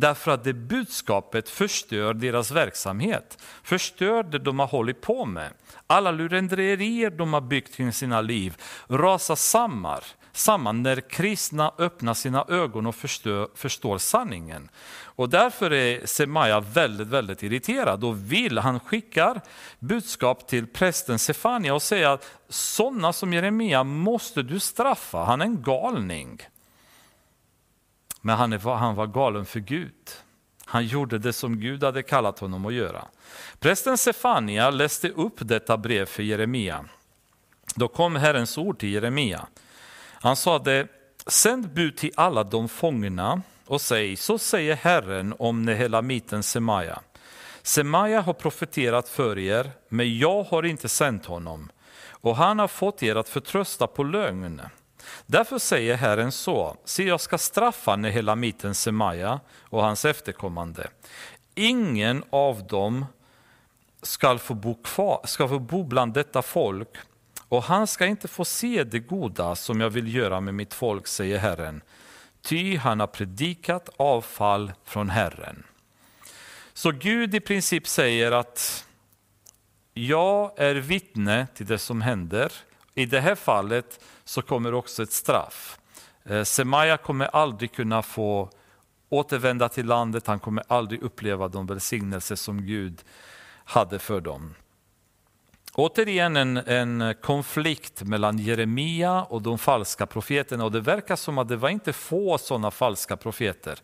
Därför 0.00 0.30
att 0.30 0.44
det 0.44 0.52
budskapet 0.52 1.48
förstör 1.48 2.14
deras 2.14 2.50
verksamhet, 2.50 3.38
förstör 3.62 4.22
det 4.22 4.38
de 4.38 4.58
har 4.58 4.66
hållit 4.66 5.00
på 5.00 5.24
med. 5.24 5.50
Alla 5.86 6.10
lurendrejerier 6.10 7.10
de 7.10 7.32
har 7.32 7.40
byggt 7.40 7.74
kring 7.76 7.92
sina 7.92 8.20
liv 8.20 8.56
rasar 8.88 9.34
samman, 9.34 10.00
samman 10.32 10.82
när 10.82 11.00
kristna 11.00 11.72
öppnar 11.78 12.14
sina 12.14 12.44
ögon 12.48 12.86
och 12.86 12.94
förstör, 12.94 13.48
förstår 13.54 13.98
sanningen. 13.98 14.68
Och 15.02 15.28
därför 15.28 15.72
är 15.72 16.06
Semaja 16.06 16.60
väldigt, 16.60 17.08
väldigt 17.08 17.42
irriterad 17.42 18.04
och 18.04 18.32
vill, 18.32 18.58
han 18.58 18.80
skickar 18.80 19.40
budskap 19.78 20.48
till 20.48 20.66
prästen 20.66 21.18
Sefania 21.18 21.74
och 21.74 21.82
säger 21.82 22.08
att 22.08 22.30
sådana 22.48 23.12
som 23.12 23.32
Jeremia 23.32 23.84
måste 23.84 24.42
du 24.42 24.60
straffa, 24.60 25.24
han 25.24 25.40
är 25.40 25.44
en 25.44 25.62
galning. 25.62 26.40
Men 28.28 28.36
han, 28.36 28.52
är, 28.52 28.58
han 28.58 28.94
var 28.94 29.06
galen 29.06 29.46
för 29.46 29.60
Gud. 29.60 30.10
Han 30.64 30.86
gjorde 30.86 31.18
det 31.18 31.32
som 31.32 31.60
Gud 31.60 31.84
hade 31.84 32.02
kallat 32.02 32.38
honom 32.38 32.66
att 32.66 32.72
göra. 32.72 33.04
Prästen 33.58 33.98
Sefania 33.98 34.70
läste 34.70 35.08
upp 35.08 35.34
detta 35.38 35.76
brev 35.76 36.06
för 36.06 36.22
Jeremia. 36.22 36.84
Då 37.74 37.88
kom 37.88 38.16
Herrens 38.16 38.58
ord 38.58 38.78
till 38.78 38.92
Jeremia. 38.92 39.46
Han 40.12 40.36
sade, 40.36 40.86
sänd 41.26 41.72
bud 41.72 41.96
till 41.96 42.12
alla 42.16 42.44
de 42.44 42.68
fångna 42.68 43.42
och 43.66 43.80
säg, 43.80 44.16
så 44.16 44.38
säger 44.38 44.76
Herren 44.76 45.34
om 45.38 45.62
Nehelamiten 45.62 46.42
Semaja. 46.42 47.00
Semaja 47.62 48.20
har 48.20 48.34
profeterat 48.34 49.08
för 49.08 49.38
er, 49.38 49.70
men 49.88 50.18
jag 50.18 50.42
har 50.42 50.62
inte 50.62 50.88
sänt 50.88 51.26
honom, 51.26 51.70
och 52.10 52.36
han 52.36 52.58
har 52.58 52.68
fått 52.68 53.02
er 53.02 53.16
att 53.16 53.28
förtrösta 53.28 53.86
på 53.86 54.04
lögn. 54.04 54.60
Därför 55.26 55.58
säger 55.58 55.96
Herren 55.96 56.32
så, 56.32 56.76
se 56.84 57.02
jag 57.02 57.20
ska 57.20 57.38
straffa 57.38 57.96
Nehelamiten 57.96 58.74
Semaja 58.74 59.40
och 59.60 59.82
hans 59.82 60.04
efterkommande. 60.04 60.88
Ingen 61.54 62.24
av 62.30 62.66
dem 62.66 63.06
ska 64.02 64.38
få 64.38 64.54
bo, 64.54 64.74
kvar, 64.74 65.20
ska 65.24 65.48
få 65.48 65.58
bo 65.58 65.84
bland 65.84 66.14
detta 66.14 66.42
folk, 66.42 66.96
och 67.48 67.62
han 67.62 67.86
ska 67.86 68.06
inte 68.06 68.28
få 68.28 68.44
se 68.44 68.84
det 68.84 68.98
goda 68.98 69.56
som 69.56 69.80
jag 69.80 69.90
vill 69.90 70.14
göra 70.14 70.40
med 70.40 70.54
mitt 70.54 70.74
folk, 70.74 71.06
säger 71.06 71.38
Herren 71.38 71.82
ty 72.42 72.76
han 72.76 73.00
har 73.00 73.06
predikat 73.06 73.88
avfall 73.96 74.72
från 74.84 75.10
Herren. 75.10 75.64
Så 76.72 76.90
Gud 76.90 77.34
i 77.34 77.40
princip 77.40 77.86
säger 77.86 78.32
att 78.32 78.86
jag 79.94 80.52
är 80.56 80.74
vittne 80.74 81.46
till 81.54 81.66
det 81.66 81.78
som 81.78 82.02
händer. 82.02 82.52
I 82.98 83.06
det 83.06 83.20
här 83.20 83.34
fallet 83.34 84.00
så 84.24 84.42
kommer 84.42 84.74
också 84.74 85.02
ett 85.02 85.12
straff. 85.12 85.78
Eh, 86.24 86.44
Semaja 86.44 86.96
kommer 86.96 87.26
aldrig 87.26 87.72
kunna 87.72 88.02
få 88.02 88.50
återvända 89.08 89.68
till 89.68 89.86
landet, 89.86 90.26
han 90.26 90.40
kommer 90.40 90.64
aldrig 90.68 91.02
uppleva 91.02 91.48
de 91.48 91.66
välsignelser 91.66 92.36
som 92.36 92.66
Gud 92.66 93.04
hade 93.64 93.98
för 93.98 94.20
dem. 94.20 94.54
Återigen 95.74 96.36
en, 96.36 96.56
en 96.56 97.14
konflikt 97.22 98.02
mellan 98.02 98.38
Jeremia 98.38 99.22
och 99.22 99.42
de 99.42 99.58
falska 99.58 100.06
profeterna 100.06 100.64
och 100.64 100.72
det 100.72 100.80
verkar 100.80 101.16
som 101.16 101.38
att 101.38 101.48
det 101.48 101.56
var 101.56 101.68
inte 101.68 101.92
få 101.92 102.38
sådana 102.38 102.70
falska 102.70 103.16
profeter. 103.16 103.78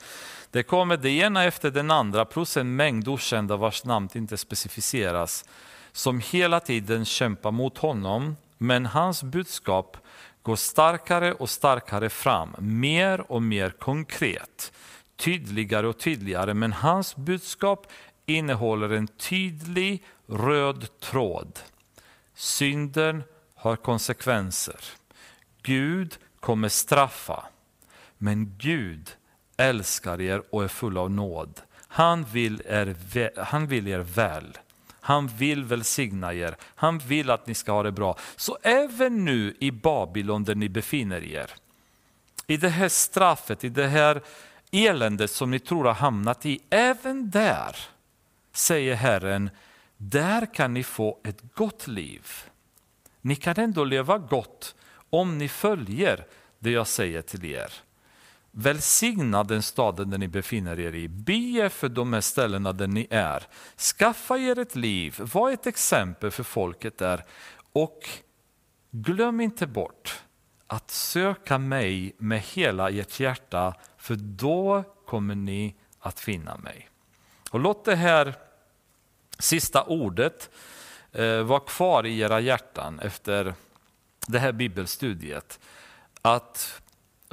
Det 0.50 0.62
kommer 0.62 0.96
det 0.96 1.10
ena 1.10 1.44
efter 1.44 1.70
den 1.70 1.90
andra 1.90 2.24
plus 2.24 2.56
en 2.56 2.76
mängd 2.76 3.08
okända 3.08 3.56
vars 3.56 3.84
namn 3.84 4.08
inte 4.14 4.36
specificeras 4.36 5.44
som 5.92 6.20
hela 6.20 6.60
tiden 6.60 7.04
kämpar 7.04 7.50
mot 7.50 7.78
honom 7.78 8.36
men 8.58 8.86
hans 8.86 9.22
budskap 9.22 9.96
går 10.42 10.56
starkare 10.56 11.32
och 11.32 11.50
starkare 11.50 12.10
fram, 12.10 12.54
mer 12.58 13.32
och 13.32 13.42
mer 13.42 13.70
konkret, 13.70 14.72
tydligare 15.16 15.86
och 15.86 15.98
tydligare 15.98 16.54
men 16.54 16.72
hans 16.72 17.16
budskap 17.16 17.86
innehåller 18.26 18.90
en 18.90 19.06
tydlig 19.06 20.04
röd 20.26 21.00
tråd. 21.00 21.58
Synden 22.34 23.22
har 23.54 23.76
konsekvenser. 23.76 24.80
Gud 25.62 26.18
kommer 26.40 26.68
straffa. 26.68 27.44
Men 28.18 28.56
Gud 28.58 29.10
älskar 29.56 30.20
er 30.20 30.42
och 30.50 30.64
är 30.64 30.68
full 30.68 30.98
av 30.98 31.10
nåd. 31.10 31.60
Han 31.88 32.24
vill 32.24 32.62
er, 32.66 33.40
han 33.40 33.66
vill 33.66 33.88
er 33.88 33.98
väl. 33.98 34.58
Han 35.04 35.26
vill 35.26 35.64
välsigna 35.64 36.34
er. 36.34 36.56
Han 36.74 36.98
vill 36.98 37.30
att 37.30 37.46
ni 37.46 37.54
ska 37.54 37.72
ha 37.72 37.82
det 37.82 37.92
bra. 37.92 38.18
Så 38.36 38.58
även 38.62 39.24
nu 39.24 39.56
i 39.60 39.70
Babylon 39.70 40.44
där 40.44 40.54
ni 40.54 40.68
befinner 40.68 41.24
er, 41.24 41.50
i 42.46 42.56
det 42.56 42.68
här 42.68 42.88
straffet, 42.88 43.64
i 43.64 43.68
det 43.68 43.86
här 43.86 44.22
eländet 44.72 45.30
som 45.30 45.50
ni 45.50 45.58
tror 45.58 45.84
har 45.84 45.94
hamnat 45.94 46.46
i, 46.46 46.60
även 46.70 47.30
där 47.30 47.76
säger 48.52 48.94
Herren, 48.94 49.50
där 49.96 50.54
kan 50.54 50.74
ni 50.74 50.82
få 50.82 51.20
ett 51.24 51.54
gott 51.54 51.86
liv. 51.86 52.28
Ni 53.20 53.36
kan 53.36 53.56
ändå 53.56 53.84
leva 53.84 54.18
gott 54.18 54.74
om 55.10 55.38
ni 55.38 55.48
följer 55.48 56.26
det 56.58 56.70
jag 56.70 56.86
säger 56.86 57.22
till 57.22 57.44
er. 57.44 57.72
Välsigna 58.56 59.44
den 59.44 59.62
staden 59.62 60.10
där 60.10 60.18
ni 60.18 60.28
befinner 60.28 60.80
er 60.80 60.94
i. 60.94 61.08
Be 61.08 61.70
för 61.70 61.88
de 61.88 62.12
här 62.12 62.20
ställena 62.20 62.72
där 62.72 62.86
ni 62.86 63.06
är. 63.10 63.46
Skaffa 63.76 64.38
er 64.38 64.58
ett 64.58 64.76
liv, 64.76 65.16
var 65.32 65.50
ett 65.50 65.66
exempel 65.66 66.30
för 66.30 66.42
folket 66.42 66.98
där. 66.98 67.24
Och 67.72 68.08
glöm 68.90 69.40
inte 69.40 69.66
bort 69.66 70.22
att 70.66 70.90
söka 70.90 71.58
mig 71.58 72.14
med 72.18 72.40
hela 72.40 72.90
ert 72.90 73.20
hjärta, 73.20 73.74
för 73.96 74.14
då 74.14 74.84
kommer 75.06 75.34
ni 75.34 75.74
att 75.98 76.20
finna 76.20 76.56
mig. 76.56 76.88
Och 77.50 77.60
låt 77.60 77.84
det 77.84 77.96
här 77.96 78.34
sista 79.38 79.82
ordet 79.82 80.50
eh, 81.12 81.42
vara 81.42 81.60
kvar 81.60 82.06
i 82.06 82.20
era 82.20 82.40
hjärtan 82.40 83.00
efter 83.00 83.54
det 84.26 84.38
här 84.38 84.52
bibelstudiet. 84.52 85.60
Att 86.22 86.82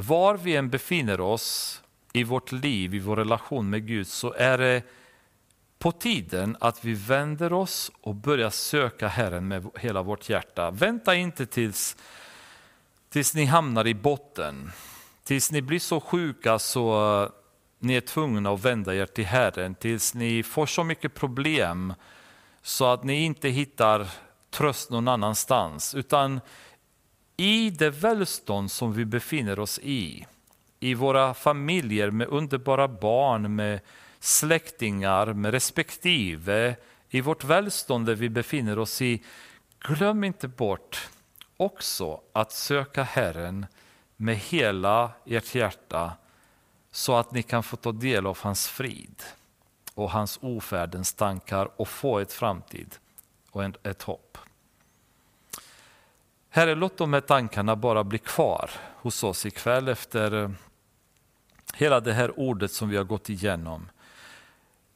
var 0.02 0.38
vi 0.38 0.56
än 0.56 0.70
befinner 0.70 1.22
oss 1.22 1.82
i 2.14 2.24
vårt 2.24 2.52
liv, 2.52 2.95
i 2.95 2.99
vår 2.99 3.16
relation 3.16 3.70
med 3.70 3.88
Gud, 3.88 4.08
så 4.08 4.34
är 4.34 4.58
det 4.58 4.84
på 5.80 5.91
tiden 5.91 6.58
att 6.60 6.86
vi 6.86 6.93
vänder 6.93 7.54
oss 7.54 7.91
och 8.02 8.16
börjar 8.16 8.49
söka 8.49 9.08
Herren 9.08 9.47
med 9.47 9.70
hela 9.76 10.02
vårt 10.02 10.30
hjärta. 10.30 10.72
Vänta 10.72 11.16
inte 11.16 11.45
tills, 11.45 11.97
tills 13.10 13.36
ni 13.36 13.45
hamnar 13.45 13.88
i 13.88 13.93
botten, 13.93 14.72
tills 15.24 15.52
ni 15.52 15.62
blir 15.62 15.80
så 15.80 15.99
sjuka 15.99 16.60
så 16.60 17.30
ni 17.80 17.93
är 17.93 18.02
tvungna 18.02 18.52
att 18.52 18.66
vända 18.66 18.95
er 18.95 19.06
till 19.06 19.26
Herren, 19.26 19.76
tills 19.76 20.14
ni 20.14 20.43
får 20.43 20.66
så 20.66 20.84
mycket 20.84 21.14
problem 21.14 21.93
så 22.62 22.86
att 22.86 23.04
ni 23.04 23.24
inte 23.24 23.49
hittar 23.49 24.08
tröst 24.49 24.89
någon 24.89 25.08
annanstans. 25.08 25.95
Utan 25.95 26.41
i 27.42 27.70
det 27.70 27.89
välstånd 27.89 28.72
som 28.72 28.94
vi 28.94 29.06
befinner 29.06 29.60
oss 29.60 29.80
i, 29.80 30.26
i 30.80 30.94
våra 30.94 31.34
familjer 31.34 32.12
med 32.12 32.28
underbara 32.28 32.88
barn, 32.88 33.56
med 33.56 33.80
släktingar, 34.20 35.34
med 35.34 35.52
respektive, 35.52 36.76
i 37.10 37.22
vårt 37.22 37.44
välstånd 37.44 38.06
där 38.06 38.16
vi 38.16 38.30
befinner 38.30 38.80
oss 38.80 39.02
i, 39.02 39.24
glöm 39.80 40.24
inte 40.24 40.48
bort 40.48 41.10
också 41.58 42.22
att 42.34 42.52
söka 42.52 43.04
Herren 43.04 43.66
med 44.18 44.36
hela 44.36 45.12
ert 45.26 45.56
hjärta 45.56 46.14
så 46.92 47.16
att 47.16 47.32
ni 47.32 47.44
kan 47.44 47.64
få 47.64 47.78
ta 47.78 47.92
del 47.92 48.28
av 48.28 48.38
hans 48.42 48.68
frid 48.68 49.24
och 49.94 50.12
hans 50.12 50.39
ofärdens 50.42 51.14
tankar 51.14 51.70
och 51.76 51.88
få 51.88 52.20
ett 52.20 52.34
framtid 52.34 52.96
och 53.52 53.64
ett 53.64 54.04
hopp. 54.04 54.31
Herre, 56.54 56.76
låt 56.76 56.97
de 56.97 57.14
här 57.14 57.22
tankarna 57.22 57.76
bara 57.76 58.04
bli 58.04 58.18
kvar 58.18 58.72
hos 58.95 59.24
oss 59.24 59.45
ikväll 59.45 59.88
efter 59.88 60.43
eh, 60.43 60.49
hela 61.74 61.99
det 61.99 62.14
här 62.14 62.39
ordet 62.39 62.72
som 62.72 62.89
vi 62.89 62.97
har 62.97 63.04
gått 63.04 63.30
igenom. 63.30 63.89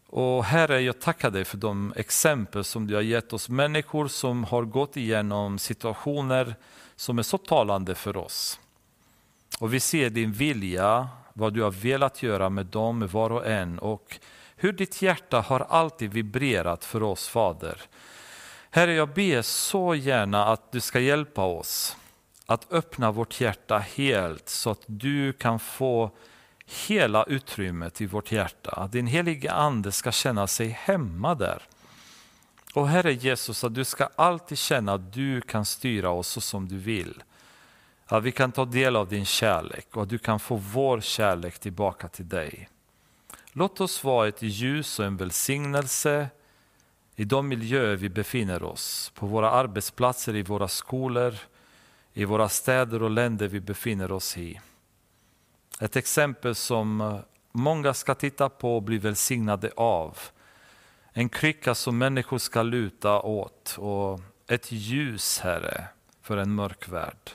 Och 0.08 0.46
Herre, 0.46 0.82
jag 0.82 1.02
tackar 1.02 1.32
dig 1.32 1.46
för 1.46 1.58
de 1.58 1.94
exempel 1.96 2.64
som 2.64 2.88
du 2.88 2.96
har 2.96 3.02
gett 3.02 3.34
oss, 3.34 3.50
människor 3.50 4.08
som 4.08 4.44
har 4.44 4.64
gått 4.64 4.98
igenom 4.98 5.60
situationer 5.60 6.56
som 6.96 7.20
är 7.20 7.24
så 7.24 7.38
talande 7.38 7.96
för 7.96 8.18
oss. 8.18 8.60
Och 9.60 9.74
vi 9.74 9.80
ser 9.80 10.10
din 10.10 10.32
vilja, 10.32 11.10
vad 11.34 11.54
du 11.54 11.62
har 11.62 11.72
velat 11.72 12.24
göra 12.24 12.50
med 12.50 12.66
dem, 12.66 13.00
med 13.00 13.10
var 13.10 13.30
och 13.30 13.48
en 13.48 13.80
och 13.80 14.20
hur 14.56 14.74
ditt 14.74 15.02
hjärta 15.02 15.42
har 15.42 15.60
alltid 15.60 16.14
vibrerat 16.14 16.86
för 16.86 17.04
oss, 17.04 17.28
Fader. 17.28 17.82
Herre, 18.76 18.94
jag 18.94 19.10
ber 19.10 19.42
så 19.42 19.96
gärna 19.96 20.46
att 20.46 20.72
du 20.72 20.82
ska 20.82 21.00
hjälpa 21.00 21.44
oss 21.44 21.98
att 22.46 22.74
öppna 22.74 23.12
vårt 23.12 23.42
hjärta 23.42 23.78
helt 23.78 24.50
så 24.50 24.70
att 24.70 24.84
du 24.86 25.34
kan 25.34 25.60
få 25.60 26.12
hela 26.88 27.24
utrymmet 27.24 28.02
i 28.02 28.06
vårt 28.06 28.32
hjärta. 28.32 28.72
Att 28.72 28.92
din 28.92 29.08
helige 29.08 29.52
ande 29.52 29.92
ska 29.92 30.12
känna 30.12 30.48
sig 30.48 30.68
hemma 30.68 31.36
där. 31.36 31.62
Och 32.74 32.88
Herre 32.88 33.14
Jesus, 33.14 33.64
att 33.64 33.76
du 33.76 33.84
ska 33.84 34.10
alltid 34.16 34.58
känna 34.58 34.94
att 34.94 35.14
du 35.14 35.42
kan 35.42 35.66
styra 35.66 36.10
oss 36.10 36.28
så 36.28 36.42
som 36.42 36.68
du 36.68 36.78
vill. 36.78 37.24
Att 38.06 38.24
vi 38.24 38.32
kan 38.32 38.52
ta 38.52 38.66
del 38.66 38.96
av 38.96 39.10
din 39.10 39.26
kärlek 39.26 39.88
och 39.98 40.04
att 40.04 40.10
du 40.10 40.18
kan 40.18 40.40
få 40.40 40.56
vår 40.56 41.02
kärlek 41.02 41.60
tillbaka 41.60 42.08
till 42.08 42.30
dig. 42.30 42.70
Låt 43.52 43.82
oss 43.82 44.04
vara 44.04 44.28
ett 44.28 44.42
ljus 44.42 45.00
och 45.00 45.06
en 45.06 45.18
välsignelse 45.18 46.30
i 47.16 47.26
de 47.26 47.48
miljöer 47.48 47.96
vi 47.96 48.10
befinner 48.10 48.64
oss, 48.64 49.12
på 49.16 49.26
våra 49.26 49.52
arbetsplatser, 49.52 50.36
i 50.36 50.44
våra 50.44 50.68
skolor, 50.68 51.36
i 52.14 52.26
våra 52.26 52.50
städer 52.50 53.04
och 53.04 53.10
länder 53.10 53.48
vi 53.48 53.60
befinner 53.60 54.12
oss 54.12 54.38
i. 54.38 54.62
Ett 55.80 55.96
exempel 55.96 56.56
som 56.56 57.20
många 57.52 57.94
ska 57.94 58.16
titta 58.16 58.50
på 58.50 58.76
och 58.76 58.84
bli 58.84 58.98
välsignade 58.98 59.72
av. 59.76 60.18
En 61.12 61.30
krycka 61.30 61.76
som 61.76 61.98
människor 61.98 62.38
ska 62.38 62.64
luta 62.64 63.22
åt 63.22 63.76
och 63.80 64.22
ett 64.48 64.72
ljus, 64.72 65.40
Herre, 65.40 65.88
för 66.22 66.38
en 66.38 66.56
mörk 66.56 66.90
värld. 66.90 67.32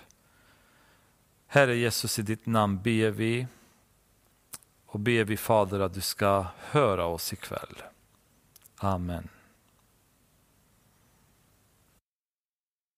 Herre 1.47 1.77
Jesus, 1.77 2.19
i 2.19 2.23
ditt 2.23 2.47
namn 2.47 2.83
ber 2.83 3.11
vi 3.11 3.47
och 4.87 5.01
ber 5.01 5.25
vi 5.25 5.37
Fader 5.37 5.81
att 5.81 5.95
du 5.95 6.01
ska 6.01 6.47
höra 6.59 7.07
oss 7.07 7.33
ikväll. 7.33 7.83
Amen. 8.77 9.29